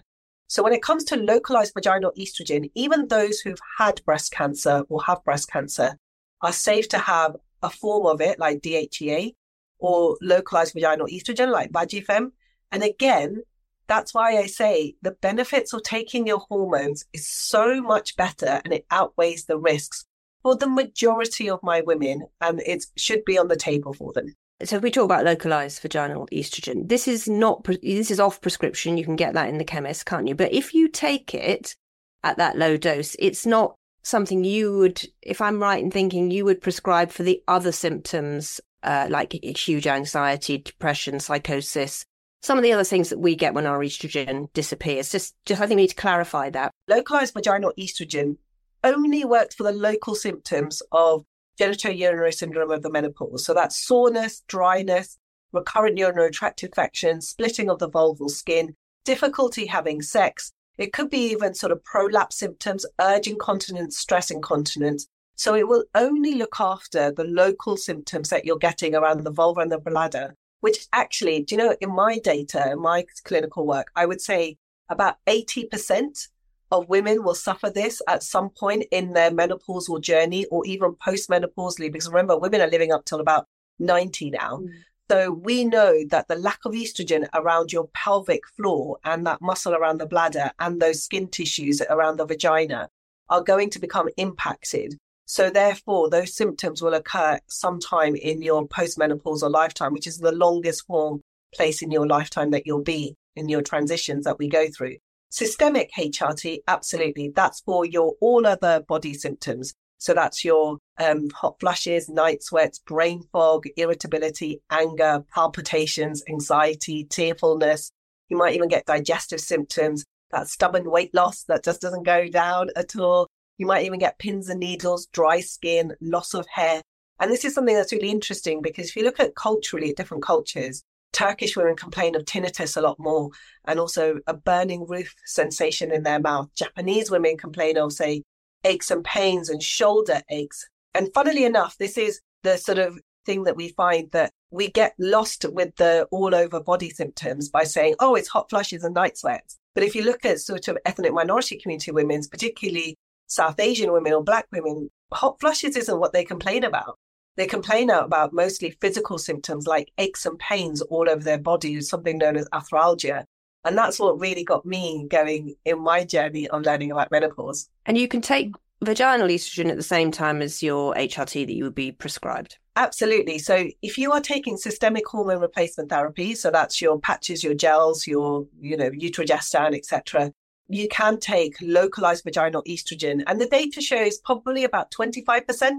So 0.50 0.64
when 0.64 0.74
it 0.74 0.82
comes 0.82 1.04
to 1.06 1.16
localized 1.16 1.76
vaginal 1.76 2.12
estrogen, 2.18 2.72
even 2.74 3.08
those 3.08 3.40
who've 3.40 3.62
had 3.78 4.04
breast 4.04 4.32
cancer 4.32 4.84
or 4.90 5.04
have 5.04 5.24
breast 5.24 5.48
cancer 5.48 5.96
are 6.42 6.52
safe 6.52 6.90
to 6.90 6.98
have 6.98 7.36
a 7.62 7.70
form 7.70 8.08
of 8.08 8.20
it 8.20 8.40
like 8.40 8.62
DHEA 8.62 9.36
or 9.78 10.18
localized 10.22 10.74
vaginal 10.74 11.06
estrogen 11.06 11.52
like 11.52 11.72
Vagifem. 11.72 12.32
And 12.72 12.82
again, 12.82 13.44
that's 13.86 14.12
why 14.16 14.38
I 14.38 14.48
say 14.48 14.96
the 15.04 15.12
benefits 15.12 15.72
of 15.72 15.84
taking 15.84 16.26
your 16.26 16.40
hormones 16.50 17.06
is 17.14 17.30
so 17.30 17.80
much 17.80 18.16
better 18.16 18.60
and 18.66 18.74
it 18.74 18.88
outweighs 18.90 19.46
the 19.46 19.60
risks 19.60 20.06
for 20.42 20.56
the 20.56 20.68
majority 20.68 21.48
of 21.48 21.62
my 21.62 21.82
women 21.82 22.24
and 22.42 22.60
it 22.62 22.86
should 22.98 23.24
be 23.24 23.38
on 23.38 23.50
the 23.50 23.56
table 23.56 23.94
for 23.94 24.14
them. 24.14 24.34
So 24.64 24.76
if 24.76 24.84
we 24.84 24.92
talk 24.92 25.06
about 25.06 25.24
localized 25.24 25.82
vaginal 25.82 26.28
estrogen, 26.34 26.90
this 26.90 27.08
is 27.08 27.28
not 27.28 27.64
this 27.82 28.12
is 28.12 28.20
off 28.20 28.42
prescription. 28.42 28.98
You 28.98 29.06
can 29.06 29.16
get 29.16 29.34
that 29.34 29.48
in 29.48 29.58
the 29.58 29.64
chemist, 29.64 30.06
can't 30.06 30.28
you? 30.28 30.36
But 30.36 30.54
if 30.54 30.74
you 30.74 30.90
take 30.90 31.34
it 31.34 31.76
at 32.24 32.38
that 32.38 32.58
low 32.58 32.76
dose, 32.76 33.16
it's 33.20 33.46
not 33.46 33.76
something 34.02 34.44
you 34.44 34.78
would, 34.78 35.06
if 35.22 35.42
I'm 35.42 35.62
right 35.62 35.82
in 35.82 35.92
thinking, 35.92 36.32
you 36.32 36.46
would 36.46 36.62
prescribe 36.62 37.12
for 37.12 37.24
the 37.24 37.42
other 37.48 37.72
symptoms 37.72 38.60
uh, 38.84 39.08
like 39.10 39.34
huge 39.34 39.88
anxiety, 39.88 40.58
depression, 40.58 41.20
psychosis, 41.20 42.06
some 42.42 42.58
of 42.58 42.64
the 42.64 42.72
other 42.72 42.84
things 42.84 43.10
that 43.10 43.20
we 43.20 43.36
get 43.36 43.54
when 43.54 43.66
our 43.66 43.80
estrogen 43.80 44.52
disappears. 44.54 45.10
Just, 45.10 45.36
just 45.46 45.62
I 45.62 45.68
think 45.68 45.78
we 45.78 45.84
need 45.84 45.90
to 45.90 45.96
clarify 45.96 46.50
that. 46.52 46.72
Localized 46.88 47.34
vaginal 47.34 47.74
estrogen 47.78 48.38
only 48.84 49.26
works 49.26 49.56
for 49.56 49.64
the 49.64 49.72
local 49.72 50.16
symptoms 50.16 50.82
of 50.92 51.26
genitourinary 51.60 52.34
syndrome 52.34 52.72
of 52.72 52.82
the 52.82 52.92
menopause. 52.92 53.46
So 53.46 53.54
that's 53.54 53.86
soreness, 53.86 54.44
dryness, 54.48 55.18
recurrent 55.52 55.98
urinary 55.98 56.32
tract 56.32 56.64
infection, 56.64 57.22
splitting 57.22 57.70
of 57.70 57.80
the 57.80 57.90
vulval 57.90 58.30
skin, 58.30 58.76
difficulty 59.04 59.66
having 59.66 60.02
sex. 60.02 60.52
It 60.78 60.94
could 60.94 61.10
be 61.10 61.32
even 61.32 61.54
sort 61.54 61.72
of 61.72 61.84
prolapse 61.84 62.38
symptoms, 62.38 62.86
urge 63.02 63.28
incontinence, 63.28 63.98
stress 63.98 64.32
incontinence. 64.32 65.08
So 65.36 65.56
it 65.56 65.68
will 65.68 65.84
only 65.96 66.36
look 66.36 66.60
after 66.60 67.12
the 67.12 67.24
local 67.24 67.78
symptoms 67.78 68.30
that 68.30 68.46
you're 68.46 68.58
getting 68.58 68.96
around 68.96 69.24
the 69.24 69.32
vulva 69.32 69.62
and 69.62 69.72
the 69.72 69.80
bladder 69.80 70.36
which 70.62 70.88
actually, 70.94 71.44
do 71.44 71.56
you 71.56 71.60
know, 71.60 71.76
in 71.80 71.94
my 71.94 72.20
data, 72.20 72.72
in 72.72 72.82
my 72.82 73.06
clinical 73.24 73.66
work, 73.66 73.92
I 73.96 74.06
would 74.06 74.22
say 74.22 74.58
about 74.90 75.18
80% 75.28 76.28
of 76.72 76.90
women 76.90 77.24
will 77.24 77.36
suffer 77.36 77.70
this 77.70 78.02
at 78.08 78.24
some 78.24 78.50
point 78.50 78.86
in 78.92 79.14
their 79.14 79.32
menopausal 79.32 80.02
journey 80.02 80.46
or 80.46 80.66
even 80.66 80.94
postmenopausally. 80.94 81.92
Because 81.92 82.08
remember, 82.08 82.38
women 82.38 82.62
are 82.62 82.68
living 82.68 82.92
up 82.92 83.06
till 83.06 83.20
about 83.20 83.46
90 83.80 84.32
now. 84.32 84.58
Mm. 84.58 84.70
So 85.10 85.32
we 85.32 85.66
know 85.66 86.04
that 86.10 86.28
the 86.28 86.36
lack 86.36 86.60
of 86.66 86.74
estrogen 86.74 87.28
around 87.34 87.72
your 87.72 87.88
pelvic 87.96 88.42
floor 88.56 89.00
and 89.04 89.26
that 89.26 89.42
muscle 89.42 89.74
around 89.74 90.00
the 90.00 90.06
bladder 90.06 90.52
and 90.60 90.80
those 90.80 91.04
skin 91.04 91.28
tissues 91.28 91.82
around 91.90 92.18
the 92.18 92.28
vagina 92.28 92.90
are 93.28 93.42
going 93.42 93.72
to 93.72 93.80
become 93.80 94.10
impacted. 94.18 94.96
So 95.26 95.50
therefore, 95.50 96.10
those 96.10 96.36
symptoms 96.36 96.82
will 96.82 96.94
occur 96.94 97.40
sometime 97.48 98.16
in 98.16 98.44
your 98.44 98.68
postmenopausal 98.68 99.50
lifetime, 99.50 99.94
which 99.94 100.08
is 100.08 100.18
the 100.18 100.32
longest 100.32 100.86
form 100.86 101.22
place 101.56 101.82
in 101.82 101.90
your 101.90 102.08
lifetime 102.08 102.52
that 102.52 102.68
you'll 102.68 102.84
be 102.84 103.16
in 103.36 103.50
your 103.50 103.62
transitions 103.62 104.26
that 104.26 104.38
we 104.38 104.48
go 104.48 104.68
through. 104.76 104.98
Systemic 105.30 105.92
HRT, 105.98 106.60
absolutely. 106.68 107.32
That's 107.36 107.62
for 107.62 107.86
your 107.86 108.14
all 108.20 108.48
other 108.48 108.82
body 108.88 109.14
symptoms. 109.14 109.74
So 110.00 110.14
that's 110.14 110.46
your 110.46 110.78
um, 110.98 111.30
hot 111.30 111.60
flushes, 111.60 112.10
night 112.10 112.42
sweats, 112.42 112.80
brain 112.80 113.24
fog, 113.32 113.66
irritability, 113.76 114.62
anger, 114.72 115.24
palpitations, 115.34 116.24
anxiety, 116.28 117.04
tearfulness. 117.04 117.92
You 118.30 118.38
might 118.38 118.56
even 118.56 118.70
get 118.70 118.86
digestive 118.86 119.42
symptoms, 119.42 120.06
that 120.32 120.48
stubborn 120.48 120.90
weight 120.90 121.14
loss 121.14 121.44
that 121.44 121.64
just 121.64 121.82
doesn't 121.82 122.04
go 122.04 122.28
down 122.28 122.70
at 122.76 122.96
all. 122.96 123.28
You 123.58 123.66
might 123.66 123.86
even 123.86 124.00
get 124.00 124.20
pins 124.20 124.48
and 124.50 124.60
needles, 124.60 125.08
dry 125.08 125.42
skin, 125.42 125.94
loss 126.02 126.34
of 126.34 126.48
hair. 126.48 126.82
And 127.20 127.30
this 127.30 127.44
is 127.44 127.54
something 127.54 127.76
that's 127.76 127.92
really 127.92 128.10
interesting 128.10 128.62
because 128.62 128.88
if 128.88 128.96
you 128.96 129.04
look 129.04 129.20
at 129.20 129.36
culturally 129.36 129.90
at 129.90 129.98
different 129.98 130.24
cultures, 130.24 130.82
Turkish 131.14 131.58
women 131.58 131.76
complain 131.76 132.16
of 132.16 132.26
tinnitus 132.26 132.78
a 132.78 132.82
lot 132.82 133.00
more 133.00 133.30
and 133.66 133.80
also 133.80 134.20
a 134.28 134.34
burning 134.34 134.86
roof 134.88 135.14
sensation 135.26 135.92
in 135.92 136.04
their 136.04 136.20
mouth. 136.20 136.50
Japanese 136.56 137.10
women 137.10 137.38
complain 137.38 137.78
of, 137.78 137.94
say, 137.94 138.24
aches 138.64 138.92
and 138.92 139.04
pains 139.04 139.50
and 139.50 139.64
shoulder 139.64 140.22
aches. 140.30 140.68
And 140.94 141.10
funnily 141.14 141.46
enough, 141.46 141.78
this 141.78 141.98
is 141.98 142.22
the 142.44 142.58
sort 142.58 142.78
of 142.78 143.00
thing 143.26 143.44
that 143.44 143.56
we 143.56 143.70
find 143.70 144.10
that 144.12 144.32
we 144.52 144.70
get 144.70 144.94
lost 144.98 145.46
with 145.52 145.76
the 145.76 146.08
all 146.12 146.34
over 146.34 146.60
body 146.60 146.90
symptoms 146.90 147.50
by 147.50 147.64
saying, 147.64 147.96
oh, 148.00 148.16
it's 148.16 148.28
hot 148.28 148.50
flushes 148.50 148.84
and 148.84 148.96
night 148.96 149.18
sweats. 149.18 149.58
But 149.76 149.84
if 149.84 149.96
you 149.96 150.04
look 150.04 150.26
at 150.26 150.40
sort 150.40 150.68
of 150.68 150.78
ethnic 150.86 151.14
minority 151.14 151.58
community 151.58 151.92
women, 151.92 152.22
particularly 152.30 152.98
South 153.28 153.60
Asian 153.60 153.92
women 153.92 154.14
or 154.14 154.24
Black 154.24 154.48
women, 154.52 154.90
hot 155.14 155.40
flushes 155.40 155.76
isn't 155.78 156.00
what 156.00 156.14
they 156.14 156.26
complain 156.26 156.64
about. 156.64 156.98
They 157.40 157.48
complain 157.48 157.90
about 157.90 158.34
mostly 158.34 158.72
physical 158.82 159.18
symptoms 159.18 159.66
like 159.66 159.94
aches 159.98 160.26
and 160.26 160.38
pains 160.38 160.82
all 160.82 161.10
over 161.10 161.24
their 161.24 161.38
body, 161.38 161.80
something 161.80 162.18
known 162.18 162.36
as 162.36 162.50
arthralgia. 162.50 163.24
And 163.64 163.78
that's 163.78 163.98
what 163.98 164.20
really 164.20 164.44
got 164.44 164.66
me 164.66 165.08
going 165.10 165.56
in 165.64 165.80
my 165.82 166.04
journey 166.04 166.50
on 166.50 166.64
learning 166.64 166.92
about 166.92 167.12
menopause. 167.12 167.70
And 167.86 167.98
you 167.98 168.10
can 168.10 168.20
take 168.20 168.52
vaginal 168.84 169.30
estrogen 169.30 169.70
at 169.70 169.78
the 169.78 169.84
same 169.84 170.12
time 170.12 170.42
as 170.42 170.62
your 170.62 170.94
HRT 170.96 171.46
that 171.46 171.54
you 171.54 171.64
would 171.64 171.76
be 171.76 171.94
prescribed. 171.94 172.58
Absolutely. 172.76 173.40
So 173.40 173.70
if 173.82 173.98
you 173.98 174.12
are 174.12 174.20
taking 174.20 174.58
systemic 174.58 175.08
hormone 175.08 175.40
replacement 175.40 175.90
therapy, 175.90 176.36
so 176.36 176.52
that's 176.52 176.82
your 176.82 177.00
patches, 177.00 177.42
your 177.42 177.54
gels, 177.54 178.06
your, 178.06 178.48
you 178.60 178.76
know, 178.76 178.90
utrogestan, 178.90 179.78
etc., 179.78 180.34
you 180.68 180.90
can 180.90 181.18
take 181.18 181.56
localized 181.62 182.26
vaginal 182.26 182.64
estrogen. 182.64 183.24
And 183.28 183.40
the 183.40 183.48
data 183.48 183.80
shows 183.80 184.18
probably 184.18 184.66
about 184.66 184.92
25% 184.92 185.72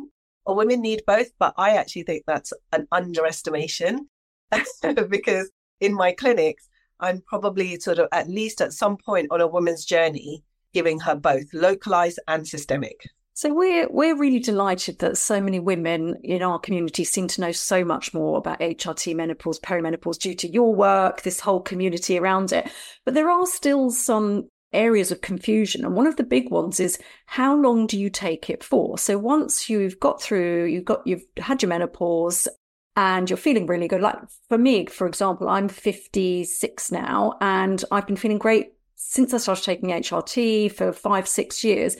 of 0.46 0.56
women 0.56 0.80
need 0.80 1.02
both, 1.06 1.28
but 1.38 1.54
I 1.56 1.76
actually 1.76 2.04
think 2.04 2.24
that's 2.26 2.52
an 2.72 2.86
underestimation 2.92 4.08
because 5.08 5.50
in 5.80 5.94
my 5.94 6.12
clinics, 6.12 6.68
I'm 7.00 7.22
probably 7.26 7.78
sort 7.80 7.98
of 7.98 8.08
at 8.12 8.28
least 8.28 8.60
at 8.60 8.72
some 8.72 8.96
point 8.96 9.28
on 9.30 9.40
a 9.40 9.46
woman's 9.46 9.84
journey 9.84 10.44
giving 10.72 11.00
her 11.00 11.14
both 11.14 11.52
localized 11.52 12.20
and 12.28 12.46
systemic. 12.46 13.00
So 13.32 13.54
we're 13.54 13.88
we're 13.88 14.18
really 14.18 14.38
delighted 14.38 14.98
that 14.98 15.16
so 15.16 15.40
many 15.40 15.60
women 15.60 16.16
in 16.22 16.42
our 16.42 16.58
community 16.58 17.04
seem 17.04 17.26
to 17.28 17.40
know 17.40 17.52
so 17.52 17.84
much 17.84 18.12
more 18.12 18.36
about 18.36 18.60
HRT, 18.60 19.16
menopause, 19.16 19.58
perimenopause 19.58 20.18
due 20.18 20.34
to 20.34 20.48
your 20.48 20.74
work, 20.74 21.22
this 21.22 21.40
whole 21.40 21.60
community 21.60 22.18
around 22.18 22.52
it. 22.52 22.70
But 23.06 23.14
there 23.14 23.30
are 23.30 23.46
still 23.46 23.90
some 23.90 24.50
areas 24.72 25.10
of 25.10 25.20
confusion. 25.20 25.84
And 25.84 25.94
one 25.94 26.06
of 26.06 26.16
the 26.16 26.22
big 26.22 26.50
ones 26.50 26.80
is 26.80 26.98
how 27.26 27.54
long 27.56 27.86
do 27.86 27.98
you 27.98 28.10
take 28.10 28.48
it 28.48 28.62
for? 28.62 28.98
So 28.98 29.18
once 29.18 29.68
you've 29.68 29.98
got 30.00 30.22
through, 30.22 30.66
you've 30.66 30.84
got, 30.84 31.06
you've 31.06 31.24
had 31.38 31.62
your 31.62 31.68
menopause 31.68 32.48
and 32.96 33.28
you're 33.28 33.36
feeling 33.36 33.66
really 33.66 33.88
good. 33.88 34.00
Like 34.00 34.18
for 34.48 34.58
me, 34.58 34.86
for 34.86 35.06
example, 35.06 35.48
I'm 35.48 35.68
56 35.68 36.92
now 36.92 37.36
and 37.40 37.84
I've 37.90 38.06
been 38.06 38.16
feeling 38.16 38.38
great 38.38 38.72
since 38.96 39.32
I 39.32 39.38
started 39.38 39.64
taking 39.64 39.90
HRT 39.90 40.72
for 40.72 40.92
five, 40.92 41.26
six 41.26 41.64
years. 41.64 41.96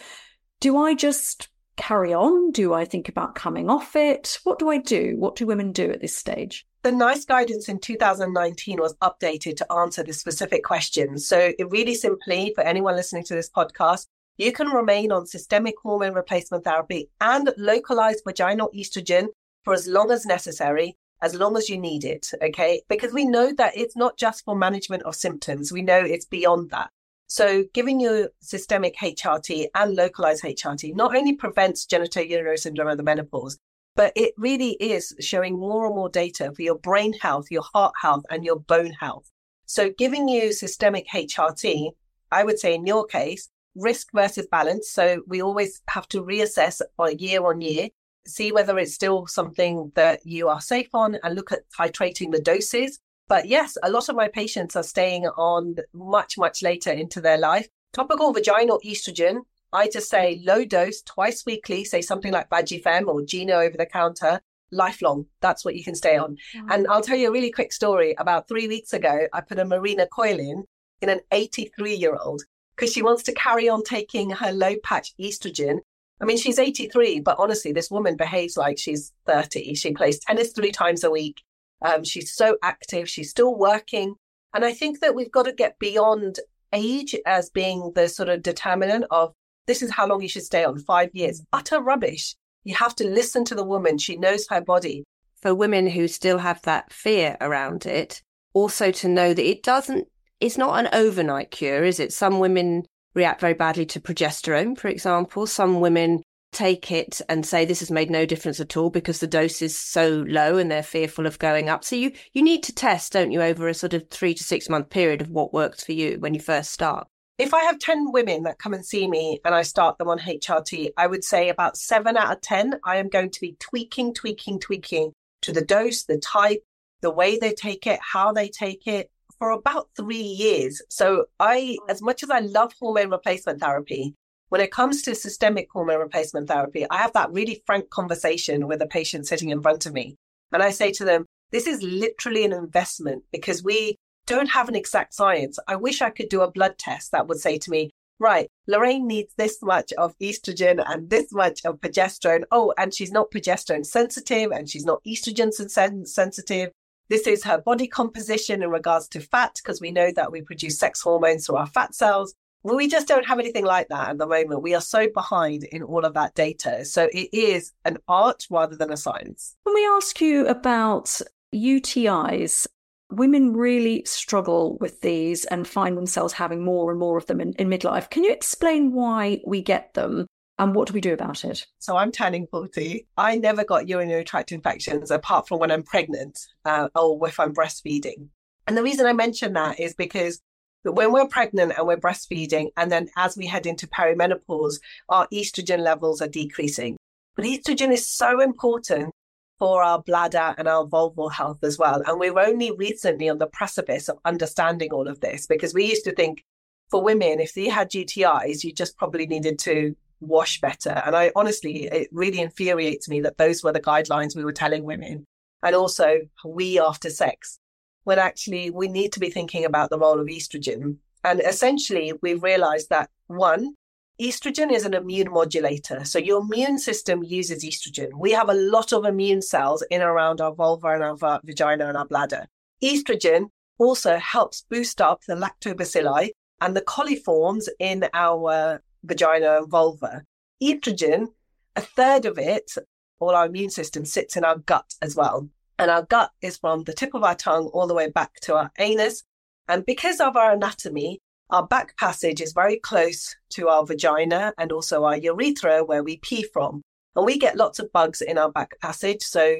Do 0.60 0.76
I 0.76 0.94
just 0.94 1.48
carry 1.76 2.12
on? 2.12 2.50
Do 2.52 2.74
I 2.74 2.84
think 2.84 3.08
about 3.08 3.34
coming 3.34 3.70
off 3.70 3.96
it? 3.96 4.38
What 4.44 4.58
do 4.58 4.68
I 4.68 4.78
do? 4.78 5.14
What 5.16 5.36
do 5.36 5.46
women 5.46 5.72
do 5.72 5.90
at 5.90 6.00
this 6.00 6.14
stage? 6.14 6.66
The 6.82 6.92
NICE 6.92 7.26
guidance 7.26 7.68
in 7.68 7.78
2019 7.78 8.80
was 8.80 8.94
updated 9.02 9.56
to 9.56 9.70
answer 9.70 10.02
this 10.02 10.18
specific 10.18 10.64
question. 10.64 11.18
So, 11.18 11.52
it 11.58 11.70
really 11.70 11.94
simply, 11.94 12.52
for 12.54 12.62
anyone 12.64 12.96
listening 12.96 13.24
to 13.24 13.34
this 13.34 13.50
podcast, 13.50 14.06
you 14.38 14.50
can 14.50 14.68
remain 14.68 15.12
on 15.12 15.26
systemic 15.26 15.74
hormone 15.82 16.14
replacement 16.14 16.64
therapy 16.64 17.10
and 17.20 17.52
localized 17.58 18.22
vaginal 18.26 18.70
estrogen 18.74 19.26
for 19.62 19.74
as 19.74 19.86
long 19.86 20.10
as 20.10 20.24
necessary, 20.24 20.96
as 21.20 21.34
long 21.34 21.58
as 21.58 21.68
you 21.68 21.76
need 21.76 22.02
it. 22.02 22.30
Okay. 22.42 22.80
Because 22.88 23.12
we 23.12 23.26
know 23.26 23.52
that 23.52 23.76
it's 23.76 23.94
not 23.94 24.16
just 24.16 24.42
for 24.46 24.56
management 24.56 25.02
of 25.02 25.14
symptoms, 25.14 25.70
we 25.70 25.82
know 25.82 26.00
it's 26.00 26.24
beyond 26.24 26.70
that. 26.70 26.88
So, 27.26 27.64
giving 27.74 28.00
you 28.00 28.30
systemic 28.40 28.96
HRT 28.96 29.66
and 29.74 29.94
localized 29.94 30.44
HRT 30.44 30.94
not 30.96 31.14
only 31.14 31.34
prevents 31.34 31.84
genitourinary 31.84 32.58
syndrome 32.58 32.88
of 32.88 32.96
the 32.96 33.02
menopause, 33.02 33.58
but 33.96 34.12
it 34.16 34.34
really 34.36 34.72
is 34.72 35.14
showing 35.20 35.58
more 35.58 35.86
and 35.86 35.94
more 35.94 36.08
data 36.08 36.52
for 36.52 36.62
your 36.62 36.78
brain 36.78 37.12
health, 37.14 37.50
your 37.50 37.64
heart 37.74 37.92
health, 38.00 38.24
and 38.30 38.44
your 38.44 38.60
bone 38.60 38.92
health. 38.92 39.30
So, 39.66 39.90
giving 39.96 40.28
you 40.28 40.52
systemic 40.52 41.06
HRT, 41.08 41.90
I 42.30 42.44
would 42.44 42.58
say 42.58 42.74
in 42.74 42.86
your 42.86 43.06
case, 43.06 43.48
risk 43.74 44.08
versus 44.12 44.46
balance. 44.50 44.90
So, 44.90 45.22
we 45.26 45.42
always 45.42 45.82
have 45.88 46.08
to 46.08 46.22
reassess 46.22 46.80
by 46.96 47.10
year 47.10 47.44
on 47.44 47.60
year, 47.60 47.88
see 48.26 48.52
whether 48.52 48.78
it's 48.78 48.94
still 48.94 49.26
something 49.26 49.92
that 49.94 50.24
you 50.24 50.48
are 50.48 50.60
safe 50.60 50.94
on, 50.94 51.16
and 51.22 51.34
look 51.34 51.52
at 51.52 51.70
titrating 51.78 52.32
the 52.32 52.40
doses 52.40 52.98
but 53.30 53.46
yes, 53.46 53.78
a 53.84 53.90
lot 53.92 54.08
of 54.08 54.16
my 54.16 54.26
patients 54.26 54.74
are 54.74 54.82
staying 54.82 55.24
on 55.24 55.76
much, 55.92 56.36
much 56.36 56.62
later 56.64 56.90
into 56.90 57.20
their 57.20 57.38
life. 57.38 57.68
Topical 57.92 58.32
vaginal 58.32 58.80
estrogen, 58.84 59.42
I 59.72 59.88
just 59.88 60.08
say 60.08 60.40
low 60.44 60.64
dose 60.64 61.02
twice 61.02 61.44
weekly, 61.46 61.84
say 61.84 62.02
something 62.02 62.32
like 62.32 62.50
Vagifem 62.50 63.06
or 63.06 63.22
Gina 63.22 63.54
over 63.54 63.76
the 63.76 63.86
counter, 63.86 64.40
lifelong. 64.72 65.26
That's 65.40 65.64
what 65.64 65.76
you 65.76 65.84
can 65.84 65.94
stay 65.94 66.16
on. 66.16 66.36
And 66.68 66.86
I'll 66.88 67.02
tell 67.02 67.16
you 67.16 67.28
a 67.28 67.32
really 67.32 67.50
quick 67.50 67.72
story. 67.72 68.14
About 68.18 68.48
three 68.48 68.68
weeks 68.68 68.92
ago, 68.92 69.26
I 69.32 69.40
put 69.40 69.58
a 69.58 69.64
Mirena 69.64 70.08
coil 70.08 70.38
in 70.38 70.64
in 71.00 71.08
an 71.08 71.20
83 71.32 71.94
year 71.94 72.16
old 72.16 72.42
because 72.76 72.92
she 72.92 73.02
wants 73.02 73.22
to 73.24 73.32
carry 73.32 73.68
on 73.68 73.82
taking 73.84 74.30
her 74.30 74.52
low 74.52 74.74
patch 74.82 75.12
estrogen. 75.20 75.78
I 76.20 76.26
mean, 76.26 76.36
she's 76.36 76.58
83, 76.58 77.20
but 77.20 77.36
honestly, 77.38 77.72
this 77.72 77.90
woman 77.90 78.16
behaves 78.16 78.56
like 78.56 78.78
she's 78.78 79.12
30. 79.26 79.74
She 79.74 79.92
plays 79.92 80.18
tennis 80.18 80.52
three 80.52 80.70
times 80.70 81.02
a 81.02 81.10
week. 81.10 81.42
Um, 81.82 82.04
she's 82.04 82.34
so 82.34 82.58
active. 82.62 83.08
She's 83.08 83.30
still 83.30 83.56
working. 83.56 84.16
And 84.54 84.64
I 84.64 84.72
think 84.72 85.00
that 85.00 85.14
we've 85.14 85.30
got 85.30 85.44
to 85.44 85.52
get 85.52 85.78
beyond 85.78 86.40
age 86.72 87.16
as 87.26 87.50
being 87.50 87.92
the 87.94 88.08
sort 88.08 88.28
of 88.28 88.42
determinant 88.42 89.04
of 89.10 89.32
this 89.66 89.82
is 89.82 89.90
how 89.90 90.06
long 90.06 90.22
you 90.22 90.28
should 90.28 90.44
stay 90.44 90.64
on 90.64 90.78
five 90.78 91.10
years. 91.12 91.40
Mm. 91.40 91.44
Utter 91.52 91.80
rubbish. 91.80 92.34
You 92.64 92.74
have 92.74 92.94
to 92.96 93.06
listen 93.06 93.44
to 93.46 93.54
the 93.54 93.64
woman. 93.64 93.98
She 93.98 94.16
knows 94.16 94.46
her 94.48 94.60
body. 94.60 95.04
For 95.40 95.54
women 95.54 95.86
who 95.86 96.08
still 96.08 96.38
have 96.38 96.60
that 96.62 96.92
fear 96.92 97.36
around 97.40 97.86
it, 97.86 98.22
also 98.52 98.90
to 98.92 99.08
know 99.08 99.32
that 99.32 99.48
it 99.48 99.62
doesn't, 99.62 100.08
it's 100.40 100.58
not 100.58 100.78
an 100.78 100.88
overnight 100.92 101.50
cure, 101.50 101.84
is 101.84 102.00
it? 102.00 102.12
Some 102.12 102.38
women 102.38 102.82
react 103.14 103.40
very 103.40 103.54
badly 103.54 103.86
to 103.86 104.00
progesterone, 104.00 104.76
for 104.76 104.88
example. 104.88 105.46
Some 105.46 105.80
women 105.80 106.22
take 106.52 106.90
it 106.90 107.20
and 107.28 107.46
say 107.46 107.64
this 107.64 107.80
has 107.80 107.90
made 107.90 108.10
no 108.10 108.26
difference 108.26 108.60
at 108.60 108.76
all 108.76 108.90
because 108.90 109.20
the 109.20 109.26
dose 109.26 109.62
is 109.62 109.78
so 109.78 110.24
low 110.26 110.56
and 110.56 110.70
they're 110.70 110.82
fearful 110.82 111.26
of 111.26 111.38
going 111.38 111.68
up. 111.68 111.84
So 111.84 111.96
you, 111.96 112.12
you 112.32 112.42
need 112.42 112.62
to 112.64 112.74
test, 112.74 113.12
don't 113.12 113.30
you, 113.30 113.40
over 113.40 113.68
a 113.68 113.74
sort 113.74 113.94
of 113.94 114.08
three 114.10 114.34
to 114.34 114.42
six 114.42 114.68
month 114.68 114.90
period 114.90 115.20
of 115.20 115.30
what 115.30 115.54
works 115.54 115.84
for 115.84 115.92
you 115.92 116.16
when 116.18 116.34
you 116.34 116.40
first 116.40 116.72
start. 116.72 117.06
If 117.40 117.54
I 117.54 117.62
have 117.62 117.78
10 117.78 118.12
women 118.12 118.42
that 118.42 118.58
come 118.58 118.74
and 118.74 118.84
see 118.84 119.08
me 119.08 119.40
and 119.46 119.54
I 119.54 119.62
start 119.62 119.96
them 119.96 120.08
on 120.08 120.18
HRT, 120.18 120.90
I 120.98 121.06
would 121.06 121.24
say 121.24 121.48
about 121.48 121.78
seven 121.78 122.18
out 122.18 122.30
of 122.30 122.42
10, 122.42 122.80
I 122.84 122.98
am 122.98 123.08
going 123.08 123.30
to 123.30 123.40
be 123.40 123.56
tweaking, 123.58 124.12
tweaking, 124.12 124.60
tweaking 124.60 125.14
to 125.40 125.50
the 125.50 125.64
dose, 125.64 126.04
the 126.04 126.18
type, 126.18 126.62
the 127.00 127.10
way 127.10 127.38
they 127.38 127.54
take 127.54 127.86
it, 127.86 127.98
how 128.02 128.30
they 128.30 128.50
take 128.50 128.86
it 128.86 129.10
for 129.38 129.52
about 129.52 129.88
three 129.96 130.20
years. 130.20 130.82
So 130.90 131.28
I, 131.38 131.78
as 131.88 132.02
much 132.02 132.22
as 132.22 132.28
I 132.28 132.40
love 132.40 132.74
hormone 132.78 133.08
replacement 133.08 133.60
therapy, 133.60 134.14
when 134.50 134.60
it 134.60 134.70
comes 134.70 135.00
to 135.04 135.14
systemic 135.14 135.68
hormone 135.72 136.00
replacement 136.00 136.46
therapy, 136.46 136.84
I 136.90 136.98
have 136.98 137.14
that 137.14 137.32
really 137.32 137.62
frank 137.64 137.88
conversation 137.88 138.68
with 138.68 138.82
a 138.82 138.86
patient 138.86 139.26
sitting 139.26 139.48
in 139.48 139.62
front 139.62 139.86
of 139.86 139.94
me. 139.94 140.14
And 140.52 140.62
I 140.62 140.72
say 140.72 140.92
to 140.92 141.06
them, 141.06 141.24
this 141.52 141.66
is 141.66 141.82
literally 141.82 142.44
an 142.44 142.52
investment 142.52 143.24
because 143.32 143.64
we 143.64 143.96
don't 144.30 144.50
have 144.50 144.68
an 144.68 144.76
exact 144.76 145.12
science. 145.12 145.58
I 145.66 145.74
wish 145.74 146.00
I 146.00 146.10
could 146.10 146.28
do 146.28 146.42
a 146.42 146.50
blood 146.50 146.78
test 146.78 147.10
that 147.10 147.26
would 147.26 147.40
say 147.40 147.58
to 147.58 147.70
me, 147.70 147.90
right, 148.20 148.48
Lorraine 148.68 149.08
needs 149.08 149.34
this 149.36 149.58
much 149.60 149.92
of 149.94 150.16
estrogen 150.20 150.80
and 150.86 151.10
this 151.10 151.32
much 151.32 151.60
of 151.64 151.80
progesterone. 151.80 152.44
Oh, 152.52 152.72
and 152.78 152.94
she's 152.94 153.10
not 153.10 153.32
progesterone 153.32 153.84
sensitive 153.84 154.52
and 154.52 154.70
she's 154.70 154.84
not 154.84 155.02
estrogen 155.04 156.06
sensitive. 156.06 156.70
This 157.08 157.26
is 157.26 157.42
her 157.42 157.58
body 157.58 157.88
composition 157.88 158.62
in 158.62 158.70
regards 158.70 159.08
to 159.08 159.20
fat, 159.20 159.56
because 159.56 159.80
we 159.80 159.90
know 159.90 160.12
that 160.14 160.30
we 160.30 160.42
produce 160.42 160.78
sex 160.78 161.00
hormones 161.02 161.46
through 161.46 161.56
our 161.56 161.66
fat 161.66 161.92
cells. 161.92 162.32
We 162.62 162.86
just 162.86 163.08
don't 163.08 163.26
have 163.26 163.40
anything 163.40 163.64
like 163.64 163.88
that 163.88 164.10
at 164.10 164.18
the 164.18 164.28
moment. 164.28 164.62
We 164.62 164.76
are 164.76 164.80
so 164.80 165.08
behind 165.12 165.64
in 165.64 165.82
all 165.82 166.04
of 166.04 166.14
that 166.14 166.36
data. 166.36 166.84
So 166.84 167.08
it 167.12 167.30
is 167.32 167.72
an 167.84 167.98
art 168.06 168.46
rather 168.48 168.76
than 168.76 168.92
a 168.92 168.96
science. 168.96 169.56
When 169.64 169.74
we 169.74 169.84
ask 169.86 170.20
you 170.20 170.46
about 170.46 171.20
UTIs, 171.52 172.68
women 173.10 173.54
really 173.54 174.02
struggle 174.04 174.78
with 174.80 175.00
these 175.00 175.44
and 175.44 175.66
find 175.66 175.96
themselves 175.96 176.32
having 176.32 176.64
more 176.64 176.90
and 176.90 177.00
more 177.00 177.16
of 177.16 177.26
them 177.26 177.40
in, 177.40 177.52
in 177.54 177.68
midlife. 177.68 178.10
Can 178.10 178.24
you 178.24 178.32
explain 178.32 178.92
why 178.92 179.40
we 179.46 179.62
get 179.62 179.94
them 179.94 180.26
and 180.58 180.74
what 180.74 180.88
do 180.88 180.94
we 180.94 181.00
do 181.00 181.14
about 181.14 181.44
it? 181.44 181.66
So 181.78 181.96
I'm 181.96 182.12
turning 182.12 182.46
40. 182.46 183.06
I 183.16 183.36
never 183.36 183.64
got 183.64 183.88
urinary 183.88 184.24
tract 184.24 184.52
infections 184.52 185.10
apart 185.10 185.48
from 185.48 185.58
when 185.58 185.70
I'm 185.70 185.82
pregnant 185.82 186.38
uh, 186.64 186.88
or 186.94 187.26
if 187.26 187.40
I'm 187.40 187.54
breastfeeding. 187.54 188.28
And 188.66 188.76
the 188.76 188.82
reason 188.82 189.06
I 189.06 189.12
mention 189.12 189.54
that 189.54 189.80
is 189.80 189.94
because 189.94 190.40
when 190.82 191.12
we're 191.12 191.26
pregnant 191.26 191.72
and 191.76 191.86
we're 191.86 191.96
breastfeeding, 191.96 192.68
and 192.76 192.90
then 192.90 193.08
as 193.16 193.36
we 193.36 193.46
head 193.46 193.66
into 193.66 193.86
perimenopause, 193.86 194.80
our 195.08 195.26
estrogen 195.32 195.80
levels 195.80 196.22
are 196.22 196.28
decreasing. 196.28 196.96
But 197.36 197.44
estrogen 197.44 197.92
is 197.92 198.08
so 198.08 198.40
important 198.40 199.12
for 199.60 199.82
our 199.82 200.02
bladder 200.02 200.54
and 200.58 200.66
our 200.66 200.86
vulval 200.86 201.30
health 201.30 201.62
as 201.62 201.78
well. 201.78 202.02
And 202.06 202.18
we're 202.18 202.38
only 202.38 202.72
recently 202.72 203.28
on 203.28 203.38
the 203.38 203.46
precipice 203.46 204.08
of 204.08 204.18
understanding 204.24 204.90
all 204.90 205.06
of 205.06 205.20
this 205.20 205.46
because 205.46 205.74
we 205.74 205.84
used 205.84 206.04
to 206.04 206.14
think 206.14 206.42
for 206.90 207.02
women, 207.02 207.38
if 207.38 207.52
they 207.52 207.68
had 207.68 207.90
UTIs, 207.90 208.64
you 208.64 208.72
just 208.72 208.96
probably 208.96 209.26
needed 209.26 209.58
to 209.60 209.94
wash 210.20 210.60
better. 210.62 211.02
And 211.04 211.14
I 211.14 211.30
honestly, 211.36 211.84
it 211.84 212.08
really 212.10 212.40
infuriates 212.40 213.08
me 213.08 213.20
that 213.20 213.36
those 213.36 213.62
were 213.62 213.72
the 213.72 213.80
guidelines 213.80 214.34
we 214.34 214.44
were 214.44 214.52
telling 214.52 214.82
women. 214.82 215.26
And 215.62 215.76
also, 215.76 216.20
we 216.42 216.80
after 216.80 217.10
sex, 217.10 217.58
when 218.04 218.18
actually 218.18 218.70
we 218.70 218.88
need 218.88 219.12
to 219.12 219.20
be 219.20 219.28
thinking 219.28 219.66
about 219.66 219.90
the 219.90 219.98
role 219.98 220.18
of 220.18 220.26
estrogen. 220.26 220.96
And 221.22 221.40
essentially, 221.40 222.14
we've 222.22 222.42
realized 222.42 222.88
that 222.88 223.10
one, 223.26 223.74
estrogen 224.20 224.70
is 224.70 224.84
an 224.84 224.94
immune 224.94 225.32
modulator. 225.32 226.04
So 226.04 226.18
your 226.18 226.42
immune 226.42 226.78
system 226.78 227.22
uses 227.24 227.64
estrogen. 227.64 228.10
We 228.18 228.32
have 228.32 228.50
a 228.50 228.54
lot 228.54 228.92
of 228.92 229.06
immune 229.06 229.40
cells 229.40 229.82
in 229.90 230.02
around 230.02 230.40
our 230.40 230.54
vulva 230.54 230.88
and 230.88 231.02
our 231.02 231.40
vagina 231.42 231.88
and 231.88 231.96
our 231.96 232.06
bladder. 232.06 232.46
Estrogen 232.84 233.46
also 233.78 234.18
helps 234.18 234.64
boost 234.68 235.00
up 235.00 235.22
the 235.26 235.34
lactobacilli 235.34 236.30
and 236.60 236.76
the 236.76 236.82
coliforms 236.82 237.68
in 237.78 238.06
our 238.12 238.82
vagina 239.02 239.56
and 239.58 239.70
vulva. 239.70 240.22
Estrogen, 240.62 241.28
a 241.74 241.80
third 241.80 242.26
of 242.26 242.38
it, 242.38 242.72
all 243.20 243.30
our 243.30 243.46
immune 243.46 243.70
system 243.70 244.04
sits 244.04 244.36
in 244.36 244.44
our 244.44 244.58
gut 244.58 244.94
as 245.00 245.16
well. 245.16 245.48
And 245.78 245.90
our 245.90 246.02
gut 246.02 246.30
is 246.42 246.58
from 246.58 246.84
the 246.84 246.92
tip 246.92 247.14
of 247.14 247.24
our 247.24 247.34
tongue 247.34 247.68
all 247.68 247.86
the 247.86 247.94
way 247.94 248.10
back 248.10 248.34
to 248.42 248.56
our 248.56 248.70
anus. 248.78 249.24
And 249.66 249.86
because 249.86 250.20
of 250.20 250.36
our 250.36 250.52
anatomy, 250.52 251.20
our 251.52 251.66
back 251.66 251.96
passage 251.96 252.40
is 252.40 252.52
very 252.52 252.76
close 252.76 253.34
to 253.50 253.68
our 253.68 253.84
vagina 253.84 254.52
and 254.58 254.72
also 254.72 255.04
our 255.04 255.16
urethra 255.16 255.84
where 255.84 256.02
we 256.02 256.18
pee 256.18 256.44
from. 256.52 256.82
And 257.16 257.26
we 257.26 257.38
get 257.38 257.56
lots 257.56 257.78
of 257.78 257.92
bugs 257.92 258.20
in 258.20 258.38
our 258.38 258.50
back 258.50 258.78
passage. 258.80 259.22
So 259.22 259.56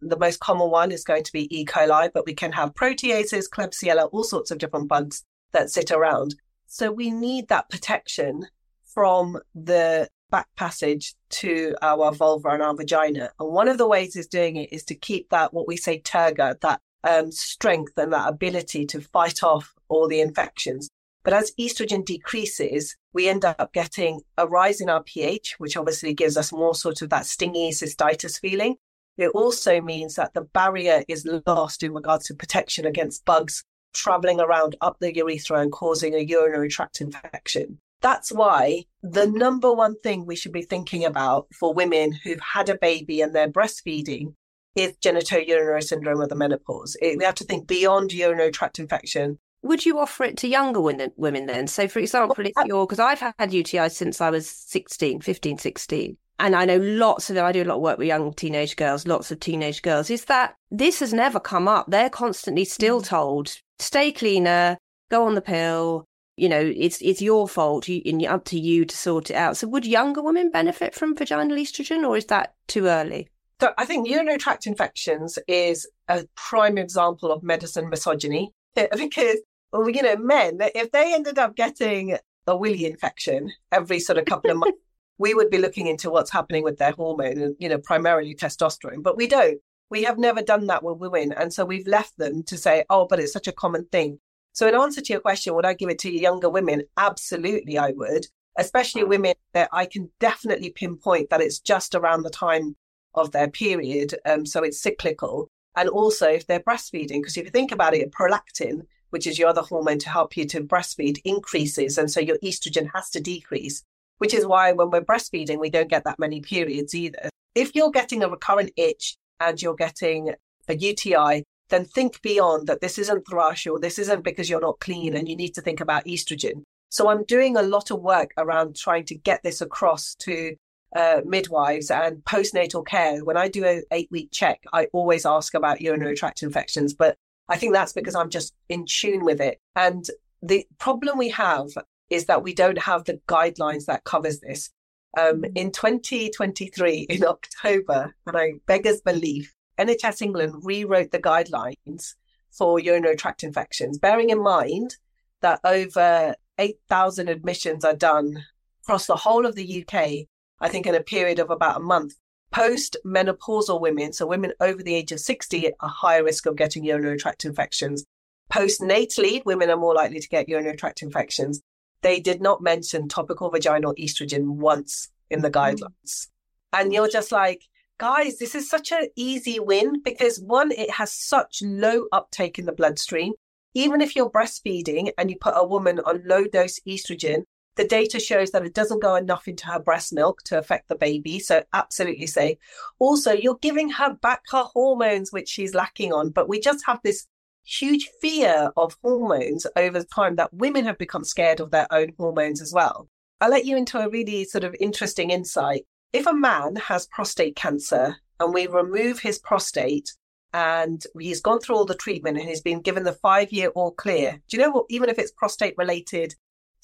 the 0.00 0.18
most 0.18 0.40
common 0.40 0.70
one 0.70 0.90
is 0.92 1.04
going 1.04 1.24
to 1.24 1.32
be 1.32 1.54
E. 1.56 1.64
coli, 1.64 2.10
but 2.12 2.26
we 2.26 2.34
can 2.34 2.52
have 2.52 2.74
Proteus, 2.74 3.32
Klebsiella, 3.48 4.08
all 4.12 4.24
sorts 4.24 4.50
of 4.50 4.58
different 4.58 4.88
bugs 4.88 5.22
that 5.52 5.70
sit 5.70 5.90
around. 5.90 6.34
So 6.66 6.90
we 6.90 7.10
need 7.10 7.48
that 7.48 7.68
protection 7.68 8.46
from 8.84 9.38
the 9.54 10.08
back 10.30 10.48
passage 10.56 11.14
to 11.30 11.76
our 11.82 12.12
vulva 12.12 12.48
and 12.48 12.62
our 12.62 12.74
vagina. 12.74 13.30
And 13.38 13.52
one 13.52 13.68
of 13.68 13.78
the 13.78 13.86
ways 13.86 14.16
is 14.16 14.26
doing 14.26 14.56
it 14.56 14.72
is 14.72 14.84
to 14.84 14.94
keep 14.94 15.30
that, 15.30 15.52
what 15.52 15.68
we 15.68 15.76
say, 15.76 16.00
turgor, 16.00 16.58
that 16.60 16.80
um, 17.04 17.30
strength 17.30 17.96
and 17.98 18.12
that 18.12 18.28
ability 18.28 18.86
to 18.86 19.00
fight 19.00 19.42
off 19.42 19.74
all 19.88 20.08
the 20.08 20.20
infections. 20.20 20.88
But 21.24 21.32
as 21.32 21.52
estrogen 21.58 22.04
decreases, 22.04 22.96
we 23.14 23.28
end 23.28 23.44
up 23.44 23.72
getting 23.72 24.20
a 24.36 24.46
rise 24.46 24.80
in 24.80 24.90
our 24.90 25.02
pH, 25.02 25.54
which 25.58 25.76
obviously 25.76 26.12
gives 26.12 26.36
us 26.36 26.52
more 26.52 26.74
sort 26.74 27.00
of 27.00 27.08
that 27.10 27.26
stingy 27.26 27.70
cystitis 27.70 28.38
feeling. 28.38 28.76
It 29.16 29.28
also 29.28 29.80
means 29.80 30.16
that 30.16 30.34
the 30.34 30.42
barrier 30.42 31.02
is 31.08 31.26
lost 31.46 31.82
in 31.82 31.94
regards 31.94 32.26
to 32.26 32.34
protection 32.34 32.84
against 32.84 33.24
bugs 33.24 33.64
traveling 33.94 34.40
around 34.40 34.76
up 34.80 34.98
the 35.00 35.14
urethra 35.14 35.60
and 35.60 35.72
causing 35.72 36.14
a 36.14 36.18
urinary 36.18 36.68
tract 36.68 37.00
infection. 37.00 37.78
That's 38.02 38.30
why 38.30 38.84
the 39.02 39.26
number 39.26 39.72
one 39.72 39.98
thing 40.00 40.26
we 40.26 40.36
should 40.36 40.52
be 40.52 40.62
thinking 40.62 41.04
about 41.04 41.46
for 41.54 41.72
women 41.72 42.12
who've 42.12 42.40
had 42.40 42.68
a 42.68 42.76
baby 42.76 43.22
and 43.22 43.34
they're 43.34 43.48
breastfeeding 43.48 44.34
is 44.74 44.96
genitourinary 44.96 45.82
syndrome 45.82 46.20
of 46.20 46.28
the 46.28 46.34
menopause. 46.34 46.96
It, 47.00 47.16
we 47.16 47.24
have 47.24 47.36
to 47.36 47.44
think 47.44 47.66
beyond 47.66 48.12
urinary 48.12 48.50
tract 48.50 48.78
infection 48.78 49.38
would 49.64 49.84
you 49.84 49.98
offer 49.98 50.24
it 50.24 50.36
to 50.38 50.48
younger 50.48 50.80
women, 50.80 51.10
women 51.16 51.46
then? 51.46 51.66
So, 51.66 51.88
for 51.88 51.98
example, 51.98 52.44
if 52.46 52.52
you're, 52.66 52.86
because 52.86 53.00
I've 53.00 53.20
had 53.38 53.52
UTI 53.52 53.88
since 53.88 54.20
I 54.20 54.30
was 54.30 54.48
16, 54.48 55.22
15, 55.22 55.58
16. 55.58 56.16
And 56.38 56.54
I 56.54 56.64
know 56.64 56.76
lots 56.76 57.30
of 57.30 57.36
them, 57.36 57.44
I 57.44 57.52
do 57.52 57.62
a 57.62 57.64
lot 57.64 57.76
of 57.76 57.80
work 57.80 57.98
with 57.98 58.08
young 58.08 58.32
teenage 58.34 58.76
girls, 58.76 59.06
lots 59.06 59.30
of 59.30 59.40
teenage 59.40 59.82
girls, 59.82 60.10
is 60.10 60.26
that 60.26 60.56
this 60.70 61.00
has 61.00 61.12
never 61.12 61.40
come 61.40 61.68
up. 61.68 61.86
They're 61.88 62.10
constantly 62.10 62.64
still 62.64 63.00
mm. 63.00 63.06
told, 63.06 63.56
stay 63.78 64.12
cleaner, 64.12 64.76
go 65.10 65.26
on 65.26 65.34
the 65.34 65.40
pill, 65.40 66.04
you 66.36 66.48
know, 66.48 66.72
it's 66.76 67.00
it's 67.00 67.22
your 67.22 67.48
fault 67.48 67.88
you, 67.88 68.02
and 68.04 68.24
up 68.26 68.44
to 68.46 68.58
you 68.58 68.84
to 68.84 68.96
sort 68.96 69.30
it 69.30 69.36
out. 69.36 69.56
So 69.56 69.68
would 69.68 69.86
younger 69.86 70.22
women 70.22 70.50
benefit 70.50 70.94
from 70.94 71.14
vaginal 71.14 71.56
estrogen 71.56 72.06
or 72.06 72.16
is 72.16 72.26
that 72.26 72.54
too 72.66 72.86
early? 72.86 73.28
So 73.60 73.72
I 73.78 73.84
think 73.84 74.08
urinary 74.08 74.38
tract 74.38 74.66
infections 74.66 75.38
is 75.46 75.88
a 76.08 76.26
prime 76.34 76.76
example 76.76 77.30
of 77.30 77.42
medicine 77.42 77.88
misogyny 77.88 78.52
because 78.74 79.38
well, 79.74 79.90
you 79.90 80.02
know, 80.02 80.16
men, 80.16 80.58
if 80.60 80.92
they 80.92 81.12
ended 81.14 81.38
up 81.38 81.56
getting 81.56 82.16
a 82.46 82.56
willy 82.56 82.86
infection 82.86 83.52
every 83.72 83.98
sort 83.98 84.18
of 84.18 84.24
couple 84.24 84.50
of 84.50 84.58
months, 84.58 84.78
we 85.18 85.34
would 85.34 85.50
be 85.50 85.58
looking 85.58 85.88
into 85.88 86.10
what's 86.10 86.30
happening 86.30 86.62
with 86.62 86.78
their 86.78 86.92
hormone 86.92 87.56
you 87.58 87.68
know, 87.68 87.78
primarily 87.78 88.34
testosterone. 88.34 89.02
But 89.02 89.16
we 89.16 89.26
don't. 89.26 89.58
We 89.90 90.04
have 90.04 90.18
never 90.18 90.42
done 90.42 90.66
that 90.68 90.82
with 90.82 90.98
women. 90.98 91.32
And 91.32 91.52
so 91.52 91.64
we've 91.64 91.86
left 91.86 92.16
them 92.18 92.42
to 92.44 92.56
say, 92.56 92.84
oh, 92.88 93.06
but 93.06 93.18
it's 93.18 93.32
such 93.32 93.48
a 93.48 93.52
common 93.52 93.86
thing. 93.86 94.20
So, 94.52 94.68
in 94.68 94.74
answer 94.74 95.00
to 95.00 95.12
your 95.12 95.20
question, 95.20 95.54
would 95.54 95.66
I 95.66 95.74
give 95.74 95.90
it 95.90 95.98
to 96.00 96.10
younger 96.10 96.48
women? 96.48 96.84
Absolutely, 96.96 97.76
I 97.76 97.90
would, 97.90 98.26
especially 98.56 99.02
women 99.02 99.34
that 99.52 99.68
I 99.72 99.86
can 99.86 100.08
definitely 100.20 100.70
pinpoint 100.70 101.30
that 101.30 101.40
it's 101.40 101.58
just 101.58 101.96
around 101.96 102.22
the 102.22 102.30
time 102.30 102.76
of 103.14 103.32
their 103.32 103.48
period. 103.48 104.14
Um, 104.24 104.46
so 104.46 104.62
it's 104.62 104.80
cyclical. 104.80 105.50
And 105.76 105.88
also 105.88 106.28
if 106.28 106.46
they're 106.46 106.60
breastfeeding, 106.60 107.20
because 107.20 107.36
if 107.36 107.44
you 107.44 107.50
think 107.50 107.72
about 107.72 107.94
it, 107.94 108.12
prolactin 108.12 108.82
which 109.14 109.28
is 109.28 109.38
your 109.38 109.48
other 109.48 109.62
hormone 109.62 110.00
to 110.00 110.10
help 110.10 110.36
you 110.36 110.44
to 110.44 110.60
breastfeed, 110.60 111.20
increases. 111.24 111.98
And 111.98 112.10
so 112.10 112.18
your 112.18 112.36
estrogen 112.38 112.90
has 112.94 113.10
to 113.10 113.20
decrease, 113.20 113.84
which 114.18 114.34
is 114.34 114.44
why 114.44 114.72
when 114.72 114.90
we're 114.90 115.02
breastfeeding, 115.04 115.60
we 115.60 115.70
don't 115.70 115.88
get 115.88 116.02
that 116.02 116.18
many 116.18 116.40
periods 116.40 116.96
either. 116.96 117.30
If 117.54 117.76
you're 117.76 117.92
getting 117.92 118.24
a 118.24 118.28
recurrent 118.28 118.72
itch 118.76 119.16
and 119.38 119.62
you're 119.62 119.76
getting 119.76 120.34
a 120.66 120.74
UTI, 120.74 121.44
then 121.68 121.84
think 121.84 122.22
beyond 122.22 122.66
that 122.66 122.80
this 122.80 122.98
isn't 122.98 123.22
thrush 123.30 123.68
or 123.68 123.78
this 123.78 124.00
isn't 124.00 124.24
because 124.24 124.50
you're 124.50 124.60
not 124.60 124.80
clean 124.80 125.14
and 125.14 125.28
you 125.28 125.36
need 125.36 125.54
to 125.54 125.60
think 125.60 125.80
about 125.80 126.06
estrogen. 126.06 126.64
So 126.90 127.08
I'm 127.08 127.22
doing 127.22 127.56
a 127.56 127.62
lot 127.62 127.92
of 127.92 128.00
work 128.00 128.32
around 128.36 128.74
trying 128.74 129.04
to 129.04 129.14
get 129.14 129.44
this 129.44 129.60
across 129.60 130.16
to 130.22 130.56
uh, 130.96 131.20
midwives 131.24 131.88
and 131.88 132.16
postnatal 132.24 132.84
care. 132.84 133.24
When 133.24 133.36
I 133.36 133.46
do 133.46 133.64
an 133.64 133.84
eight 133.92 134.08
week 134.10 134.30
check, 134.32 134.64
I 134.72 134.88
always 134.92 135.24
ask 135.24 135.54
about 135.54 135.80
urinary 135.80 136.16
tract 136.16 136.42
infections, 136.42 136.94
but 136.94 137.16
I 137.48 137.56
think 137.56 137.72
that's 137.72 137.92
because 137.92 138.14
I'm 138.14 138.30
just 138.30 138.54
in 138.68 138.86
tune 138.86 139.24
with 139.24 139.40
it. 139.40 139.60
And 139.76 140.04
the 140.42 140.66
problem 140.78 141.18
we 141.18 141.30
have 141.30 141.68
is 142.10 142.26
that 142.26 142.42
we 142.42 142.54
don't 142.54 142.78
have 142.78 143.04
the 143.04 143.20
guidelines 143.28 143.86
that 143.86 144.04
covers 144.04 144.40
this. 144.40 144.70
Um, 145.18 145.42
mm. 145.42 145.52
in 145.56 145.70
2023, 145.70 147.06
in 147.08 147.24
October, 147.24 148.14
and 148.26 148.36
I 148.36 148.54
beggars 148.66 149.00
belief, 149.00 149.54
NHS 149.78 150.22
England 150.22 150.54
rewrote 150.62 151.10
the 151.10 151.18
guidelines 151.18 152.14
for 152.50 152.78
urinary 152.78 153.16
tract 153.16 153.42
infections, 153.42 153.98
bearing 153.98 154.30
in 154.30 154.42
mind 154.42 154.96
that 155.40 155.60
over 155.64 156.34
8,000 156.58 157.28
admissions 157.28 157.84
are 157.84 157.96
done 157.96 158.44
across 158.82 159.06
the 159.06 159.16
whole 159.16 159.46
of 159.46 159.54
the 159.54 159.84
UK, 159.84 160.26
I 160.60 160.68
think 160.68 160.86
in 160.86 160.94
a 160.94 161.02
period 161.02 161.38
of 161.38 161.50
about 161.50 161.76
a 161.76 161.80
month 161.80 162.14
Post-menopausal 162.54 163.80
women, 163.80 164.12
so 164.12 164.28
women 164.28 164.52
over 164.60 164.80
the 164.80 164.94
age 164.94 165.10
of 165.10 165.18
60, 165.18 165.72
are 165.80 165.88
higher 165.88 166.22
risk 166.22 166.46
of 166.46 166.54
getting 166.54 166.84
urinary 166.84 167.18
tract 167.18 167.44
infections. 167.44 168.04
Postnatally, 168.52 169.44
women 169.44 169.70
are 169.70 169.76
more 169.76 169.94
likely 169.94 170.20
to 170.20 170.28
get 170.28 170.48
urinary 170.48 170.76
tract 170.76 171.02
infections. 171.02 171.60
They 172.02 172.20
did 172.20 172.40
not 172.40 172.62
mention 172.62 173.08
topical 173.08 173.50
vaginal 173.50 173.94
estrogen 173.96 174.46
once 174.50 175.08
in 175.30 175.42
the 175.42 175.50
mm. 175.50 175.54
guidelines. 175.74 176.28
And 176.72 176.92
you're 176.92 177.08
just 177.08 177.32
like, 177.32 177.64
guys, 177.98 178.38
this 178.38 178.54
is 178.54 178.70
such 178.70 178.92
an 178.92 179.08
easy 179.16 179.58
win 179.58 180.00
because 180.02 180.38
one, 180.38 180.70
it 180.70 180.90
has 180.90 181.12
such 181.12 181.60
low 181.60 182.06
uptake 182.12 182.58
in 182.60 182.66
the 182.66 182.72
bloodstream. 182.72 183.32
Even 183.74 184.00
if 184.00 184.14
you're 184.14 184.30
breastfeeding 184.30 185.10
and 185.18 185.28
you 185.28 185.36
put 185.40 185.54
a 185.56 185.66
woman 185.66 185.98
on 186.00 186.22
low 186.24 186.44
dose 186.44 186.78
estrogen, 186.86 187.42
the 187.76 187.86
data 187.86 188.20
shows 188.20 188.50
that 188.50 188.64
it 188.64 188.74
doesn't 188.74 189.02
go 189.02 189.14
enough 189.14 189.48
into 189.48 189.66
her 189.66 189.78
breast 189.78 190.12
milk 190.12 190.42
to 190.44 190.58
affect 190.58 190.88
the 190.88 190.94
baby. 190.94 191.38
So, 191.38 191.62
absolutely 191.72 192.26
mm-hmm. 192.26 192.40
safe. 192.40 192.58
Also, 192.98 193.32
you're 193.32 193.58
giving 193.60 193.90
her 193.90 194.14
back 194.14 194.42
her 194.50 194.64
hormones, 194.72 195.32
which 195.32 195.48
she's 195.48 195.74
lacking 195.74 196.12
on. 196.12 196.30
But 196.30 196.48
we 196.48 196.60
just 196.60 196.84
have 196.86 197.00
this 197.02 197.26
huge 197.64 198.10
fear 198.20 198.70
of 198.76 198.96
hormones 199.02 199.66
over 199.76 200.02
time 200.04 200.36
that 200.36 200.52
women 200.52 200.84
have 200.84 200.98
become 200.98 201.24
scared 201.24 201.60
of 201.60 201.70
their 201.70 201.86
own 201.90 202.12
hormones 202.18 202.60
as 202.60 202.72
well. 202.72 203.08
I'll 203.40 203.50
let 203.50 203.64
you 203.64 203.76
into 203.76 203.98
a 203.98 204.08
really 204.08 204.44
sort 204.44 204.64
of 204.64 204.76
interesting 204.80 205.30
insight. 205.30 205.86
If 206.12 206.26
a 206.26 206.34
man 206.34 206.76
has 206.76 207.06
prostate 207.06 207.56
cancer 207.56 208.16
and 208.38 208.54
we 208.54 208.66
remove 208.66 209.18
his 209.18 209.38
prostate 209.38 210.12
and 210.52 211.04
he's 211.18 211.40
gone 211.40 211.58
through 211.58 211.76
all 211.76 211.84
the 211.84 211.96
treatment 211.96 212.38
and 212.38 212.48
he's 212.48 212.62
been 212.62 212.80
given 212.80 213.02
the 213.02 213.12
five 213.12 213.52
year 213.52 213.70
all 213.70 213.90
clear. 213.90 214.40
Do 214.48 214.56
you 214.56 214.62
know 214.62 214.70
what? 214.70 214.86
Even 214.88 215.08
if 215.08 215.18
it's 215.18 215.32
prostate 215.32 215.74
related, 215.76 216.34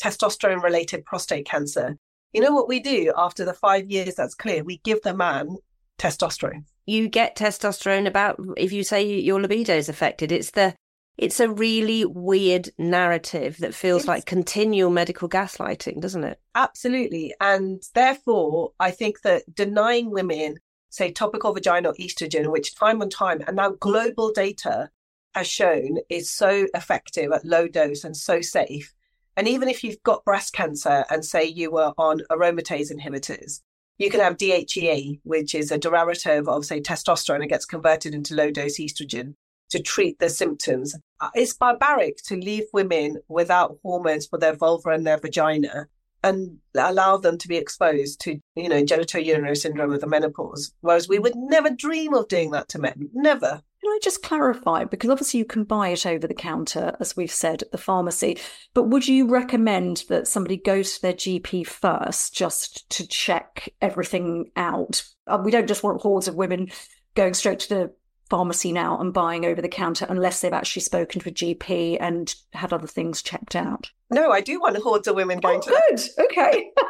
testosterone 0.03 0.63
related 0.63 1.05
prostate 1.05 1.47
cancer, 1.47 1.97
you 2.33 2.41
know 2.41 2.53
what 2.53 2.69
we 2.69 2.81
do 2.81 3.13
after 3.17 3.45
the 3.45 3.55
five 3.55 3.91
years 3.91 4.15
that's 4.15 4.35
clear? 4.35 4.63
We 4.63 4.79
give 4.79 5.03
the 5.03 5.15
man 5.15 5.57
testosterone. 5.99 6.65
You 6.87 7.09
get 7.09 7.37
testosterone 7.37 8.07
about 8.07 8.41
if 8.57 8.73
you 8.73 8.85
say 8.85 9.05
your 9.21 9.41
libido 9.41 9.75
is 9.75 9.89
affected. 9.89 10.33
It's 10.33 10.53
the 10.53 10.75
it's 11.19 11.39
a 11.39 11.51
really 11.51 12.07
weird 12.07 12.71
narrative 12.79 13.59
that 13.59 13.75
feels 13.75 14.07
like 14.07 14.25
continual 14.25 14.91
medical 14.91 15.29
gaslighting, 15.29 16.01
doesn't 16.01 16.25
it? 16.25 16.41
Absolutely. 16.55 17.35
And 17.41 17.83
therefore, 17.95 18.73
I 18.81 18.91
think 18.91 19.21
that 19.23 19.43
denying 19.55 20.11
women 20.11 20.57
say 20.89 21.13
topical 21.13 21.53
vaginal 21.53 21.93
estrogen, 22.01 22.51
which 22.51 22.75
time 22.75 23.03
and 23.03 23.13
time, 23.13 23.43
and 23.47 23.57
now 23.57 23.71
global 23.71 24.33
data 24.33 24.89
has 25.35 25.47
shown 25.47 25.99
is 26.09 26.31
so 26.31 26.67
effective 26.75 27.33
at 27.33 27.45
low 27.45 27.69
dose 27.69 28.03
and 28.03 28.17
so 28.17 28.41
safe. 28.41 28.95
And 29.41 29.49
even 29.49 29.71
if 29.71 29.83
you've 29.83 30.03
got 30.03 30.27
breast 30.27 30.53
cancer 30.53 31.07
and 31.09 31.25
say 31.25 31.47
you 31.47 31.71
were 31.71 31.95
on 31.97 32.21
aromatase 32.31 32.93
inhibitors, 32.93 33.63
you 33.97 34.11
can 34.11 34.21
have 34.21 34.37
DHEA, 34.37 35.19
which 35.23 35.55
is 35.55 35.73
a 35.73 35.79
derivative 35.79 36.47
of, 36.47 36.67
say, 36.67 36.79
testosterone 36.79 37.41
and 37.41 37.49
gets 37.49 37.65
converted 37.65 38.15
into 38.15 38.35
low 38.35 38.51
dose 38.51 38.79
estrogen 38.79 39.33
to 39.71 39.81
treat 39.81 40.19
the 40.19 40.29
symptoms. 40.29 40.95
Uh, 41.23 41.31
it's 41.33 41.55
barbaric 41.55 42.19
to 42.25 42.37
leave 42.37 42.65
women 42.75 43.17
without 43.29 43.79
hormones 43.83 44.27
for 44.27 44.39
their 44.39 44.55
vulva 44.55 44.91
and 44.91 45.07
their 45.07 45.17
vagina 45.17 45.87
and 46.23 46.59
allow 46.75 47.17
them 47.17 47.39
to 47.39 47.49
be 47.49 47.57
exposed 47.57 48.21
to, 48.21 48.39
you 48.57 48.69
know, 48.69 48.83
genitourinary 48.83 49.57
syndrome 49.57 49.95
of 49.95 50.03
the 50.03 50.07
menopause. 50.07 50.75
Whereas 50.83 51.09
we 51.09 51.19
would 51.19 51.35
never 51.35 51.71
dream 51.71 52.13
of 52.13 52.29
doing 52.29 52.51
that 52.51 52.69
to 52.69 52.79
men. 52.79 53.09
Never. 53.15 53.63
Can 53.81 53.91
I 53.91 53.99
just 54.03 54.23
clarify? 54.23 54.85
Because 54.85 55.09
obviously 55.09 55.39
you 55.39 55.47
can 55.47 55.65
buy 55.65 55.89
it 55.89 56.05
over 56.05 56.27
the 56.27 56.35
counter, 56.35 56.97
as 57.01 57.17
we've 57.17 57.31
said 57.31 57.63
at 57.63 57.73
the 57.73 57.79
pharmacy. 57.79 58.39
But 58.75 58.89
would 58.89 59.09
you 59.09 59.27
recommend 59.27 60.05
that 60.09 60.29
somebody 60.29 60.59
goes 60.59 60.95
to 60.95 61.03
their 61.03 61.15
GP 61.15 61.67
first 61.67 62.35
just 62.35 62.91
to 62.91 63.09
check 63.09 63.71
everything 63.81 64.51
out? 64.55 65.03
Uh, 65.27 65.41
we 65.43 65.51
don't 65.51 65.69
just 65.69 65.83
want 65.83 66.03
hordes 66.03 66.29
of 66.29 66.35
women 66.35 66.69
going 67.15 67.33
straight 67.33 67.61
to 67.61 67.69
the 67.69 67.95
pharmacy 68.29 68.71
now 68.71 68.99
and 69.01 69.15
buying 69.15 69.45
over 69.45 69.63
the 69.63 69.69
counter 69.69 70.07
unless 70.09 70.41
they've 70.41 70.53
actually 70.53 70.83
spoken 70.83 71.21
to 71.21 71.31
a 71.31 71.33
GP 71.33 71.97
and 72.01 72.35
had 72.53 72.73
other 72.73 72.87
things 72.87 73.23
checked 73.23 73.57
out. 73.57 73.91
No, 74.11 74.31
I 74.31 74.41
do 74.41 74.61
want 74.61 74.77
hordes 74.77 75.09
of 75.09 75.17
women 75.17 75.41
going 75.41 75.63
oh, 75.67 75.97
to. 75.97 76.07
Good. 76.17 76.27
Okay. 76.31 76.71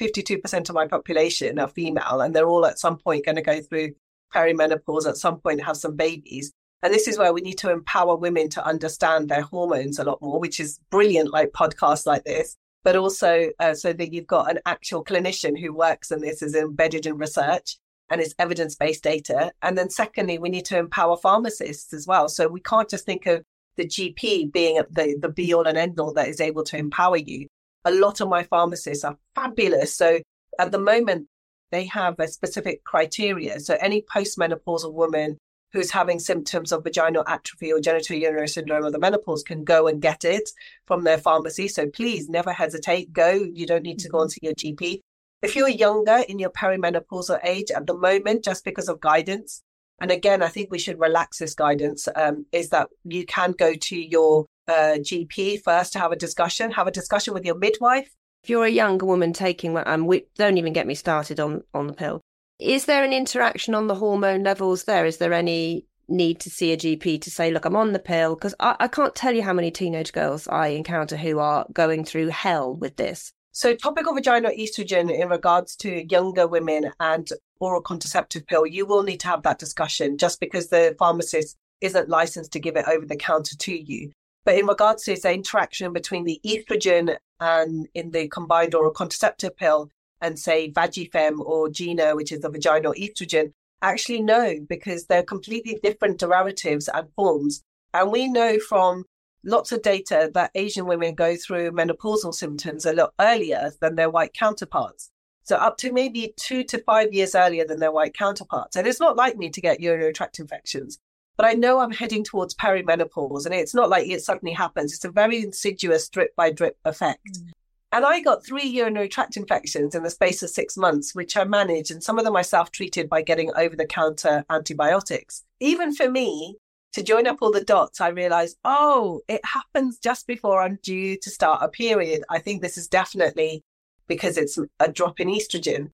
52% 0.00 0.68
of 0.68 0.74
my 0.74 0.86
population 0.86 1.58
are 1.58 1.68
female, 1.68 2.20
and 2.20 2.34
they're 2.34 2.48
all 2.48 2.66
at 2.66 2.78
some 2.78 2.98
point 2.98 3.24
going 3.24 3.36
to 3.36 3.42
go 3.42 3.60
through 3.60 3.92
perimenopause, 4.32 5.06
at 5.06 5.16
some 5.16 5.38
point 5.38 5.62
have 5.62 5.76
some 5.76 5.96
babies. 5.96 6.52
And 6.82 6.92
this 6.92 7.06
is 7.06 7.16
where 7.16 7.32
we 7.32 7.40
need 7.40 7.58
to 7.58 7.70
empower 7.70 8.16
women 8.16 8.48
to 8.50 8.66
understand 8.66 9.28
their 9.28 9.42
hormones 9.42 9.98
a 9.98 10.04
lot 10.04 10.20
more, 10.20 10.40
which 10.40 10.58
is 10.58 10.80
brilliant, 10.90 11.32
like 11.32 11.52
podcasts 11.52 12.06
like 12.06 12.24
this, 12.24 12.56
but 12.82 12.96
also 12.96 13.50
uh, 13.60 13.74
so 13.74 13.92
that 13.92 14.12
you've 14.12 14.26
got 14.26 14.50
an 14.50 14.58
actual 14.66 15.04
clinician 15.04 15.58
who 15.58 15.72
works 15.72 16.10
and 16.10 16.22
this 16.22 16.42
is 16.42 16.56
embedded 16.56 17.06
in 17.06 17.18
research 17.18 17.78
and 18.10 18.20
it's 18.20 18.34
evidence 18.38 18.74
based 18.74 19.04
data. 19.04 19.52
And 19.62 19.78
then, 19.78 19.90
secondly, 19.90 20.38
we 20.38 20.48
need 20.48 20.64
to 20.66 20.78
empower 20.78 21.16
pharmacists 21.16 21.92
as 21.94 22.06
well. 22.06 22.28
So 22.28 22.48
we 22.48 22.60
can't 22.60 22.90
just 22.90 23.06
think 23.06 23.26
of 23.26 23.42
the 23.76 23.86
GP 23.86 24.52
being 24.52 24.82
the, 24.90 25.16
the 25.20 25.28
be 25.28 25.54
all 25.54 25.66
and 25.66 25.78
end 25.78 25.98
all 25.98 26.12
that 26.14 26.28
is 26.28 26.40
able 26.40 26.64
to 26.64 26.76
empower 26.76 27.16
you. 27.16 27.46
A 27.84 27.90
lot 27.90 28.20
of 28.20 28.28
my 28.28 28.42
pharmacists 28.42 29.04
are 29.04 29.16
fabulous. 29.34 29.96
So 29.96 30.20
at 30.58 30.72
the 30.72 30.78
moment, 30.78 31.28
they 31.72 31.86
have 31.86 32.14
a 32.20 32.28
specific 32.28 32.84
criteria. 32.84 33.58
So 33.58 33.76
any 33.80 34.02
postmenopausal 34.02 34.92
woman 34.92 35.38
who's 35.72 35.90
having 35.90 36.18
symptoms 36.20 36.70
of 36.70 36.84
vaginal 36.84 37.24
atrophy 37.26 37.72
or 37.72 37.80
genitourinary 37.80 38.48
syndrome 38.48 38.84
of 38.84 38.92
the 38.92 38.98
menopause 38.98 39.42
can 39.42 39.64
go 39.64 39.88
and 39.88 40.02
get 40.02 40.24
it 40.24 40.50
from 40.86 41.02
their 41.02 41.18
pharmacy. 41.18 41.66
So 41.66 41.88
please 41.88 42.28
never 42.28 42.52
hesitate. 42.52 43.12
Go. 43.12 43.32
You 43.32 43.66
don't 43.66 43.82
need 43.82 43.98
to 44.00 44.08
go 44.08 44.20
and 44.20 44.30
see 44.30 44.40
your 44.42 44.54
GP. 44.54 45.00
If 45.40 45.56
you're 45.56 45.68
younger 45.68 46.22
in 46.28 46.38
your 46.38 46.50
perimenopausal 46.50 47.40
age 47.44 47.70
at 47.74 47.86
the 47.86 47.96
moment, 47.96 48.44
just 48.44 48.64
because 48.64 48.88
of 48.88 49.00
guidance, 49.00 49.62
and 50.00 50.10
again, 50.10 50.42
I 50.42 50.48
think 50.48 50.70
we 50.70 50.78
should 50.78 51.00
relax 51.00 51.38
this 51.38 51.54
guidance, 51.54 52.06
um, 52.14 52.46
is 52.52 52.68
that 52.68 52.88
you 53.04 53.24
can 53.24 53.52
go 53.52 53.74
to 53.74 53.96
your 53.96 54.46
uh, 54.68 54.98
GP 54.98 55.62
first 55.62 55.92
to 55.94 55.98
have 55.98 56.12
a 56.12 56.16
discussion, 56.16 56.70
have 56.72 56.86
a 56.86 56.92
discussion 56.92 57.34
with 57.34 57.44
your 57.44 57.56
midwife. 57.56 58.10
If 58.42 58.50
you're 58.50 58.64
a 58.64 58.70
younger 58.70 59.06
woman 59.06 59.32
taking, 59.32 59.76
um, 59.86 60.06
we, 60.06 60.26
don't 60.36 60.58
even 60.58 60.72
get 60.72 60.86
me 60.86 60.96
started 60.96 61.38
on, 61.38 61.62
on 61.74 61.86
the 61.86 61.92
pill. 61.92 62.20
Is 62.58 62.86
there 62.86 63.04
an 63.04 63.12
interaction 63.12 63.74
on 63.74 63.86
the 63.86 63.94
hormone 63.94 64.42
levels 64.42 64.84
there? 64.84 65.06
Is 65.06 65.18
there 65.18 65.32
any 65.32 65.86
need 66.08 66.40
to 66.40 66.50
see 66.50 66.72
a 66.72 66.76
GP 66.76 67.20
to 67.22 67.30
say, 67.30 67.52
look, 67.52 67.64
I'm 67.64 67.76
on 67.76 67.92
the 67.92 68.00
pill? 68.00 68.34
Because 68.34 68.54
I, 68.58 68.74
I 68.80 68.88
can't 68.88 69.14
tell 69.14 69.32
you 69.32 69.42
how 69.42 69.52
many 69.52 69.70
teenage 69.70 70.12
girls 70.12 70.48
I 70.48 70.68
encounter 70.68 71.16
who 71.16 71.38
are 71.38 71.66
going 71.72 72.04
through 72.04 72.28
hell 72.28 72.74
with 72.74 72.96
this. 72.96 73.32
So, 73.52 73.76
topical 73.76 74.14
vaginal 74.14 74.50
estrogen 74.50 75.14
in 75.14 75.28
regards 75.28 75.76
to 75.76 76.10
younger 76.10 76.48
women 76.48 76.90
and 76.98 77.28
oral 77.60 77.82
contraceptive 77.82 78.46
pill, 78.46 78.66
you 78.66 78.86
will 78.86 79.02
need 79.02 79.20
to 79.20 79.28
have 79.28 79.42
that 79.42 79.58
discussion 79.58 80.18
just 80.18 80.40
because 80.40 80.68
the 80.68 80.96
pharmacist 80.98 81.56
isn't 81.80 82.08
licensed 82.08 82.52
to 82.52 82.60
give 82.60 82.76
it 82.76 82.88
over 82.88 83.04
the 83.06 83.16
counter 83.16 83.56
to 83.56 83.72
you. 83.72 84.10
But 84.44 84.58
in 84.58 84.66
regards 84.66 85.04
to 85.04 85.14
the 85.14 85.32
interaction 85.32 85.92
between 85.92 86.24
the 86.24 86.40
estrogen 86.44 87.16
and 87.40 87.88
in 87.94 88.10
the 88.10 88.28
combined 88.28 88.74
oral 88.74 88.90
contraceptive 88.90 89.56
pill 89.56 89.90
and 90.20 90.38
say 90.38 90.70
Vagifem 90.70 91.40
or 91.40 91.68
Gina, 91.68 92.16
which 92.16 92.32
is 92.32 92.40
the 92.40 92.50
vaginal 92.50 92.94
estrogen, 92.94 93.52
actually 93.82 94.22
no, 94.22 94.54
because 94.68 95.06
they're 95.06 95.22
completely 95.22 95.78
different 95.82 96.18
derivatives 96.18 96.88
and 96.88 97.08
forms. 97.14 97.62
And 97.94 98.10
we 98.10 98.28
know 98.28 98.58
from 98.58 99.04
lots 99.44 99.72
of 99.72 99.82
data 99.82 100.30
that 100.34 100.52
Asian 100.54 100.86
women 100.86 101.14
go 101.14 101.36
through 101.36 101.72
menopausal 101.72 102.34
symptoms 102.34 102.86
a 102.86 102.92
lot 102.92 103.12
earlier 103.20 103.72
than 103.80 103.96
their 103.96 104.10
white 104.10 104.34
counterparts. 104.34 105.10
So 105.44 105.56
up 105.56 105.76
to 105.78 105.92
maybe 105.92 106.32
two 106.36 106.62
to 106.64 106.78
five 106.78 107.12
years 107.12 107.34
earlier 107.34 107.66
than 107.66 107.80
their 107.80 107.90
white 107.90 108.14
counterparts. 108.14 108.76
And 108.76 108.86
it's 108.86 109.00
not 109.00 109.16
like 109.16 109.36
me 109.36 109.50
to 109.50 109.60
get 109.60 109.80
urinary 109.80 110.12
tract 110.12 110.38
infections, 110.38 110.98
but 111.36 111.46
I 111.46 111.52
know 111.52 111.80
I'm 111.80 111.92
heading 111.92 112.24
towards 112.24 112.54
perimenopause 112.54 113.46
and 113.46 113.54
it's 113.54 113.74
not 113.74 113.88
like 113.88 114.08
it 114.08 114.22
suddenly 114.22 114.52
happens. 114.52 114.92
It's 114.92 115.04
a 115.04 115.10
very 115.10 115.42
insidious 115.42 116.08
drip 116.08 116.34
by 116.36 116.50
drip 116.50 116.76
effect. 116.84 117.26
Mm. 117.32 117.52
And 117.94 118.06
I 118.06 118.20
got 118.20 118.44
three 118.44 118.66
urinary 118.66 119.08
tract 119.08 119.36
infections 119.36 119.94
in 119.94 120.02
the 120.02 120.10
space 120.10 120.42
of 120.42 120.48
six 120.48 120.78
months, 120.78 121.14
which 121.14 121.36
I 121.36 121.44
managed, 121.44 121.90
and 121.90 122.02
some 122.02 122.18
of 122.18 122.24
them 122.24 122.34
I 122.34 122.40
self 122.40 122.70
treated 122.70 123.10
by 123.10 123.20
getting 123.20 123.52
over 123.54 123.76
the 123.76 123.84
counter 123.84 124.44
antibiotics. 124.48 125.44
Even 125.60 125.94
for 125.94 126.10
me, 126.10 126.56
to 126.94 127.02
join 127.02 127.26
up 127.26 127.38
all 127.40 127.50
the 127.50 127.64
dots, 127.64 128.00
I 128.00 128.08
realized, 128.08 128.56
oh, 128.64 129.20
it 129.28 129.44
happens 129.44 129.98
just 129.98 130.26
before 130.26 130.62
I'm 130.62 130.78
due 130.82 131.18
to 131.18 131.30
start 131.30 131.62
a 131.62 131.68
period. 131.68 132.22
I 132.30 132.38
think 132.38 132.62
this 132.62 132.78
is 132.78 132.88
definitely 132.88 133.62
because 134.08 134.36
it's 134.36 134.58
a 134.80 134.90
drop 134.90 135.20
in 135.20 135.28
estrogen. 135.28 135.90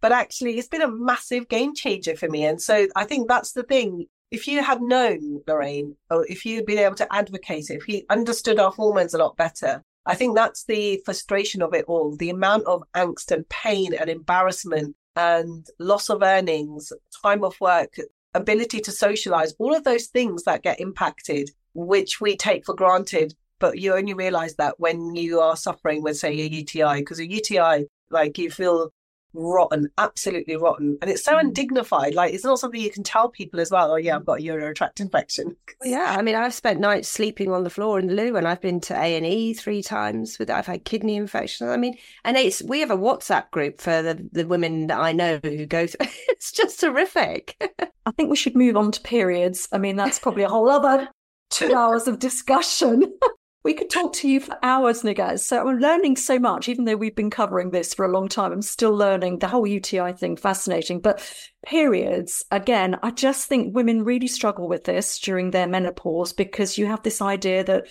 But 0.00 0.12
actually, 0.12 0.58
it's 0.58 0.68
been 0.68 0.82
a 0.82 0.90
massive 0.90 1.48
game 1.48 1.74
changer 1.74 2.16
for 2.16 2.28
me. 2.28 2.44
And 2.44 2.60
so 2.60 2.88
I 2.96 3.04
think 3.04 3.28
that's 3.28 3.52
the 3.52 3.62
thing. 3.62 4.06
If 4.32 4.48
you 4.48 4.62
had 4.62 4.80
known, 4.80 5.42
Lorraine, 5.46 5.94
or 6.10 6.26
if 6.26 6.46
you'd 6.46 6.64
been 6.64 6.78
able 6.78 6.96
to 6.96 7.14
advocate 7.14 7.68
it, 7.68 7.74
if 7.74 7.86
you 7.86 8.02
understood 8.08 8.58
our 8.58 8.70
hormones 8.70 9.12
a 9.12 9.18
lot 9.18 9.36
better, 9.36 9.82
I 10.06 10.14
think 10.14 10.34
that's 10.34 10.64
the 10.64 11.02
frustration 11.04 11.60
of 11.60 11.74
it 11.74 11.84
all 11.86 12.16
the 12.16 12.30
amount 12.30 12.64
of 12.64 12.82
angst 12.96 13.30
and 13.30 13.46
pain 13.50 13.92
and 13.92 14.08
embarrassment 14.08 14.96
and 15.16 15.66
loss 15.78 16.08
of 16.08 16.22
earnings, 16.22 16.94
time 17.22 17.44
off 17.44 17.60
work, 17.60 17.98
ability 18.32 18.80
to 18.80 18.90
socialize, 18.90 19.52
all 19.58 19.76
of 19.76 19.84
those 19.84 20.06
things 20.06 20.44
that 20.44 20.62
get 20.62 20.80
impacted, 20.80 21.50
which 21.74 22.18
we 22.18 22.34
take 22.34 22.64
for 22.64 22.74
granted. 22.74 23.34
But 23.58 23.78
you 23.78 23.92
only 23.92 24.14
realize 24.14 24.54
that 24.56 24.80
when 24.80 25.14
you 25.14 25.40
are 25.40 25.56
suffering 25.56 26.02
with, 26.02 26.16
say, 26.16 26.32
a 26.40 26.46
UTI, 26.46 27.00
because 27.00 27.20
a 27.20 27.30
UTI, 27.30 27.86
like 28.10 28.38
you 28.38 28.50
feel 28.50 28.92
rotten, 29.34 29.90
absolutely 29.98 30.56
rotten. 30.56 30.98
And 31.00 31.10
it's 31.10 31.24
so 31.24 31.34
mm. 31.34 31.40
undignified. 31.40 32.14
Like 32.14 32.34
it's 32.34 32.44
not 32.44 32.58
something 32.58 32.80
you 32.80 32.90
can 32.90 33.02
tell 33.02 33.28
people 33.28 33.60
as 33.60 33.70
well. 33.70 33.92
Oh 33.92 33.96
yeah, 33.96 34.16
I've 34.16 34.26
got 34.26 34.38
a 34.38 34.42
urinary 34.42 34.74
tract 34.74 35.00
infection. 35.00 35.56
Yeah, 35.82 36.14
I 36.18 36.22
mean, 36.22 36.34
I've 36.34 36.54
spent 36.54 36.80
nights 36.80 37.08
sleeping 37.08 37.52
on 37.52 37.64
the 37.64 37.70
floor 37.70 37.98
in 37.98 38.06
the 38.06 38.14
loo, 38.14 38.36
and 38.36 38.46
I've 38.46 38.60
been 38.60 38.80
to 38.82 38.94
A 38.94 39.16
and 39.16 39.26
E 39.26 39.54
three 39.54 39.82
times 39.82 40.38
with. 40.38 40.50
I've 40.50 40.66
had 40.66 40.84
kidney 40.84 41.16
infections. 41.16 41.70
I 41.70 41.76
mean, 41.76 41.96
and 42.24 42.36
it's 42.36 42.62
we 42.62 42.80
have 42.80 42.90
a 42.90 42.96
WhatsApp 42.96 43.50
group 43.50 43.80
for 43.80 44.02
the 44.02 44.28
the 44.32 44.46
women 44.46 44.88
that 44.88 44.98
I 44.98 45.12
know 45.12 45.40
who 45.42 45.66
go. 45.66 45.86
Through, 45.86 46.06
it's 46.28 46.52
just 46.52 46.80
terrific. 46.80 47.56
I 48.04 48.10
think 48.12 48.30
we 48.30 48.36
should 48.36 48.56
move 48.56 48.76
on 48.76 48.92
to 48.92 49.00
periods. 49.00 49.68
I 49.72 49.78
mean, 49.78 49.96
that's 49.96 50.18
probably 50.18 50.42
a 50.42 50.48
whole 50.48 50.68
other 50.68 51.08
two 51.50 51.74
hours 51.74 52.06
of 52.08 52.18
discussion. 52.18 53.04
We 53.64 53.74
could 53.74 53.90
talk 53.90 54.12
to 54.14 54.28
you 54.28 54.40
for 54.40 54.58
hours, 54.62 55.02
Nighat. 55.02 55.38
So 55.38 55.68
I'm 55.68 55.78
learning 55.78 56.16
so 56.16 56.38
much, 56.38 56.68
even 56.68 56.84
though 56.84 56.96
we've 56.96 57.14
been 57.14 57.30
covering 57.30 57.70
this 57.70 57.94
for 57.94 58.04
a 58.04 58.10
long 58.10 58.28
time. 58.28 58.50
I'm 58.50 58.62
still 58.62 58.94
learning 58.94 59.38
the 59.38 59.48
whole 59.48 59.66
UTI 59.66 60.12
thing, 60.14 60.36
fascinating. 60.36 61.00
But 61.00 61.22
periods, 61.64 62.44
again, 62.50 62.98
I 63.04 63.12
just 63.12 63.48
think 63.48 63.74
women 63.74 64.02
really 64.02 64.26
struggle 64.26 64.68
with 64.68 64.84
this 64.84 65.20
during 65.20 65.52
their 65.52 65.68
menopause 65.68 66.32
because 66.32 66.76
you 66.76 66.86
have 66.86 67.02
this 67.04 67.22
idea 67.22 67.62
that 67.64 67.86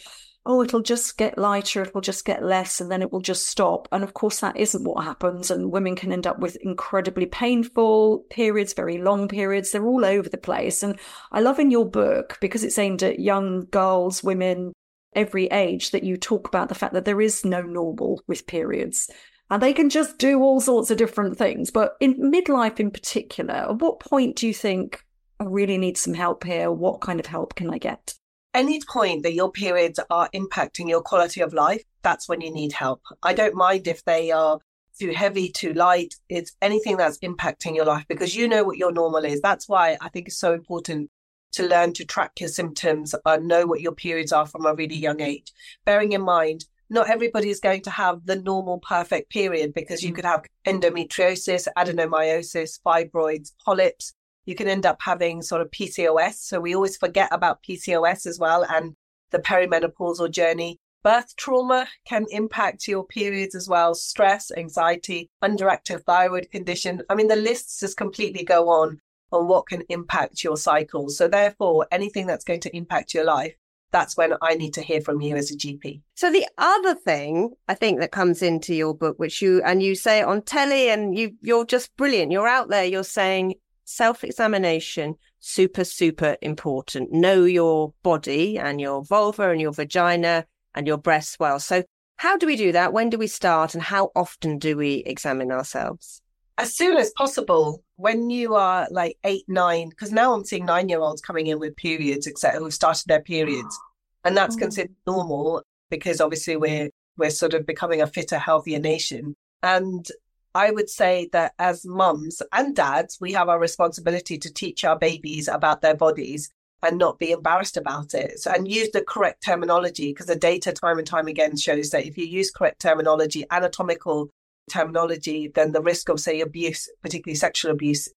oh, 0.45 0.63
it'll 0.63 0.81
just 0.81 1.17
get 1.17 1.37
lighter, 1.37 1.83
it'll 1.83 2.01
just 2.01 2.25
get 2.25 2.43
less, 2.43 2.81
and 2.81 2.91
then 2.91 3.01
it 3.01 3.11
will 3.11 3.21
just 3.21 3.47
stop. 3.47 3.87
And 3.91 4.03
of 4.03 4.13
course, 4.13 4.39
that 4.39 4.57
isn't 4.57 4.83
what 4.83 5.03
happens. 5.03 5.51
And 5.51 5.71
women 5.71 5.95
can 5.95 6.11
end 6.11 6.25
up 6.25 6.39
with 6.39 6.55
incredibly 6.57 7.27
painful 7.27 8.25
periods, 8.29 8.73
very 8.73 8.97
long 8.97 9.27
periods. 9.27 9.71
They're 9.71 9.85
all 9.85 10.03
over 10.03 10.27
the 10.27 10.37
place. 10.37 10.81
And 10.81 10.99
I 11.31 11.41
love 11.41 11.59
in 11.59 11.69
your 11.69 11.87
book, 11.87 12.39
because 12.41 12.63
it's 12.63 12.79
aimed 12.79 13.03
at 13.03 13.19
young 13.19 13.65
girls, 13.65 14.23
women, 14.23 14.73
every 15.13 15.45
age, 15.47 15.91
that 15.91 16.03
you 16.03 16.17
talk 16.17 16.47
about 16.47 16.69
the 16.69 16.75
fact 16.75 16.93
that 16.93 17.05
there 17.05 17.21
is 17.21 17.45
no 17.45 17.61
normal 17.61 18.21
with 18.27 18.47
periods. 18.47 19.09
And 19.49 19.61
they 19.61 19.73
can 19.73 19.89
just 19.89 20.17
do 20.17 20.41
all 20.41 20.61
sorts 20.61 20.91
of 20.91 20.97
different 20.97 21.37
things. 21.37 21.71
But 21.71 21.95
in 21.99 22.31
midlife 22.31 22.79
in 22.79 22.91
particular, 22.91 23.53
at 23.53 23.79
what 23.79 23.99
point 23.99 24.37
do 24.37 24.47
you 24.47 24.53
think 24.53 25.03
I 25.39 25.43
really 25.43 25.77
need 25.77 25.97
some 25.97 26.13
help 26.13 26.43
here? 26.43 26.71
What 26.71 27.01
kind 27.01 27.19
of 27.19 27.25
help 27.25 27.55
can 27.55 27.69
I 27.69 27.77
get? 27.77 28.15
any 28.53 28.81
point 28.87 29.23
that 29.23 29.33
your 29.33 29.51
periods 29.51 29.99
are 30.09 30.29
impacting 30.33 30.89
your 30.89 31.01
quality 31.01 31.41
of 31.41 31.53
life, 31.53 31.83
that's 32.01 32.27
when 32.27 32.41
you 32.41 32.51
need 32.51 32.73
help. 32.73 33.01
I 33.23 33.33
don't 33.33 33.55
mind 33.55 33.87
if 33.87 34.03
they 34.03 34.31
are 34.31 34.59
too 34.99 35.11
heavy, 35.11 35.49
too 35.49 35.73
light. 35.73 36.15
It's 36.29 36.55
anything 36.61 36.97
that's 36.97 37.17
impacting 37.19 37.75
your 37.75 37.85
life 37.85 38.05
because 38.07 38.35
you 38.35 38.47
know 38.47 38.63
what 38.63 38.77
your 38.77 38.91
normal 38.91 39.23
is. 39.25 39.41
That's 39.41 39.69
why 39.69 39.97
I 40.01 40.09
think 40.09 40.27
it's 40.27 40.37
so 40.37 40.53
important 40.53 41.09
to 41.53 41.67
learn 41.67 41.93
to 41.93 42.05
track 42.05 42.31
your 42.39 42.49
symptoms 42.49 43.13
and 43.25 43.47
know 43.47 43.65
what 43.65 43.81
your 43.81 43.93
periods 43.93 44.31
are 44.31 44.45
from 44.45 44.65
a 44.65 44.73
really 44.73 44.95
young 44.95 45.21
age. 45.21 45.51
Bearing 45.85 46.13
in 46.13 46.21
mind, 46.21 46.65
not 46.89 47.09
everybody 47.09 47.49
is 47.49 47.59
going 47.59 47.81
to 47.83 47.89
have 47.89 48.25
the 48.25 48.35
normal 48.35 48.79
perfect 48.79 49.29
period 49.29 49.73
because 49.73 50.03
you 50.03 50.11
mm. 50.11 50.15
could 50.15 50.25
have 50.25 50.43
endometriosis, 50.65 51.67
adenomyosis, 51.77 52.79
fibroids, 52.85 53.53
polyps, 53.63 54.13
you 54.45 54.55
can 54.55 54.67
end 54.67 54.85
up 54.85 54.97
having 55.01 55.41
sort 55.41 55.61
of 55.61 55.71
PCOS. 55.71 56.33
So 56.35 56.59
we 56.59 56.75
always 56.75 56.97
forget 56.97 57.29
about 57.31 57.63
PCOS 57.63 58.25
as 58.25 58.39
well 58.39 58.65
and 58.65 58.95
the 59.31 59.39
perimenopausal 59.39 60.31
journey. 60.31 60.79
Birth 61.03 61.35
trauma 61.35 61.87
can 62.05 62.25
impact 62.29 62.87
your 62.87 63.05
periods 63.05 63.55
as 63.55 63.67
well, 63.67 63.95
stress, 63.95 64.51
anxiety, 64.55 65.29
underactive 65.43 66.03
thyroid 66.03 66.51
condition. 66.51 67.01
I 67.09 67.15
mean, 67.15 67.27
the 67.27 67.35
lists 67.35 67.79
just 67.79 67.97
completely 67.97 68.43
go 68.43 68.69
on 68.69 68.99
on 69.31 69.47
what 69.47 69.67
can 69.67 69.83
impact 69.89 70.43
your 70.43 70.57
cycle. 70.57 71.09
So 71.09 71.27
therefore, 71.27 71.87
anything 71.91 72.27
that's 72.27 72.43
going 72.43 72.61
to 72.61 72.75
impact 72.75 73.13
your 73.13 73.23
life, 73.23 73.55
that's 73.91 74.15
when 74.15 74.33
I 74.41 74.55
need 74.55 74.73
to 74.75 74.81
hear 74.81 75.01
from 75.01 75.21
you 75.21 75.35
as 75.35 75.51
a 75.51 75.57
GP. 75.57 76.01
So 76.15 76.31
the 76.31 76.47
other 76.57 76.95
thing 76.95 77.51
I 77.67 77.73
think 77.73 77.99
that 77.99 78.11
comes 78.11 78.41
into 78.41 78.73
your 78.73 78.95
book, 78.95 79.19
which 79.19 79.41
you 79.41 79.61
and 79.63 79.83
you 79.83 79.95
say 79.95 80.21
on 80.21 80.41
telly, 80.41 80.89
and 80.89 81.17
you 81.17 81.35
you're 81.41 81.65
just 81.65 81.95
brilliant. 81.97 82.31
You're 82.31 82.47
out 82.47 82.69
there. 82.69 82.85
You're 82.85 83.03
saying 83.03 83.55
self 83.83 84.23
examination, 84.23 85.15
super, 85.39 85.83
super 85.83 86.37
important. 86.41 87.11
Know 87.11 87.43
your 87.43 87.93
body 88.03 88.57
and 88.57 88.79
your 88.79 89.03
vulva 89.03 89.49
and 89.51 89.61
your 89.61 89.73
vagina 89.73 90.45
and 90.73 90.87
your 90.87 90.97
breasts 90.97 91.37
well. 91.39 91.59
So, 91.59 91.83
how 92.17 92.37
do 92.37 92.45
we 92.45 92.55
do 92.55 92.71
that? 92.71 92.93
When 92.93 93.09
do 93.09 93.17
we 93.17 93.27
start? 93.27 93.73
And 93.73 93.83
how 93.83 94.11
often 94.15 94.57
do 94.57 94.77
we 94.77 95.03
examine 95.05 95.51
ourselves? 95.51 96.20
As 96.57 96.75
soon 96.75 96.97
as 96.97 97.11
possible. 97.11 97.83
When 97.95 98.29
you 98.31 98.55
are 98.55 98.87
like 98.89 99.17
eight, 99.23 99.45
nine, 99.47 99.89
because 99.89 100.11
now 100.11 100.33
I'm 100.33 100.43
seeing 100.43 100.65
nine 100.65 100.89
year 100.89 101.01
olds 101.01 101.21
coming 101.21 101.47
in 101.47 101.59
with 101.59 101.75
periods, 101.75 102.27
etc., 102.27 102.59
who've 102.59 102.73
started 102.73 103.05
their 103.07 103.21
periods. 103.21 103.77
Ah. 103.79 103.87
And 104.25 104.37
that's 104.37 104.55
oh. 104.55 104.59
considered 104.59 104.95
normal 105.05 105.63
because 105.89 106.19
obviously 106.19 106.57
we're 106.57 106.89
we're 107.17 107.29
sort 107.29 107.53
of 107.53 107.65
becoming 107.65 108.01
a 108.01 108.07
fitter, 108.07 108.39
healthier 108.39 108.79
nation. 108.79 109.35
And 109.61 110.07
I 110.55 110.71
would 110.71 110.89
say 110.89 111.29
that 111.31 111.53
as 111.59 111.85
mums 111.85 112.41
and 112.51 112.75
dads, 112.75 113.19
we 113.21 113.33
have 113.33 113.49
our 113.49 113.59
responsibility 113.59 114.37
to 114.39 114.51
teach 114.51 114.83
our 114.83 114.97
babies 114.97 115.47
about 115.47 115.81
their 115.81 115.95
bodies 115.95 116.49
and 116.83 116.97
not 116.97 117.19
be 117.19 117.31
embarrassed 117.31 117.77
about 117.77 118.13
it. 118.13 118.39
So, 118.39 118.51
and 118.51 118.67
use 118.67 118.89
the 118.91 119.03
correct 119.03 119.43
terminology 119.45 120.11
because 120.11 120.25
the 120.25 120.35
data 120.35 120.71
time 120.71 120.97
and 120.97 121.07
time 121.07 121.27
again 121.27 121.55
shows 121.55 121.91
that 121.91 122.05
if 122.05 122.17
you 122.17 122.25
use 122.25 122.51
correct 122.51 122.81
terminology, 122.81 123.45
anatomical 123.51 124.29
terminology, 124.69 125.51
then 125.53 125.71
the 125.71 125.81
risk 125.81 126.09
of, 126.09 126.19
say, 126.19 126.41
abuse, 126.41 126.89
particularly 127.01 127.35
sexual 127.35 127.71
abuse, 127.71 128.09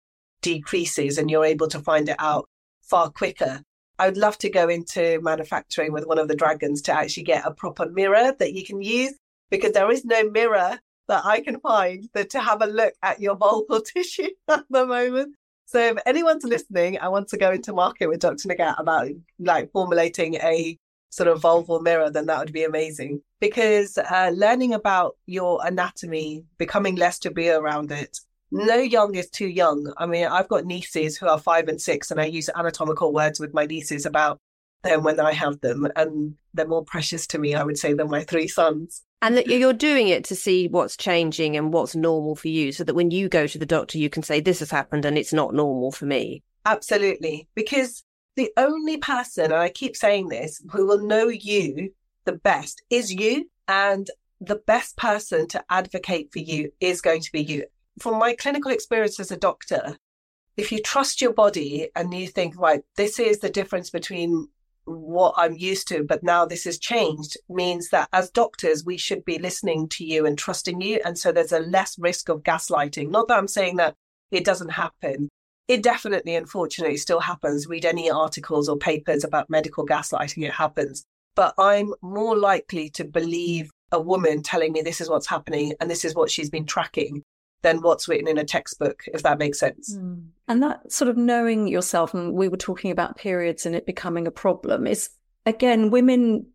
decreases 0.44 1.16
and 1.16 1.30
you're 1.30 1.44
able 1.44 1.66
to 1.68 1.80
find 1.80 2.08
it 2.08 2.16
out 2.18 2.48
far 2.82 3.10
quicker. 3.10 3.62
I 3.98 4.06
would 4.06 4.18
love 4.18 4.36
to 4.38 4.50
go 4.50 4.68
into 4.68 5.20
manufacturing 5.22 5.92
with 5.92 6.06
one 6.06 6.18
of 6.18 6.28
the 6.28 6.36
dragons 6.36 6.82
to 6.82 6.92
actually 6.92 7.22
get 7.22 7.46
a 7.46 7.50
proper 7.50 7.88
mirror 7.88 8.34
that 8.38 8.52
you 8.52 8.64
can 8.64 8.82
use 8.82 9.14
because 9.50 9.72
there 9.72 9.90
is 9.90 10.04
no 10.04 10.28
mirror 10.28 10.78
that 11.08 11.24
I 11.24 11.40
can 11.40 11.60
find 11.60 12.08
that 12.12 12.30
to 12.30 12.40
have 12.40 12.60
a 12.60 12.66
look 12.66 12.92
at 13.02 13.20
your 13.20 13.36
vulval 13.36 13.84
tissue 13.94 14.28
at 14.48 14.64
the 14.68 14.84
moment. 14.84 15.34
So 15.66 15.78
if 15.80 15.96
anyone's 16.04 16.44
listening, 16.44 16.98
I 16.98 17.08
want 17.08 17.28
to 17.28 17.38
go 17.38 17.50
into 17.50 17.72
market 17.72 18.08
with 18.08 18.20
Dr. 18.20 18.48
Nighat 18.48 18.78
about 18.78 19.08
like 19.38 19.72
formulating 19.72 20.34
a 20.34 20.78
sort 21.14 21.28
of 21.28 21.40
vulval 21.40 21.82
mirror, 21.82 22.10
then 22.10 22.26
that 22.26 22.38
would 22.38 22.52
be 22.52 22.64
amazing. 22.64 23.22
Because 23.40 23.96
uh, 23.98 24.32
learning 24.34 24.74
about 24.74 25.16
your 25.26 25.60
anatomy, 25.64 26.44
becoming 26.58 26.96
less 26.96 27.18
taboo 27.18 27.52
around 27.52 27.92
it, 27.92 28.18
no 28.50 28.76
young 28.76 29.14
is 29.14 29.30
too 29.30 29.48
young. 29.48 29.92
I 29.96 30.06
mean, 30.06 30.26
I've 30.26 30.48
got 30.48 30.64
nieces 30.64 31.16
who 31.16 31.26
are 31.28 31.38
five 31.38 31.68
and 31.68 31.80
six, 31.80 32.10
and 32.10 32.20
I 32.20 32.26
use 32.26 32.50
anatomical 32.54 33.12
words 33.12 33.40
with 33.40 33.54
my 33.54 33.66
nieces 33.66 34.06
about 34.06 34.38
them 34.82 35.02
when 35.02 35.18
I 35.18 35.32
have 35.32 35.60
them, 35.60 35.88
and 35.96 36.34
they're 36.52 36.68
more 36.68 36.84
precious 36.84 37.26
to 37.28 37.38
me, 37.38 37.54
I 37.54 37.64
would 37.64 37.78
say, 37.78 37.94
than 37.94 38.10
my 38.10 38.22
three 38.22 38.48
sons. 38.48 39.02
And 39.22 39.36
that 39.36 39.46
you're 39.46 39.72
doing 39.72 40.08
it 40.08 40.24
to 40.24 40.36
see 40.36 40.68
what's 40.68 40.96
changing 40.96 41.56
and 41.56 41.72
what's 41.72 41.96
normal 41.96 42.36
for 42.36 42.48
you, 42.48 42.70
so 42.72 42.84
that 42.84 42.94
when 42.94 43.10
you 43.10 43.28
go 43.28 43.46
to 43.46 43.58
the 43.58 43.66
doctor, 43.66 43.98
you 43.98 44.10
can 44.10 44.22
say, 44.22 44.40
This 44.40 44.60
has 44.60 44.70
happened 44.70 45.04
and 45.04 45.16
it's 45.16 45.32
not 45.32 45.54
normal 45.54 45.90
for 45.90 46.06
me. 46.06 46.42
Absolutely. 46.66 47.48
Because 47.54 48.03
the 48.36 48.50
only 48.56 48.96
person, 48.96 49.44
and 49.44 49.54
I 49.54 49.68
keep 49.68 49.96
saying 49.96 50.28
this, 50.28 50.62
who 50.70 50.86
will 50.86 51.04
know 51.06 51.28
you 51.28 51.92
the 52.24 52.32
best 52.32 52.82
is 52.90 53.12
you. 53.12 53.50
And 53.68 54.10
the 54.40 54.56
best 54.66 54.96
person 54.96 55.46
to 55.48 55.64
advocate 55.70 56.32
for 56.32 56.40
you 56.40 56.70
is 56.80 57.00
going 57.00 57.22
to 57.22 57.32
be 57.32 57.42
you. 57.42 57.64
From 58.00 58.18
my 58.18 58.34
clinical 58.34 58.70
experience 58.70 59.18
as 59.20 59.30
a 59.30 59.36
doctor, 59.36 59.96
if 60.56 60.70
you 60.70 60.80
trust 60.80 61.20
your 61.20 61.32
body 61.32 61.88
and 61.96 62.12
you 62.12 62.26
think, 62.26 62.58
right, 62.58 62.82
this 62.96 63.18
is 63.18 63.38
the 63.38 63.48
difference 63.48 63.90
between 63.90 64.48
what 64.84 65.34
I'm 65.36 65.54
used 65.54 65.88
to, 65.88 66.04
but 66.04 66.22
now 66.22 66.44
this 66.44 66.64
has 66.64 66.78
changed 66.78 67.38
means 67.48 67.88
that 67.90 68.08
as 68.12 68.30
doctors, 68.30 68.84
we 68.84 68.98
should 68.98 69.24
be 69.24 69.38
listening 69.38 69.88
to 69.90 70.04
you 70.04 70.26
and 70.26 70.36
trusting 70.36 70.80
you. 70.80 71.00
And 71.04 71.18
so 71.18 71.32
there's 71.32 71.52
a 71.52 71.60
less 71.60 71.98
risk 71.98 72.28
of 72.28 72.42
gaslighting. 72.42 73.10
Not 73.10 73.28
that 73.28 73.38
I'm 73.38 73.48
saying 73.48 73.76
that 73.76 73.94
it 74.30 74.44
doesn't 74.44 74.70
happen. 74.70 75.30
It 75.66 75.82
definitely, 75.82 76.34
unfortunately, 76.34 76.96
still 76.98 77.20
happens. 77.20 77.66
Read 77.66 77.84
any 77.84 78.10
articles 78.10 78.68
or 78.68 78.76
papers 78.76 79.24
about 79.24 79.48
medical 79.48 79.86
gaslighting, 79.86 80.44
it 80.44 80.52
happens. 80.52 81.04
But 81.34 81.54
I'm 81.58 81.94
more 82.02 82.36
likely 82.36 82.90
to 82.90 83.04
believe 83.04 83.70
a 83.90 84.00
woman 84.00 84.42
telling 84.42 84.72
me 84.72 84.82
this 84.82 85.00
is 85.00 85.08
what's 85.08 85.26
happening 85.26 85.74
and 85.80 85.90
this 85.90 86.04
is 86.04 86.14
what 86.14 86.30
she's 86.30 86.50
been 86.50 86.66
tracking 86.66 87.22
than 87.62 87.80
what's 87.80 88.08
written 88.08 88.28
in 88.28 88.38
a 88.38 88.44
textbook, 88.44 89.04
if 89.12 89.22
that 89.22 89.38
makes 89.38 89.58
sense. 89.58 89.96
Mm. 89.96 90.26
And 90.46 90.62
that 90.62 90.92
sort 90.92 91.08
of 91.08 91.16
knowing 91.16 91.66
yourself, 91.66 92.12
and 92.12 92.34
we 92.34 92.48
were 92.48 92.58
talking 92.58 92.90
about 92.90 93.16
periods 93.16 93.64
and 93.64 93.74
it 93.74 93.86
becoming 93.86 94.26
a 94.26 94.30
problem, 94.30 94.86
is 94.86 95.10
again, 95.46 95.90
women 95.90 96.46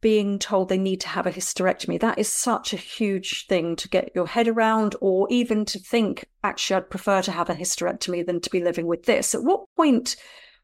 being 0.00 0.38
told 0.38 0.68
they 0.68 0.78
need 0.78 1.00
to 1.00 1.08
have 1.08 1.26
a 1.26 1.32
hysterectomy. 1.32 2.00
That 2.00 2.18
is 2.18 2.28
such 2.28 2.72
a 2.72 2.76
huge 2.76 3.46
thing 3.46 3.76
to 3.76 3.88
get 3.88 4.12
your 4.14 4.26
head 4.26 4.48
around, 4.48 4.94
or 5.00 5.26
even 5.30 5.64
to 5.66 5.78
think, 5.78 6.26
actually, 6.44 6.76
I'd 6.76 6.90
prefer 6.90 7.22
to 7.22 7.32
have 7.32 7.50
a 7.50 7.54
hysterectomy 7.54 8.24
than 8.24 8.40
to 8.40 8.50
be 8.50 8.62
living 8.62 8.86
with 8.86 9.04
this. 9.04 9.34
At 9.34 9.42
what 9.42 9.64
point 9.76 10.16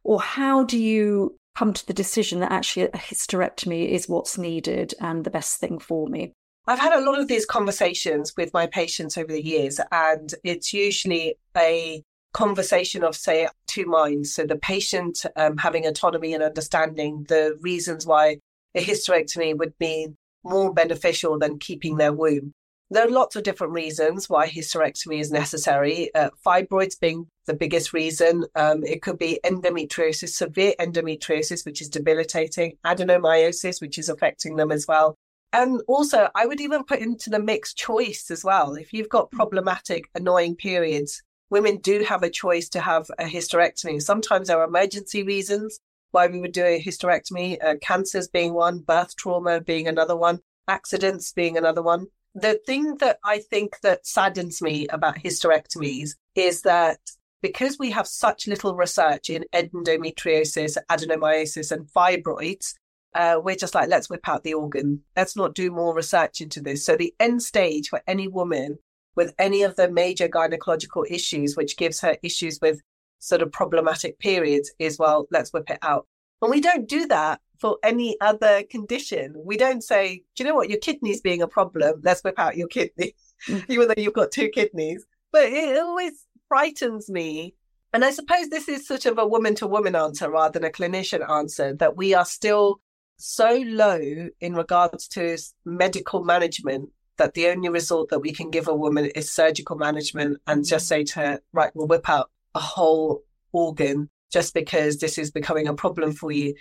or 0.04 0.20
how 0.20 0.64
do 0.64 0.78
you 0.78 1.36
come 1.56 1.72
to 1.72 1.86
the 1.86 1.94
decision 1.94 2.40
that 2.40 2.52
actually 2.52 2.86
a 2.86 2.90
hysterectomy 2.90 3.88
is 3.88 4.08
what's 4.08 4.36
needed 4.36 4.94
and 5.00 5.24
the 5.24 5.30
best 5.30 5.58
thing 5.58 5.78
for 5.78 6.08
me? 6.08 6.32
I've 6.66 6.80
had 6.80 6.92
a 6.92 7.04
lot 7.04 7.18
of 7.18 7.28
these 7.28 7.44
conversations 7.44 8.32
with 8.36 8.52
my 8.54 8.66
patients 8.66 9.18
over 9.18 9.32
the 9.32 9.44
years, 9.44 9.80
and 9.92 10.32
it's 10.44 10.72
usually 10.72 11.36
a 11.56 12.02
conversation 12.32 13.04
of, 13.04 13.14
say, 13.14 13.48
two 13.66 13.86
minds. 13.86 14.34
So 14.34 14.46
the 14.46 14.56
patient 14.56 15.24
um, 15.36 15.58
having 15.58 15.86
autonomy 15.86 16.34
and 16.34 16.42
understanding 16.42 17.26
the 17.28 17.56
reasons 17.60 18.06
why 18.06 18.38
a 18.74 18.84
hysterectomy 18.84 19.56
would 19.56 19.76
be 19.78 20.08
more 20.44 20.72
beneficial 20.72 21.38
than 21.38 21.58
keeping 21.58 21.96
their 21.96 22.12
womb. 22.12 22.52
There 22.90 23.06
are 23.06 23.10
lots 23.10 23.34
of 23.34 23.42
different 23.42 23.72
reasons 23.72 24.28
why 24.28 24.46
hysterectomy 24.46 25.18
is 25.18 25.32
necessary. 25.32 26.14
Uh, 26.14 26.30
fibroids 26.44 27.00
being 27.00 27.26
the 27.46 27.54
biggest 27.54 27.92
reason. 27.92 28.44
Um, 28.54 28.84
it 28.84 29.02
could 29.02 29.18
be 29.18 29.40
endometriosis, 29.44 30.30
severe 30.30 30.74
endometriosis, 30.78 31.64
which 31.64 31.80
is 31.80 31.88
debilitating, 31.88 32.76
adenomyosis, 32.84 33.80
which 33.80 33.98
is 33.98 34.08
affecting 34.08 34.56
them 34.56 34.70
as 34.70 34.86
well, 34.86 35.16
and 35.54 35.82
also, 35.86 36.30
I 36.34 36.46
would 36.46 36.60
even 36.60 36.82
put 36.82 36.98
into 36.98 37.30
the 37.30 37.38
mix 37.38 37.72
choice 37.72 38.28
as 38.32 38.42
well. 38.42 38.74
If 38.74 38.92
you've 38.92 39.08
got 39.08 39.30
problematic, 39.30 40.10
annoying 40.12 40.56
periods, 40.56 41.22
women 41.48 41.76
do 41.76 42.02
have 42.02 42.24
a 42.24 42.28
choice 42.28 42.68
to 42.70 42.80
have 42.80 43.08
a 43.20 43.24
hysterectomy. 43.26 44.02
Sometimes 44.02 44.48
there 44.48 44.58
are 44.58 44.64
emergency 44.64 45.22
reasons 45.22 45.78
why 46.14 46.28
we 46.28 46.40
would 46.40 46.52
do 46.52 46.64
a 46.64 46.82
hysterectomy, 46.82 47.62
uh, 47.62 47.74
cancers 47.82 48.28
being 48.28 48.54
one, 48.54 48.78
birth 48.78 49.16
trauma 49.16 49.60
being 49.60 49.88
another 49.88 50.16
one, 50.16 50.38
accidents 50.68 51.32
being 51.32 51.58
another 51.58 51.82
one. 51.82 52.06
The 52.36 52.60
thing 52.66 52.96
that 52.98 53.18
I 53.24 53.38
think 53.38 53.80
that 53.82 54.06
saddens 54.06 54.62
me 54.62 54.86
about 54.88 55.16
hysterectomies 55.16 56.10
is 56.34 56.62
that 56.62 56.98
because 57.42 57.78
we 57.78 57.90
have 57.90 58.06
such 58.06 58.46
little 58.46 58.74
research 58.74 59.28
in 59.28 59.44
endometriosis, 59.52 60.78
adenomyosis, 60.90 61.72
and 61.72 61.86
fibroids, 61.86 62.74
uh, 63.14 63.40
we're 63.42 63.56
just 63.56 63.74
like, 63.74 63.88
let's 63.88 64.08
whip 64.08 64.28
out 64.28 64.44
the 64.44 64.54
organ. 64.54 65.02
Let's 65.16 65.36
not 65.36 65.54
do 65.54 65.70
more 65.70 65.94
research 65.94 66.40
into 66.40 66.60
this. 66.60 66.84
So 66.84 66.96
the 66.96 67.14
end 67.20 67.42
stage 67.42 67.88
for 67.88 68.02
any 68.06 68.28
woman 68.28 68.78
with 69.16 69.34
any 69.38 69.62
of 69.62 69.76
the 69.76 69.90
major 69.90 70.28
gynecological 70.28 71.08
issues, 71.10 71.56
which 71.56 71.76
gives 71.76 72.00
her 72.00 72.16
issues 72.22 72.58
with 72.62 72.80
sort 73.24 73.42
of 73.42 73.50
problematic 73.52 74.18
periods, 74.18 74.72
is 74.78 74.98
well, 74.98 75.26
let's 75.30 75.52
whip 75.52 75.70
it 75.70 75.78
out. 75.82 76.06
And 76.42 76.50
we 76.50 76.60
don't 76.60 76.88
do 76.88 77.06
that 77.06 77.40
for 77.58 77.78
any 77.82 78.20
other 78.20 78.62
condition. 78.64 79.34
We 79.44 79.56
don't 79.56 79.82
say, 79.82 80.22
do 80.36 80.44
you 80.44 80.48
know 80.48 80.54
what, 80.54 80.68
your 80.68 80.78
kidneys 80.78 81.20
being 81.20 81.40
a 81.40 81.48
problem, 81.48 82.00
let's 82.04 82.22
whip 82.22 82.38
out 82.38 82.56
your 82.56 82.68
kidney, 82.68 83.14
mm. 83.48 83.64
even 83.68 83.88
though 83.88 83.94
you've 83.96 84.12
got 84.12 84.32
two 84.32 84.48
kidneys. 84.50 85.06
But 85.32 85.44
it 85.44 85.78
always 85.78 86.12
frightens 86.48 87.08
me. 87.08 87.54
And 87.92 88.04
I 88.04 88.10
suppose 88.10 88.48
this 88.48 88.68
is 88.68 88.86
sort 88.86 89.06
of 89.06 89.18
a 89.18 89.26
woman 89.26 89.54
to 89.56 89.66
woman 89.66 89.94
answer 89.94 90.30
rather 90.30 90.58
than 90.58 90.68
a 90.68 90.72
clinician 90.72 91.28
answer 91.28 91.74
that 91.74 91.96
we 91.96 92.12
are 92.12 92.24
still 92.24 92.80
so 93.16 93.62
low 93.66 94.28
in 94.40 94.54
regards 94.54 95.08
to 95.08 95.38
medical 95.64 96.24
management 96.24 96.90
that 97.16 97.34
the 97.34 97.46
only 97.46 97.68
result 97.68 98.10
that 98.10 98.18
we 98.18 98.32
can 98.32 98.50
give 98.50 98.66
a 98.68 98.74
woman 98.74 99.06
is 99.06 99.32
surgical 99.32 99.76
management 99.76 100.38
and 100.46 100.66
just 100.66 100.88
say 100.88 101.04
to 101.04 101.20
her, 101.20 101.40
right, 101.52 101.70
we'll 101.74 101.86
whip 101.86 102.08
out 102.08 102.30
a 102.54 102.60
whole 102.60 103.22
organ 103.52 104.08
just 104.32 104.54
because 104.54 104.98
this 104.98 105.18
is 105.18 105.30
becoming 105.30 105.68
a 105.68 105.74
problem 105.74 106.12
for 106.12 106.32
you. 106.32 106.54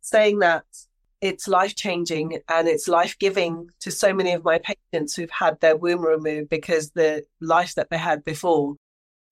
Saying 0.00 0.40
that 0.40 0.64
it's 1.20 1.48
life 1.48 1.74
changing 1.74 2.40
and 2.48 2.68
it's 2.68 2.88
life 2.88 3.18
giving 3.18 3.68
to 3.80 3.90
so 3.90 4.12
many 4.12 4.32
of 4.32 4.44
my 4.44 4.58
patients 4.58 5.16
who've 5.16 5.30
had 5.30 5.58
their 5.60 5.76
womb 5.76 6.04
removed 6.04 6.50
because 6.50 6.90
the 6.90 7.24
life 7.40 7.74
that 7.76 7.88
they 7.88 7.96
had 7.96 8.24
before 8.24 8.74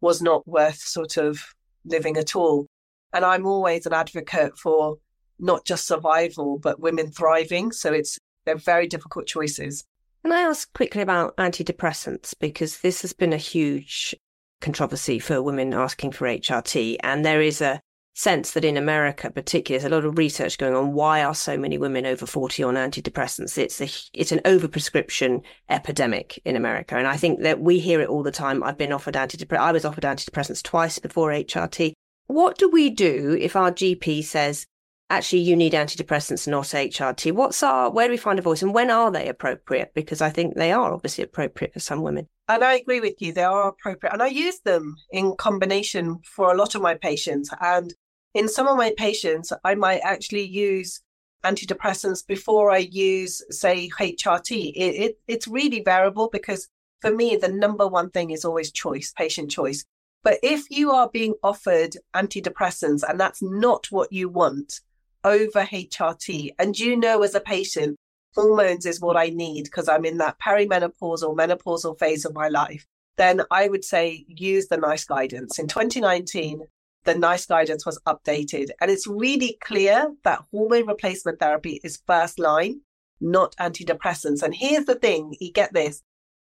was 0.01 0.23
not 0.23 0.47
worth 0.49 0.79
sort 0.79 1.17
of 1.17 1.41
living 1.85 2.17
at 2.17 2.35
all. 2.35 2.67
And 3.13 3.25
I'm 3.25 3.47
always 3.47 3.85
an 3.85 3.93
advocate 3.93 4.57
for 4.57 4.97
not 5.39 5.65
just 5.67 5.87
survival, 5.87 6.59
but 6.59 6.81
women 6.81 7.11
thriving. 7.11 7.73
So 7.73 7.93
it's, 7.93 8.19
they're 8.47 8.57
very 8.57 8.87
difficult 8.87 9.27
choices. 9.27 9.85
Can 10.23 10.33
I 10.33 10.41
ask 10.41 10.73
quickly 10.73 11.03
about 11.03 11.37
antidepressants? 11.37 12.33
Because 12.39 12.79
this 12.79 13.03
has 13.03 13.13
been 13.13 13.33
a 13.33 13.39
huge 13.39 14.15
controversy 14.63 15.19
for 15.19 15.43
women 15.43 15.75
asking 15.75 16.13
for 16.13 16.27
HRT. 16.27 16.97
And 17.01 17.25
there 17.25 17.43
is 17.43 17.61
a 17.61 17.81
sense 18.15 18.53
that 18.53 18.65
in 18.65 18.77
America, 18.77 19.31
particularly, 19.31 19.81
there's 19.81 19.93
a 19.93 19.95
lot 19.95 20.05
of 20.05 20.19
research 20.19 20.59
going 20.59 20.75
on. 20.75 20.93
Why 20.93 21.23
are 21.23 21.35
so 21.35 21.57
many 21.57 21.79
women 21.79 22.07
over 22.07 22.27
40 22.27 22.63
on 22.63 22.75
antidepressants? 22.75 23.59
It's 23.59 23.81
a, 23.81 23.89
it's 24.19 24.33
an 24.33 24.41
overprescription 24.41 25.43
epidemic 25.69 26.41
in 26.45 26.57
America. 26.57 26.97
And 26.97 27.07
I 27.07 27.17
think 27.17 27.41
that 27.41 27.61
we 27.61 27.79
hear 27.79 28.01
it 28.01 28.09
all 28.09 28.23
the 28.23 28.31
time. 28.31 28.63
I've 28.63 28.79
been 28.79 28.93
offered 28.93 29.15
antidepressants. 29.15 29.59
I 29.59 29.73
was 29.73 29.85
offered 29.85 30.05
antidepressants 30.05 30.63
twice 30.63 30.99
before 30.99 31.31
HRT. 31.31 31.93
What 32.27 32.57
do 32.57 32.69
we 32.71 32.91
do 32.91 33.37
if 33.41 33.57
our 33.57 33.73
GP 33.73 34.25
says, 34.25 34.67
actually 35.11 35.41
you 35.41 35.57
need 35.57 35.73
antidepressants, 35.73 36.49
not 36.49 36.65
HRT. 36.65 37.33
What's 37.33 37.63
our, 37.63 37.91
where 37.91 38.07
do 38.07 38.13
we 38.13 38.17
find 38.17 38.39
a 38.39 38.43
voice 38.43 38.63
and 38.63 38.73
when 38.73 38.91
are 38.91 39.11
they 39.11 39.29
appropriate? 39.29 39.93
Because 39.95 40.23
I 40.23 40.31
think 40.31 40.55
they 40.55 40.73
are 40.73 40.93
obviously 40.93 41.25
appropriate 41.25 41.73
for 41.73 41.81
some 41.81 42.03
women. 42.03 42.29
And 42.49 42.65
I 42.65 42.75
agree 42.75 43.01
with 43.01 43.21
you, 43.21 43.33
they 43.33 43.45
are 43.45 43.69
appropriate. 43.69 44.13
And 44.13 44.23
I 44.23 44.27
use 44.27 44.61
them 44.61 44.97
in 45.13 45.37
combination 45.37 46.21
for 46.25 46.53
a 46.53 46.57
lot 46.57 46.75
of 46.75 46.83
my 46.83 46.95
patients. 46.95 47.51
And 47.61 47.95
in 48.35 48.49
some 48.49 48.67
of 48.67 48.77
my 48.77 48.93
patients, 48.97 49.53
I 49.65 49.75
might 49.75 50.01
actually 50.05 50.45
use 50.45 51.01
antidepressants 51.45 52.27
before 52.27 52.71
I 52.71 52.79
use, 52.79 53.43
say, 53.51 53.89
HRT. 53.99 54.73
It, 54.75 54.81
it, 54.81 55.19
it's 55.29 55.49
really 55.49 55.83
variable 55.83 56.29
because 56.33 56.69
for 57.01 57.11
me, 57.11 57.37
the 57.37 57.49
number 57.49 57.87
one 57.87 58.11
thing 58.11 58.31
is 58.31 58.45
always 58.45 58.73
choice, 58.73 59.13
patient 59.17 59.51
choice. 59.51 59.85
But 60.23 60.39
if 60.43 60.71
you 60.71 60.93
are 60.93 61.09
being 61.09 61.35
offered 61.43 61.97
antidepressants 62.15 63.03
and 63.09 63.19
that's 63.19 63.43
not 63.43 63.87
what 63.91 64.13
you 64.13 64.29
want, 64.29 64.81
over 65.25 65.63
HRT. 65.63 66.51
And 66.59 66.79
you 66.79 66.97
know, 66.97 67.23
as 67.23 67.35
a 67.35 67.41
patient, 67.41 67.97
hormones 68.35 68.87
is 68.87 69.01
what 69.01 69.17
I 69.17 69.29
need 69.29 69.65
because 69.65 69.89
I'm 69.89 70.05
in 70.05 70.19
that 70.19 70.39
perimenopausal, 70.39 71.37
menopausal 71.37 71.99
phase 71.99 72.25
of 72.25 72.35
my 72.35 72.49
life. 72.49 72.87
Then 73.17 73.43
I 73.51 73.69
would 73.69 73.85
say 73.85 74.25
use 74.27 74.69
the 74.69 74.79
NICE 74.79 75.05
guidance. 75.05 75.59
In 75.59 75.69
2019, 75.69 76.63
the 77.05 77.15
NICE 77.15 77.47
guidance 77.47 77.85
was 77.85 78.01
updated, 78.07 78.71
and 78.81 78.91
it's 78.91 79.07
really 79.07 79.59
clear 79.61 80.13
that 80.25 80.45
hormone 80.51 80.87
replacement 80.87 81.41
therapy 81.41 81.81
is 81.83 82.03
first 82.07 82.39
line, 82.39 82.81
not 83.21 83.57
antidepressants. 83.57 84.43
And 84.43 84.55
here's 84.55 84.87
the 84.87 84.95
thing 84.95 85.35
you 85.41 85.53
get 85.53 85.73
this 85.73 86.03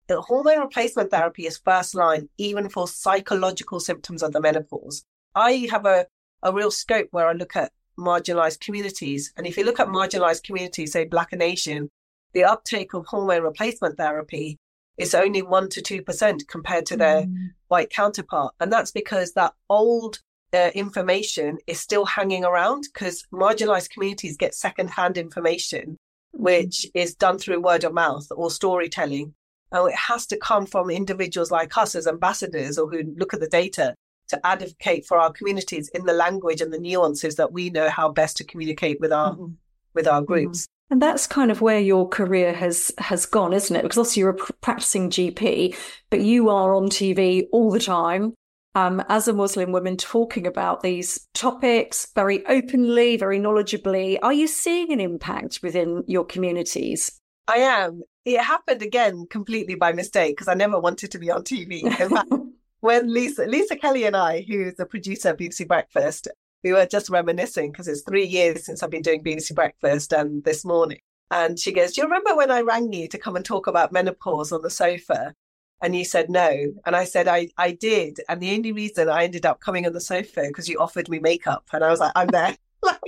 hormone 0.09 0.59
replacement 0.59 1.11
therapy 1.11 1.45
is 1.45 1.57
first 1.57 1.93
line, 1.95 2.29
even 2.38 2.69
for 2.69 2.88
psychological 2.88 3.79
symptoms 3.79 4.23
of 4.23 4.31
the 4.31 4.41
menopause. 4.41 5.03
I 5.35 5.67
have 5.69 5.85
a, 5.85 6.07
a 6.41 6.53
real 6.53 6.71
scope 6.71 7.09
where 7.11 7.27
I 7.27 7.33
look 7.33 7.55
at 7.55 7.71
marginalized 7.97 8.59
communities. 8.59 9.33
And 9.37 9.45
if 9.45 9.57
you 9.57 9.63
look 9.63 9.79
at 9.79 9.87
marginalized 9.87 10.43
communities, 10.43 10.91
say 10.91 11.05
Black 11.05 11.33
and 11.33 11.41
Asian, 11.41 11.89
the 12.33 12.43
uptake 12.43 12.93
of 12.93 13.05
hormone 13.05 13.43
replacement 13.43 13.97
therapy 13.97 14.57
is 14.97 15.13
only 15.13 15.41
1% 15.41 15.69
to 15.69 15.81
2% 15.81 16.47
compared 16.47 16.85
to 16.87 16.97
their 16.97 17.23
mm. 17.23 17.49
white 17.67 17.89
counterpart. 17.89 18.53
And 18.59 18.71
that's 18.71 18.91
because 18.91 19.33
that 19.33 19.53
old 19.69 20.19
uh, 20.53 20.71
information 20.73 21.57
is 21.67 21.79
still 21.79 22.05
hanging 22.05 22.43
around 22.43 22.85
because 22.93 23.25
marginalized 23.31 23.91
communities 23.91 24.37
get 24.37 24.55
secondhand 24.55 25.17
information, 25.17 25.97
which 26.31 26.85
mm. 26.87 26.91
is 26.93 27.15
done 27.15 27.37
through 27.37 27.61
word 27.61 27.83
of 27.83 27.93
mouth 27.93 28.27
or 28.31 28.49
storytelling. 28.49 29.33
And 29.71 29.89
it 29.89 29.95
has 29.95 30.25
to 30.27 30.37
come 30.37 30.65
from 30.65 30.89
individuals 30.89 31.51
like 31.51 31.77
us 31.77 31.93
as 31.93 32.07
ambassadors 32.07 32.77
or 32.77 32.89
who 32.89 33.03
look 33.17 33.33
at 33.33 33.39
the 33.39 33.49
data 33.49 33.93
to 34.30 34.45
advocate 34.45 35.05
for 35.05 35.17
our 35.17 35.32
communities 35.32 35.89
in 35.89 36.05
the 36.05 36.13
language 36.13 36.61
and 36.61 36.73
the 36.73 36.80
nuances 36.80 37.36
that 37.36 37.51
we 37.51 37.69
know 37.69 37.89
how 37.89 38.09
best 38.11 38.38
to 38.38 38.43
communicate 38.43 38.99
with 38.99 39.11
our 39.11 39.34
mm-hmm. 39.34 39.53
with 39.93 40.07
our 40.07 40.21
mm-hmm. 40.21 40.34
groups. 40.34 40.63
Mm-hmm. 40.63 40.71
And 40.89 41.01
that's 41.01 41.28
kind 41.28 41.51
of 41.51 41.59
where 41.59 41.80
your 41.80 42.07
career 42.07 42.53
has 42.53 42.91
has 42.97 43.25
gone, 43.25 43.53
isn't 43.53 43.75
it? 43.75 43.84
Because 43.84 43.97
also 43.97 44.19
you're 44.19 44.30
a 44.30 44.53
practicing 44.61 45.09
GP, 45.09 45.75
but 46.09 46.21
you 46.21 46.49
are 46.49 46.75
on 46.75 46.88
TV 46.89 47.47
all 47.51 47.71
the 47.71 47.80
time 47.80 48.34
um, 48.78 49.03
as 49.09 49.28
a 49.28 49.34
Muslim 49.34 49.71
woman 49.71 49.97
talking 49.97 50.45
about 50.45 50.84
these 50.84 51.28
topics 51.34 52.07
very 52.13 52.45
openly, 52.45 53.17
very 53.17 53.39
knowledgeably. 53.39 54.19
Are 54.21 54.34
you 54.34 54.47
seeing 54.47 54.93
an 54.93 54.99
impact 54.99 55.61
within 55.63 56.03
your 56.05 56.23
communities? 56.23 57.19
I 57.47 57.57
am. 57.57 58.03
It 58.23 58.39
happened 58.39 58.84
again 58.84 59.25
completely 59.30 59.73
by 59.73 59.93
mistake 59.93 60.36
because 60.36 60.47
I 60.47 60.53
never 60.53 60.80
wanted 60.80 61.11
to 61.11 61.17
be 61.17 61.32
on 61.32 61.43
TV. 61.43 61.82
In 61.84 62.09
fact, 62.09 62.30
when 62.88 63.13
Lisa 63.13 63.43
Lisa 63.45 63.75
Kelly 63.75 64.05
and 64.05 64.15
I, 64.15 64.45
who's 64.47 64.75
the 64.75 64.85
producer 64.85 65.31
of 65.31 65.38
BBC 65.38 65.67
Breakfast, 65.67 66.29
we 66.63 66.71
were 66.71 66.85
just 66.85 67.09
reminiscing 67.09 67.69
because 67.69 67.89
it's 67.89 68.01
three 68.03 68.25
years 68.25 68.65
since 68.65 68.81
I've 68.81 68.89
been 68.89 69.01
doing 69.01 69.21
BBC 69.21 69.53
Breakfast 69.53 70.13
and 70.13 70.41
this 70.45 70.63
morning. 70.63 71.01
And 71.29 71.59
she 71.59 71.73
goes, 71.73 71.91
Do 71.91 72.01
you 72.01 72.07
remember 72.07 72.33
when 72.33 72.49
I 72.49 72.61
rang 72.61 72.93
you 72.93 73.09
to 73.09 73.17
come 73.17 73.35
and 73.35 73.43
talk 73.43 73.67
about 73.67 73.91
menopause 73.91 74.53
on 74.53 74.61
the 74.61 74.69
sofa? 74.69 75.35
And 75.81 75.97
you 75.97 76.05
said 76.05 76.29
no. 76.29 76.49
And 76.85 76.95
I 76.95 77.03
said, 77.03 77.27
I, 77.27 77.49
I 77.57 77.71
did. 77.71 78.21
And 78.29 78.39
the 78.39 78.55
only 78.55 78.71
reason 78.71 79.09
I 79.09 79.25
ended 79.25 79.45
up 79.45 79.59
coming 79.59 79.85
on 79.85 79.91
the 79.91 79.99
sofa 79.99 80.43
because 80.47 80.69
you 80.69 80.79
offered 80.79 81.09
me 81.09 81.19
makeup. 81.19 81.65
And 81.73 81.83
I 81.83 81.89
was 81.89 81.99
like, 81.99 82.13
I'm 82.15 82.27
there. 82.27 82.55
like, 82.83 83.01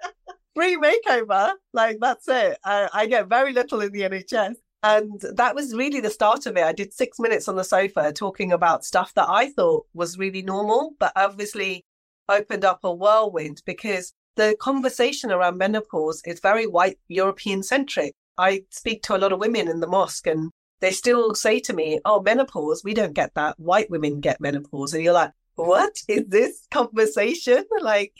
free 0.56 0.78
makeover. 0.78 1.52
Like, 1.74 1.98
that's 2.00 2.26
it. 2.26 2.56
I, 2.64 2.88
I 2.94 3.06
get 3.06 3.28
very 3.28 3.52
little 3.52 3.82
in 3.82 3.92
the 3.92 4.00
NHS. 4.00 4.54
And 4.82 5.20
that 5.34 5.54
was 5.54 5.74
really 5.74 6.00
the 6.00 6.10
start 6.10 6.46
of 6.46 6.56
it. 6.56 6.64
I 6.64 6.72
did 6.72 6.92
six 6.92 7.18
minutes 7.18 7.48
on 7.48 7.56
the 7.56 7.64
sofa 7.64 8.12
talking 8.12 8.52
about 8.52 8.84
stuff 8.84 9.12
that 9.14 9.28
I 9.28 9.50
thought 9.50 9.86
was 9.92 10.18
really 10.18 10.42
normal, 10.42 10.92
but 10.98 11.12
obviously 11.16 11.84
opened 12.28 12.64
up 12.64 12.80
a 12.82 12.92
whirlwind 12.92 13.62
because 13.66 14.14
the 14.36 14.56
conversation 14.60 15.30
around 15.30 15.58
menopause 15.58 16.22
is 16.24 16.40
very 16.40 16.66
white 16.66 16.98
European 17.08 17.62
centric. 17.62 18.14
I 18.38 18.62
speak 18.70 19.02
to 19.02 19.16
a 19.16 19.18
lot 19.18 19.32
of 19.32 19.40
women 19.40 19.68
in 19.68 19.80
the 19.80 19.86
mosque 19.86 20.26
and 20.26 20.50
they 20.80 20.92
still 20.92 21.34
say 21.34 21.60
to 21.60 21.74
me, 21.74 22.00
Oh, 22.06 22.22
menopause, 22.22 22.82
we 22.82 22.94
don't 22.94 23.12
get 23.12 23.34
that. 23.34 23.58
White 23.60 23.90
women 23.90 24.20
get 24.20 24.40
menopause. 24.40 24.94
And 24.94 25.04
you're 25.04 25.12
like, 25.12 25.32
What 25.56 26.02
is 26.08 26.24
this 26.28 26.66
conversation? 26.70 27.64
Like, 27.80 28.14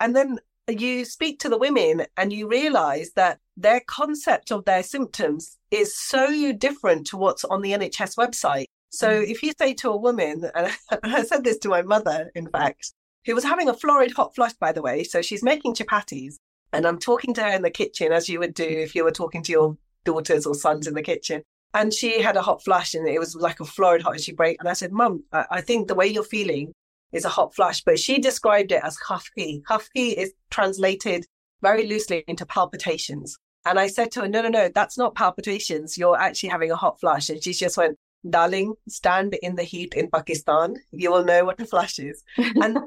and 0.00 0.16
then 0.16 0.38
you 0.68 1.04
speak 1.04 1.38
to 1.40 1.48
the 1.48 1.58
women 1.58 2.06
and 2.16 2.32
you 2.32 2.48
realize 2.48 3.12
that 3.14 3.38
their 3.56 3.80
concept 3.86 4.50
of 4.50 4.64
their 4.64 4.82
symptoms 4.82 5.56
is 5.70 5.96
so 5.96 6.52
different 6.52 7.06
to 7.08 7.16
what's 7.16 7.44
on 7.44 7.62
the 7.62 7.72
NHS 7.72 8.16
website. 8.16 8.66
So 8.90 9.08
mm. 9.08 9.28
if 9.28 9.42
you 9.42 9.52
say 9.58 9.74
to 9.74 9.90
a 9.90 9.96
woman, 9.96 10.50
and 10.54 10.72
I 11.02 11.22
said 11.22 11.44
this 11.44 11.58
to 11.58 11.68
my 11.68 11.82
mother, 11.82 12.30
in 12.34 12.48
fact, 12.48 12.92
who 13.24 13.34
was 13.34 13.44
having 13.44 13.68
a 13.68 13.74
florid 13.74 14.12
hot 14.12 14.34
flush, 14.34 14.54
by 14.54 14.72
the 14.72 14.82
way. 14.82 15.04
So 15.04 15.22
she's 15.22 15.42
making 15.42 15.74
chapatis, 15.74 16.36
and 16.72 16.86
I'm 16.86 16.98
talking 16.98 17.34
to 17.34 17.42
her 17.42 17.50
in 17.50 17.62
the 17.62 17.70
kitchen, 17.70 18.12
as 18.12 18.28
you 18.28 18.38
would 18.40 18.54
do 18.54 18.64
if 18.64 18.94
you 18.94 19.04
were 19.04 19.10
talking 19.12 19.42
to 19.44 19.52
your 19.52 19.76
daughters 20.04 20.46
or 20.46 20.54
sons 20.54 20.86
in 20.86 20.94
the 20.94 21.02
kitchen. 21.02 21.42
And 21.74 21.92
she 21.92 22.22
had 22.22 22.36
a 22.36 22.42
hot 22.42 22.64
flush, 22.64 22.94
and 22.94 23.06
it 23.06 23.18
was 23.18 23.34
like 23.34 23.60
a 23.60 23.64
florid 23.64 24.02
hot. 24.02 24.14
And 24.14 24.20
she 24.20 24.32
break, 24.32 24.56
and 24.60 24.68
I 24.68 24.72
said, 24.72 24.92
"Mum, 24.92 25.24
I 25.32 25.60
think 25.60 25.88
the 25.88 25.94
way 25.94 26.06
you're 26.06 26.22
feeling 26.22 26.72
is 27.12 27.24
a 27.24 27.30
hot 27.30 27.54
flush." 27.54 27.82
But 27.82 27.98
she 27.98 28.18
described 28.18 28.72
it 28.72 28.82
as 28.82 28.98
khafki. 28.98 29.62
Khafki 29.62 30.14
is 30.14 30.32
translated 30.50 31.26
very 31.62 31.86
loosely 31.86 32.24
into 32.26 32.46
palpitations. 32.46 33.38
And 33.64 33.80
I 33.80 33.88
said 33.88 34.12
to 34.12 34.20
her, 34.20 34.28
no, 34.28 34.42
no, 34.42 34.48
no, 34.48 34.70
that's 34.72 34.96
not 34.96 35.16
palpitations. 35.16 35.98
You're 35.98 36.16
actually 36.16 36.50
having 36.50 36.70
a 36.70 36.76
hot 36.76 37.00
flush. 37.00 37.28
And 37.28 37.42
she 37.42 37.52
just 37.52 37.76
went, 37.76 37.98
darling, 38.30 38.74
stand 38.88 39.36
in 39.42 39.56
the 39.56 39.64
heat 39.64 39.94
in 39.94 40.08
Pakistan. 40.08 40.76
You 40.92 41.10
will 41.10 41.24
know 41.24 41.44
what 41.44 41.60
a 41.60 41.66
flush 41.66 41.98
is. 41.98 42.22
And 42.36 42.78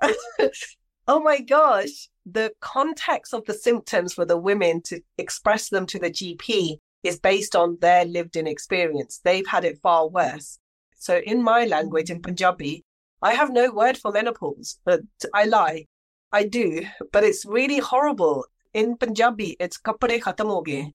oh 1.08 1.20
my 1.20 1.40
gosh, 1.40 2.08
the 2.24 2.52
context 2.60 3.34
of 3.34 3.44
the 3.46 3.54
symptoms 3.54 4.14
for 4.14 4.24
the 4.24 4.36
women 4.36 4.82
to 4.82 5.00
express 5.18 5.68
them 5.68 5.86
to 5.86 5.98
the 5.98 6.10
GP 6.10 6.78
is 7.02 7.18
based 7.18 7.56
on 7.56 7.78
their 7.80 8.04
lived 8.04 8.36
in 8.36 8.46
experience. 8.46 9.20
They've 9.24 9.46
had 9.46 9.64
it 9.64 9.80
far 9.82 10.08
worse. 10.08 10.58
So 10.96 11.18
in 11.18 11.42
my 11.42 11.64
language, 11.64 12.10
in 12.10 12.20
mm. 12.20 12.24
Punjabi, 12.24 12.84
I 13.22 13.34
have 13.34 13.50
no 13.50 13.70
word 13.70 13.98
for 13.98 14.12
menopause, 14.12 14.78
but 14.84 15.00
I 15.34 15.44
lie. 15.44 15.86
I 16.32 16.44
do, 16.44 16.86
but 17.12 17.24
it's 17.24 17.44
really 17.44 17.78
horrible. 17.78 18.46
In 18.72 18.96
Punjabi, 18.96 19.56
it's 19.58 19.78
kapade 19.78 20.20
khatam 20.22 20.92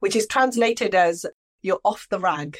which 0.00 0.16
is 0.16 0.26
translated 0.26 0.94
as 0.94 1.26
you're 1.62 1.80
off 1.84 2.06
the 2.10 2.18
rag. 2.18 2.56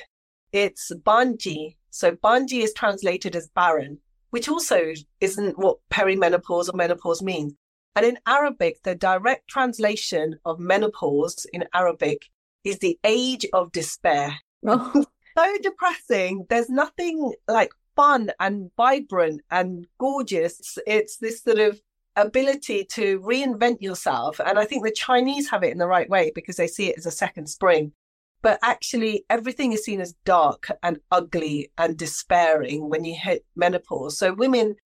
It's 0.53 0.93
banji. 1.03 1.77
So 1.91 2.13
banji 2.13 2.63
is 2.63 2.73
translated 2.75 3.35
as 3.35 3.49
barren, 3.49 3.99
which 4.31 4.49
also 4.49 4.93
isn't 5.21 5.59
what 5.59 5.79
perimenopause 5.91 6.69
or 6.69 6.77
menopause 6.77 7.23
means. 7.23 7.55
And 7.97 8.05
in 8.07 8.19
Arabic, 8.27 8.83
the 8.85 8.95
direct 8.95 9.49
translation 9.49 10.39
of 10.45 10.61
menopause 10.61 11.47
in 11.53 11.65
Arabic 11.75 12.27
is 12.63 12.79
the 12.79 12.99
age 13.05 13.47
of 13.53 13.73
despair. 13.73 14.35
Oh. 14.67 15.05
so 15.39 15.59
depressing. 15.63 16.47
There's 16.49 16.69
nothing 16.69 17.33
like 17.47 17.71
fun 17.99 18.31
and 18.39 18.71
vibrant 18.77 19.41
and 19.51 19.85
gorgeous. 19.99 20.79
It's 20.87 21.17
this 21.17 21.43
sort 21.43 21.59
of 21.59 21.81
ability 22.15 22.85
to 22.93 23.19
reinvent 23.21 23.83
yourself. 23.83 24.41
And 24.41 24.57
I 24.57 24.65
think 24.65 24.85
the 24.85 24.93
Chinese 24.93 25.51
have 25.51 25.65
it 25.65 25.73
in 25.73 25.79
the 25.79 25.89
right 25.89 26.09
way 26.09 26.31
because 26.33 26.57
they 26.57 26.69
see 26.69 26.91
it 26.91 26.99
as 26.99 27.07
a 27.07 27.11
second 27.11 27.49
spring. 27.49 27.93
But 28.41 28.61
actually, 28.63 29.25
everything 29.29 29.73
is 29.73 29.85
seen 29.85 30.01
as 30.01 30.15
dark 30.25 30.69
and 30.85 31.01
ugly 31.11 31.73
and 31.77 31.97
despairing 31.97 32.89
when 32.89 33.05
you 33.05 33.17
hit 33.17 33.45
menopause. 33.57 34.17
So 34.17 34.33
women 34.33 34.77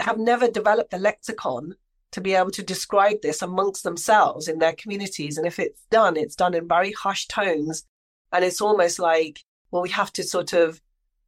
have 0.00 0.18
never 0.18 0.48
developed 0.48 0.94
a 0.94 0.98
lexicon 0.98 1.74
to 2.12 2.22
be 2.22 2.32
able 2.32 2.52
to 2.52 2.62
describe 2.62 3.20
this 3.20 3.42
amongst 3.42 3.84
themselves 3.84 4.48
in 4.48 4.60
their 4.60 4.72
communities. 4.72 5.36
And 5.36 5.46
if 5.46 5.58
it's 5.58 5.82
done, 5.90 6.16
it's 6.16 6.36
done 6.36 6.54
in 6.54 6.66
very 6.66 6.92
hushed 6.92 7.28
tones. 7.28 7.84
And 8.32 8.42
it's 8.42 8.62
almost 8.62 8.98
like, 8.98 9.40
well, 9.70 9.82
we 9.82 9.90
have 9.90 10.12
to 10.14 10.22
sort 10.22 10.54
of 10.54 10.80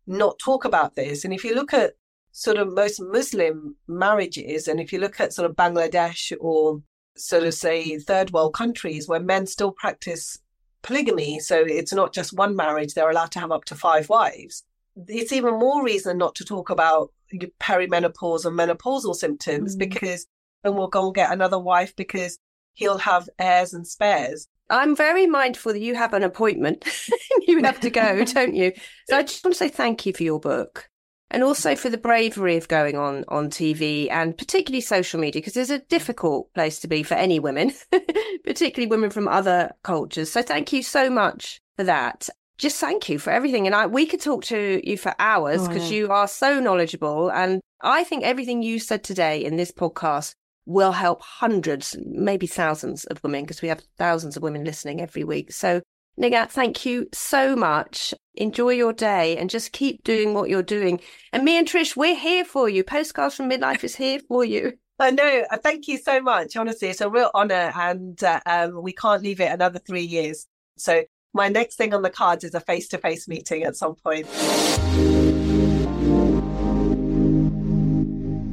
not 0.09 0.39
talk 0.39 0.65
about 0.65 0.97
this. 0.97 1.25
And 1.25 1.33
if 1.33 1.45
you 1.45 1.55
look 1.55 1.73
at 1.73 1.95
sort 2.33 2.59
of 2.59 2.73
most 2.73 3.01
Muslim 3.01 3.77
marriages, 3.87 4.67
and 4.67 4.81
if 4.81 4.93
you 4.93 4.99
look 4.99 5.21
at 5.21 5.33
sort 5.33 5.49
of 5.49 5.57
Bangladesh 5.57 6.33
or 6.41 6.83
sort 7.17 7.45
of 7.45 7.55
say 7.55 7.99
third 7.99 8.33
world 8.33 8.55
countries 8.55 9.09
where 9.09 9.21
men 9.21 9.47
still 9.47 9.73
practice 9.73 10.39
polygamy, 10.83 11.41
so 11.41 11.65
it's 11.67 11.93
not 11.93 12.15
just 12.15 12.33
one 12.33 12.57
marriage, 12.57 12.95
they're 12.95 13.11
allowed 13.11 13.33
to 13.33 13.41
have 13.41 13.53
up 13.53 13.65
to 13.67 13.75
five 13.75 14.09
wives. 14.09 14.65
It's 15.07 15.33
even 15.33 15.59
more 15.59 15.85
reason 15.85 16.19
not 16.19 16.35
to 16.37 16.45
talk 16.45 16.71
about 16.71 17.13
perimenopause 17.61 18.45
and 18.45 18.59
menopausal 18.59 19.15
symptoms 19.15 19.77
mm. 19.77 19.79
because 19.79 20.27
and 20.65 20.77
will 20.77 20.89
go 20.89 21.07
and 21.07 21.15
get 21.15 21.33
another 21.33 21.59
wife 21.59 21.95
because 21.95 22.39
he'll 22.75 22.99
have 22.99 23.29
heirs 23.39 23.73
and 23.73 23.87
spares. 23.87 24.49
I'm 24.71 24.95
very 24.95 25.27
mindful 25.27 25.73
that 25.73 25.81
you 25.81 25.95
have 25.95 26.13
an 26.13 26.23
appointment. 26.23 26.85
you 27.47 27.63
have 27.63 27.81
to 27.81 27.91
go, 27.91 28.25
don't 28.35 28.55
you? 28.55 28.73
So 29.09 29.17
I 29.17 29.23
just 29.23 29.45
want 29.45 29.55
to 29.55 29.59
say 29.59 29.69
thank 29.69 30.07
you 30.07 30.13
for 30.13 30.23
your 30.23 30.41
book 30.41 30.89
and 31.31 31.43
also 31.43 31.77
for 31.77 31.91
the 31.91 31.99
bravery 31.99 32.57
of 32.57 32.69
going 32.69 32.97
on 32.97 33.25
on 33.29 33.51
TV 33.51 34.11
and 34.11 34.37
particularly 34.37 34.81
social 34.81 35.21
media 35.21 35.41
because 35.41 35.57
it's 35.57 35.71
a 35.71 35.79
difficult 35.79 36.53
place 36.55 36.79
to 36.81 36.89
be 36.89 37.03
for 37.03 37.15
any 37.15 37.39
women, 37.39 37.73
particularly 38.45 38.89
women 38.89 39.11
from 39.11 39.29
other 39.29 39.71
cultures. 39.83 40.31
So 40.31 40.43
thank 40.43 40.73
you 40.73 40.83
so 40.83 41.11
much 41.11 41.61
for 41.77 41.85
that. 41.85 42.29
Just 42.57 42.81
thank 42.81 43.09
you 43.09 43.19
for 43.19 43.31
everything. 43.31 43.67
And 43.67 43.75
I, 43.75 43.87
we 43.87 44.05
could 44.05 44.21
talk 44.21 44.45
to 44.45 44.81
you 44.83 44.97
for 44.97 45.15
hours 45.19 45.69
because 45.69 45.85
oh, 45.85 45.95
yeah. 45.95 45.97
you 46.01 46.11
are 46.11 46.27
so 46.27 46.59
knowledgeable. 46.59 47.31
And 47.31 47.61
I 47.83 48.03
think 48.03 48.25
everything 48.25 48.63
you 48.63 48.81
said 48.81 49.05
today 49.05 49.45
in 49.45 49.57
this 49.57 49.71
podcast 49.71 50.35
will 50.69 50.93
help 50.93 51.23
hundreds, 51.23 51.97
maybe 52.05 52.47
thousands 52.47 53.07
of 53.07 53.23
women, 53.25 53.43
because 53.43 53.63
we 53.63 53.69
have 53.69 53.83
thousands 53.97 54.37
of 54.37 54.43
women 54.43 54.65
listening 54.65 55.01
every 55.01 55.25
week. 55.25 55.51
So, 55.51 55.81
Nighat, 56.21 56.51
thank 56.51 56.85
you 56.85 57.09
so 57.15 57.57
much. 57.57 58.13
Enjoy 58.35 58.71
your 58.71 58.93
day 58.93 59.39
and 59.39 59.49
just 59.49 59.73
keep 59.73 60.05
doing 60.05 60.35
what 60.35 60.51
you're 60.51 60.63
doing. 60.63 61.01
And 61.33 61.43
me 61.43 61.57
and 61.59 61.67
Trish, 61.67 61.97
we're 61.97 62.15
here 62.15 62.45
for 62.45 62.69
you. 62.69 62.85
Postcards 62.85 63.35
from 63.35 63.49
Midlife 63.49 63.83
is 63.83 63.97
here 63.97 64.21
for 64.29 64.45
you. 64.45 64.75
I 64.99 65.11
know. 65.11 65.45
Uh, 65.51 65.57
thank 65.57 65.89
you 65.89 65.97
so 65.97 66.21
much. 66.21 66.55
Honestly, 66.55 66.89
it's 66.89 67.01
a 67.01 67.09
real 67.09 67.31
honor, 67.33 67.73
and 67.75 68.23
uh, 68.23 68.41
um, 68.45 68.83
we 68.83 68.93
can't 68.93 69.23
leave 69.23 69.41
it 69.41 69.51
another 69.51 69.79
three 69.79 70.03
years. 70.03 70.47
So, 70.77 71.05
my 71.33 71.49
next 71.49 71.77
thing 71.77 71.95
on 71.95 72.03
the 72.03 72.11
cards 72.11 72.45
is 72.45 72.55
a 72.55 72.61
face 72.61 72.89
to 72.89 72.99
face 72.99 73.27
meeting 73.27 73.63
at 73.63 73.77
some 73.77 73.95
point. 73.95 74.27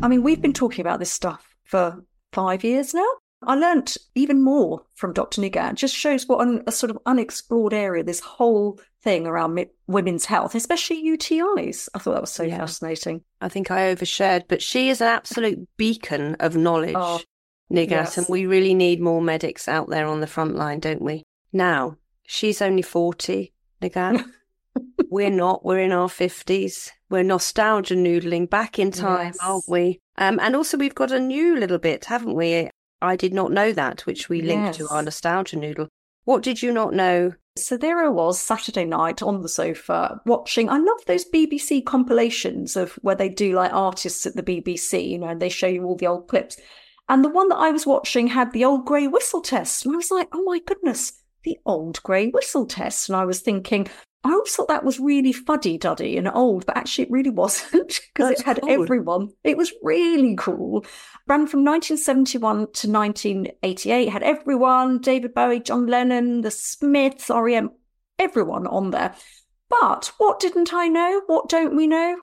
I 0.01 0.07
mean, 0.07 0.23
we've 0.23 0.41
been 0.41 0.53
talking 0.53 0.81
about 0.81 0.99
this 0.99 1.11
stuff 1.11 1.54
for 1.65 2.03
five 2.31 2.63
years 2.63 2.93
now. 2.93 3.07
I 3.43 3.55
learnt 3.55 3.97
even 4.15 4.41
more 4.41 4.83
from 4.95 5.13
Dr. 5.13 5.41
Nighat. 5.41 5.73
It 5.73 5.75
just 5.77 5.95
shows 5.95 6.27
what 6.27 6.45
an, 6.47 6.63
a 6.65 6.71
sort 6.71 6.89
of 6.89 6.97
unexplored 7.05 7.73
area 7.73 8.03
this 8.03 8.19
whole 8.19 8.79
thing 9.03 9.27
around 9.27 9.53
mi- 9.53 9.69
women's 9.87 10.25
health, 10.25 10.55
especially 10.55 11.03
UTIs. 11.03 11.89
I 11.93 11.99
thought 11.99 12.13
that 12.13 12.21
was 12.21 12.31
so 12.31 12.43
yeah. 12.43 12.57
fascinating. 12.57 13.23
I 13.41 13.49
think 13.49 13.69
I 13.69 13.93
overshared, 13.93 14.45
but 14.47 14.61
she 14.61 14.89
is 14.89 15.01
an 15.01 15.07
absolute 15.07 15.67
beacon 15.77 16.35
of 16.39 16.55
knowledge, 16.55 16.95
oh, 16.97 17.21
Nighat, 17.71 17.89
yes. 17.91 18.17
and 18.17 18.27
we 18.29 18.47
really 18.47 18.73
need 18.73 18.99
more 18.99 19.21
medics 19.21 19.67
out 19.67 19.89
there 19.89 20.07
on 20.07 20.21
the 20.21 20.27
front 20.27 20.55
line, 20.55 20.79
don't 20.79 21.01
we? 21.01 21.23
Now, 21.53 21.97
she's 22.23 22.61
only 22.61 22.81
40, 22.81 23.53
Nighat. 23.81 24.25
we're 25.09 25.29
not. 25.29 25.63
We're 25.63 25.79
in 25.79 25.91
our 25.91 26.07
50s. 26.09 26.91
We're 27.09 27.23
nostalgia 27.23 27.95
noodling 27.95 28.49
back 28.49 28.79
in 28.79 28.91
time, 28.91 29.27
yes. 29.27 29.37
aren't 29.41 29.67
we? 29.67 29.99
Um, 30.17 30.39
and 30.41 30.55
also, 30.55 30.77
we've 30.77 30.95
got 30.95 31.11
a 31.11 31.19
new 31.19 31.57
little 31.57 31.77
bit, 31.77 32.05
haven't 32.05 32.35
we? 32.35 32.69
I 33.01 33.15
did 33.15 33.33
not 33.33 33.51
know 33.51 33.71
that, 33.73 34.05
which 34.05 34.29
we 34.29 34.41
linked 34.41 34.65
yes. 34.65 34.77
to 34.77 34.87
our 34.89 35.03
nostalgia 35.03 35.57
noodle. 35.57 35.87
What 36.23 36.41
did 36.41 36.61
you 36.61 36.73
not 36.73 36.93
know? 36.93 37.33
So 37.57 37.77
there 37.77 38.03
I 38.03 38.09
was 38.09 38.39
Saturday 38.39 38.83
night 38.83 39.21
on 39.21 39.41
the 39.41 39.49
sofa 39.49 40.19
watching. 40.25 40.69
I 40.69 40.77
love 40.77 41.05
those 41.05 41.29
BBC 41.29 41.85
compilations 41.85 42.75
of 42.75 42.93
where 43.01 43.15
they 43.15 43.29
do 43.29 43.53
like 43.53 43.71
artists 43.71 44.25
at 44.25 44.35
the 44.35 44.43
BBC, 44.43 45.09
you 45.09 45.19
know, 45.19 45.27
and 45.27 45.41
they 45.41 45.49
show 45.49 45.67
you 45.67 45.83
all 45.83 45.95
the 45.95 46.07
old 46.07 46.27
clips. 46.27 46.57
And 47.07 47.23
the 47.23 47.29
one 47.29 47.49
that 47.49 47.57
I 47.57 47.71
was 47.71 47.85
watching 47.85 48.27
had 48.27 48.51
the 48.51 48.65
old 48.65 48.85
grey 48.85 49.07
whistle 49.07 49.41
test. 49.41 49.85
And 49.85 49.93
I 49.93 49.97
was 49.97 50.11
like, 50.11 50.27
oh 50.33 50.43
my 50.43 50.59
goodness, 50.65 51.13
the 51.43 51.57
old 51.65 52.01
grey 52.03 52.27
whistle 52.27 52.65
test. 52.65 53.07
And 53.07 53.15
I 53.15 53.25
was 53.25 53.39
thinking, 53.39 53.87
I 54.25 54.31
always 54.31 54.55
thought 54.55 54.69
that 54.69 54.83
was 54.83 54.99
really 54.99 55.31
fuddy 55.31 55.77
duddy 55.77 56.17
and 56.17 56.27
old, 56.27 56.65
but 56.65 56.75
actually 56.75 57.03
it 57.03 57.11
really 57.11 57.29
wasn't 57.29 58.01
because 58.13 58.31
it 58.31 58.41
had 58.41 58.59
cool. 58.59 58.71
everyone. 58.71 59.29
It 59.43 59.55
was 59.55 59.71
really 59.83 60.35
cool. 60.35 60.83
Ran 61.27 61.45
from 61.45 61.63
1971 61.63 62.55
to 62.55 62.91
1988, 62.91 64.09
had 64.09 64.23
everyone 64.23 64.97
David 64.97 65.35
Bowie, 65.35 65.59
John 65.59 65.85
Lennon, 65.85 66.41
the 66.41 66.49
Smiths, 66.49 67.29
REM, 67.29 67.69
everyone 68.17 68.65
on 68.65 68.89
there. 68.89 69.13
But 69.69 70.11
what 70.17 70.39
didn't 70.39 70.73
I 70.73 70.87
know? 70.87 71.21
What 71.27 71.47
don't 71.47 71.75
we 71.75 71.85
know? 71.85 72.19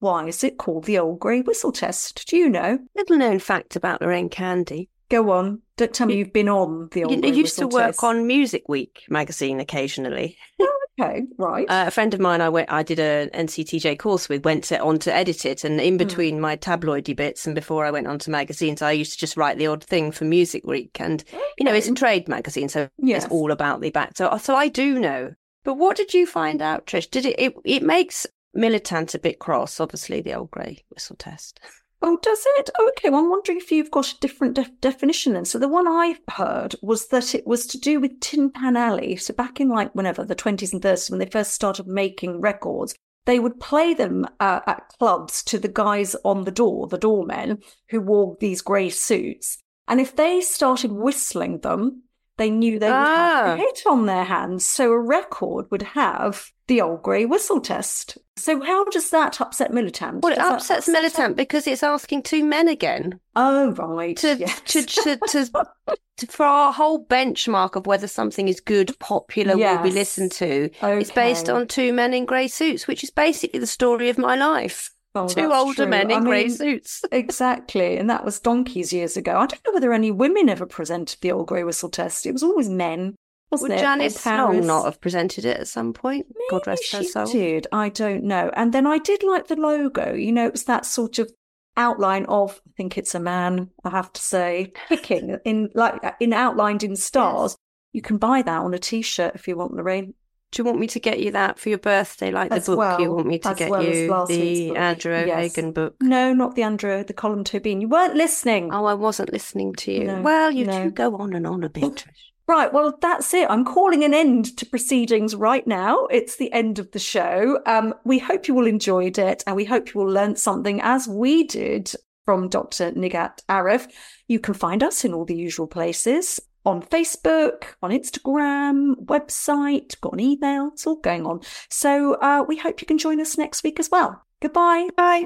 Why 0.00 0.26
is 0.26 0.42
it 0.42 0.58
called 0.58 0.86
the 0.86 0.98
Old 0.98 1.20
Grey 1.20 1.42
Whistle 1.42 1.70
Test? 1.70 2.26
Do 2.26 2.36
you 2.36 2.50
know? 2.50 2.80
Little 2.96 3.16
known 3.16 3.38
fact 3.38 3.76
about 3.76 4.00
Lorraine 4.00 4.28
Candy. 4.28 4.90
Go 5.08 5.30
on. 5.30 5.62
Don't 5.76 5.92
tell 5.92 6.06
me 6.06 6.16
you've 6.16 6.32
been 6.32 6.48
on 6.48 6.88
the 6.92 7.04
Old 7.04 7.14
you, 7.14 7.20
Grey 7.20 7.30
used 7.30 7.58
to 7.58 7.66
work 7.66 8.02
on 8.04 8.26
Music 8.26 8.68
Week 8.68 9.04
magazine 9.08 9.60
occasionally. 9.60 10.36
Okay, 11.00 11.22
right. 11.38 11.66
Uh, 11.68 11.84
a 11.88 11.90
friend 11.90 12.14
of 12.14 12.20
mine, 12.20 12.40
I 12.40 12.48
went, 12.48 12.70
I 12.70 12.84
did 12.84 13.00
a 13.00 13.28
NCTJ 13.34 13.98
course 13.98 14.28
with, 14.28 14.44
went 14.44 14.62
to, 14.64 14.80
on 14.80 15.00
to 15.00 15.12
edit 15.12 15.44
it, 15.44 15.64
and 15.64 15.80
in 15.80 15.94
hmm. 15.94 15.98
between 15.98 16.36
mm. 16.36 16.40
my 16.40 16.56
tabloidy 16.56 17.16
bits 17.16 17.46
and 17.46 17.54
before 17.54 17.84
I 17.84 17.90
went 17.90 18.06
on 18.06 18.20
to 18.20 18.30
magazines, 18.30 18.80
I 18.80 18.92
used 18.92 19.12
to 19.14 19.18
just 19.18 19.36
write 19.36 19.58
the 19.58 19.66
odd 19.66 19.82
thing 19.82 20.12
for 20.12 20.24
Music 20.24 20.64
Week, 20.64 20.96
and 21.00 21.24
you 21.58 21.64
know, 21.64 21.74
it's 21.74 21.88
a 21.88 21.94
trade 21.94 22.28
magazine, 22.28 22.68
so 22.68 22.88
yes. 22.98 23.24
it's 23.24 23.32
all 23.32 23.50
about 23.50 23.80
the 23.80 23.90
back. 23.90 24.16
So, 24.16 24.38
so 24.38 24.54
I 24.54 24.68
do 24.68 25.00
know. 25.00 25.34
But 25.64 25.78
what 25.78 25.96
did 25.96 26.14
you 26.14 26.26
find 26.26 26.62
out, 26.62 26.86
Trish? 26.86 27.10
Did 27.10 27.26
it? 27.26 27.40
It, 27.40 27.54
it 27.64 27.82
makes 27.82 28.24
militant 28.52 29.16
a 29.16 29.18
bit 29.18 29.40
cross, 29.40 29.80
obviously, 29.80 30.20
the 30.20 30.34
old 30.34 30.52
grey 30.52 30.84
whistle 30.90 31.16
test. 31.16 31.58
Oh, 32.06 32.18
does 32.20 32.44
it? 32.58 32.68
Okay, 32.78 33.08
well, 33.08 33.20
I'm 33.20 33.30
wondering 33.30 33.56
if 33.56 33.72
you've 33.72 33.90
got 33.90 34.12
a 34.12 34.20
different 34.20 34.56
de- 34.56 34.70
definition 34.82 35.32
then. 35.32 35.46
So 35.46 35.58
the 35.58 35.68
one 35.68 35.88
I 35.88 36.16
heard 36.28 36.74
was 36.82 37.08
that 37.08 37.34
it 37.34 37.46
was 37.46 37.66
to 37.68 37.78
do 37.78 37.98
with 37.98 38.20
Tin 38.20 38.50
Pan 38.50 38.76
Alley. 38.76 39.16
So 39.16 39.32
back 39.32 39.58
in 39.58 39.70
like 39.70 39.94
whenever 39.94 40.22
the 40.22 40.36
20s 40.36 40.74
and 40.74 40.82
30s, 40.82 41.08
when 41.08 41.18
they 41.18 41.24
first 41.24 41.54
started 41.54 41.86
making 41.86 42.42
records, 42.42 42.94
they 43.24 43.40
would 43.40 43.58
play 43.58 43.94
them 43.94 44.26
uh, 44.38 44.60
at 44.66 44.86
clubs 44.98 45.42
to 45.44 45.58
the 45.58 45.66
guys 45.66 46.14
on 46.26 46.44
the 46.44 46.50
door, 46.50 46.88
the 46.88 46.98
doormen, 46.98 47.62
who 47.88 48.02
wore 48.02 48.36
these 48.38 48.60
grey 48.60 48.90
suits. 48.90 49.56
And 49.88 49.98
if 49.98 50.14
they 50.14 50.42
started 50.42 50.92
whistling 50.92 51.60
them, 51.60 52.02
they 52.36 52.50
knew 52.50 52.78
they 52.78 52.88
would 52.88 52.94
ah. 52.94 53.42
have 53.46 53.58
a 53.58 53.60
hit 53.60 53.82
on 53.86 54.06
their 54.06 54.24
hands. 54.24 54.66
So 54.66 54.90
a 54.90 55.00
record 55.00 55.70
would 55.70 55.82
have 55.82 56.50
the 56.66 56.80
old 56.80 57.02
grey 57.02 57.24
whistle 57.24 57.60
test. 57.60 58.18
So 58.36 58.62
how 58.62 58.84
does 58.86 59.10
that 59.10 59.40
upset 59.40 59.72
militant? 59.72 60.22
Well, 60.22 60.32
it 60.32 60.36
does 60.36 60.54
upsets 60.54 60.88
militant 60.88 61.36
because 61.36 61.66
it's 61.66 61.82
asking 61.82 62.22
two 62.22 62.44
men 62.44 62.68
again. 62.68 63.20
Oh 63.36 63.70
right, 63.72 64.16
to, 64.18 64.36
yes. 64.36 64.60
to, 64.66 64.82
to, 64.82 65.18
to, 65.28 65.66
to, 66.16 66.26
for 66.26 66.46
our 66.46 66.72
whole 66.72 67.04
benchmark 67.04 67.76
of 67.76 67.86
whether 67.86 68.08
something 68.08 68.48
is 68.48 68.60
good, 68.60 68.98
popular, 68.98 69.56
yes. 69.56 69.76
will 69.76 69.84
be 69.84 69.94
listened 69.94 70.32
to. 70.32 70.64
Okay. 70.64 71.00
It's 71.00 71.12
based 71.12 71.48
on 71.48 71.68
two 71.68 71.92
men 71.92 72.14
in 72.14 72.24
grey 72.24 72.48
suits, 72.48 72.88
which 72.88 73.04
is 73.04 73.10
basically 73.10 73.60
the 73.60 73.66
story 73.66 74.08
of 74.08 74.18
my 74.18 74.34
life. 74.34 74.90
Oh, 75.16 75.28
Two 75.28 75.52
older 75.52 75.84
true. 75.84 75.86
men 75.86 76.10
in 76.10 76.22
I 76.22 76.24
grey 76.24 76.42
mean, 76.44 76.50
suits. 76.50 77.04
exactly. 77.12 77.96
And 77.96 78.10
that 78.10 78.24
was 78.24 78.40
donkeys 78.40 78.92
years 78.92 79.16
ago. 79.16 79.32
I 79.38 79.46
don't 79.46 79.64
know 79.64 79.72
whether 79.72 79.92
any 79.92 80.10
women 80.10 80.48
ever 80.48 80.66
presented 80.66 81.20
the 81.20 81.30
old 81.30 81.46
grey 81.46 81.62
whistle 81.62 81.88
test. 81.88 82.26
It 82.26 82.32
was 82.32 82.42
always 82.42 82.68
men, 82.68 83.14
wasn't 83.50 83.70
Would 83.70 83.78
it? 83.78 83.82
Janice 83.82 84.26
not 84.26 84.84
have 84.86 85.00
presented 85.00 85.44
it 85.44 85.58
at 85.60 85.68
some 85.68 85.92
point? 85.92 86.26
God 86.50 86.62
Maybe 86.66 86.70
rest 86.72 86.92
her 86.92 87.04
soul. 87.04 87.26
did. 87.26 87.68
I 87.70 87.90
don't 87.90 88.24
know. 88.24 88.50
And 88.56 88.72
then 88.72 88.86
I 88.86 88.98
did 88.98 89.22
like 89.22 89.46
the 89.46 89.56
logo. 89.56 90.12
You 90.14 90.32
know, 90.32 90.46
it 90.46 90.52
was 90.52 90.64
that 90.64 90.84
sort 90.84 91.20
of 91.20 91.30
outline 91.76 92.24
of 92.26 92.60
I 92.66 92.70
think 92.76 92.98
it's 92.98 93.14
a 93.14 93.20
man. 93.20 93.70
I 93.84 93.90
have 93.90 94.12
to 94.12 94.20
say, 94.20 94.72
picking 94.88 95.38
in 95.44 95.70
like 95.74 96.02
uh, 96.02 96.12
in 96.18 96.32
outlined 96.32 96.82
in 96.82 96.96
stars. 96.96 97.56
You 97.92 98.02
can 98.02 98.16
buy 98.16 98.42
that 98.42 98.58
on 98.58 98.74
a 98.74 98.78
T-shirt 98.80 99.36
if 99.36 99.46
you 99.46 99.56
want, 99.56 99.74
Lorraine. 99.74 100.14
Do 100.54 100.60
you 100.60 100.66
want 100.66 100.78
me 100.78 100.86
to 100.86 101.00
get 101.00 101.18
you 101.18 101.32
that 101.32 101.58
for 101.58 101.68
your 101.68 101.78
birthday, 101.78 102.30
like 102.30 102.52
As 102.52 102.66
the 102.66 102.72
book? 102.72 102.78
well- 102.78 103.00
you 103.00 103.12
want 103.12 103.26
me 103.26 103.40
to 103.40 103.54
get 103.56 103.70
well 103.70 103.82
you 103.82 104.06
the. 104.28 104.76
Andrew 104.76 105.12
Yes. 105.26 105.36
O'Hagan 105.36 105.72
book? 105.72 105.96
No, 106.00 106.32
not 106.32 106.54
the 106.54 106.62
Andrew, 106.62 107.02
the 107.02 107.12
Colm 107.12 107.42
Tóibín. 107.42 107.80
You 107.80 107.88
weren't 107.88 108.14
listening. 108.14 108.72
Oh, 108.72 108.84
I 108.84 108.94
wasn't 108.94 109.32
listening 109.32 109.74
to 109.74 109.90
you. 109.92 110.04
No, 110.04 110.20
well, 110.22 110.52
you 110.52 110.64
no. 110.64 110.84
do 110.84 110.90
go 110.92 111.16
on 111.16 111.34
and 111.34 111.44
on 111.44 111.64
a 111.64 111.68
bit, 111.68 112.04
Right, 112.46 112.72
well, 112.72 112.96
that's 113.00 113.34
it. 113.34 113.48
I'm 113.50 113.64
calling 113.64 114.04
an 114.04 114.14
end 114.14 114.56
to 114.58 114.66
proceedings 114.66 115.34
right 115.34 115.66
now. 115.66 116.06
It's 116.06 116.36
the 116.36 116.52
end 116.52 116.78
of 116.78 116.92
the 116.92 116.98
show. 117.00 117.58
Um, 117.66 117.94
we 118.04 118.20
hope 118.20 118.46
you 118.46 118.54
all 118.54 118.66
enjoyed 118.66 119.18
it 119.18 119.42
and 119.48 119.56
we 119.56 119.64
hope 119.64 119.92
you 119.92 120.02
all 120.02 120.06
learned 120.10 120.38
something 120.38 120.80
as 120.82 121.08
we 121.08 121.44
did 121.44 121.90
from 122.26 122.48
Dr. 122.48 122.92
Nighat 122.92 123.40
Arif. 123.48 123.88
You 124.28 124.38
can 124.38 124.54
find 124.54 124.84
us 124.84 125.04
in 125.04 125.14
all 125.14 125.24
the 125.24 125.34
usual 125.34 125.66
places 125.66 126.38
on 126.64 126.82
Facebook, 126.82 127.64
on 127.82 127.90
Instagram, 127.90 128.94
website, 129.06 130.00
got 130.00 130.14
an 130.14 130.20
email. 130.20 130.70
It's 130.72 130.86
all 130.86 130.96
going 130.96 131.26
on. 131.26 131.40
So 131.70 132.14
uh, 132.14 132.44
we 132.46 132.56
hope 132.56 132.80
you 132.80 132.86
can 132.86 132.98
join 132.98 133.20
us 133.20 133.36
next 133.38 133.62
week 133.62 133.78
as 133.78 133.90
well. 133.90 134.22
Goodbye. 134.40 134.88
Bye. 134.96 135.24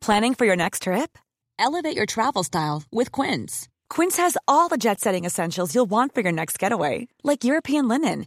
Planning 0.00 0.34
for 0.34 0.44
your 0.46 0.54
next 0.54 0.82
trip? 0.82 1.18
Elevate 1.58 1.96
your 1.96 2.06
travel 2.06 2.44
style 2.44 2.84
with 2.92 3.10
Quince. 3.10 3.68
Quince 3.88 4.16
has 4.18 4.36
all 4.46 4.68
the 4.68 4.76
jet 4.76 5.00
setting 5.00 5.24
essentials 5.24 5.74
you'll 5.74 5.90
want 5.90 6.14
for 6.14 6.20
your 6.20 6.32
next 6.32 6.58
getaway, 6.58 7.08
like 7.24 7.42
European 7.42 7.88
linen, 7.88 8.26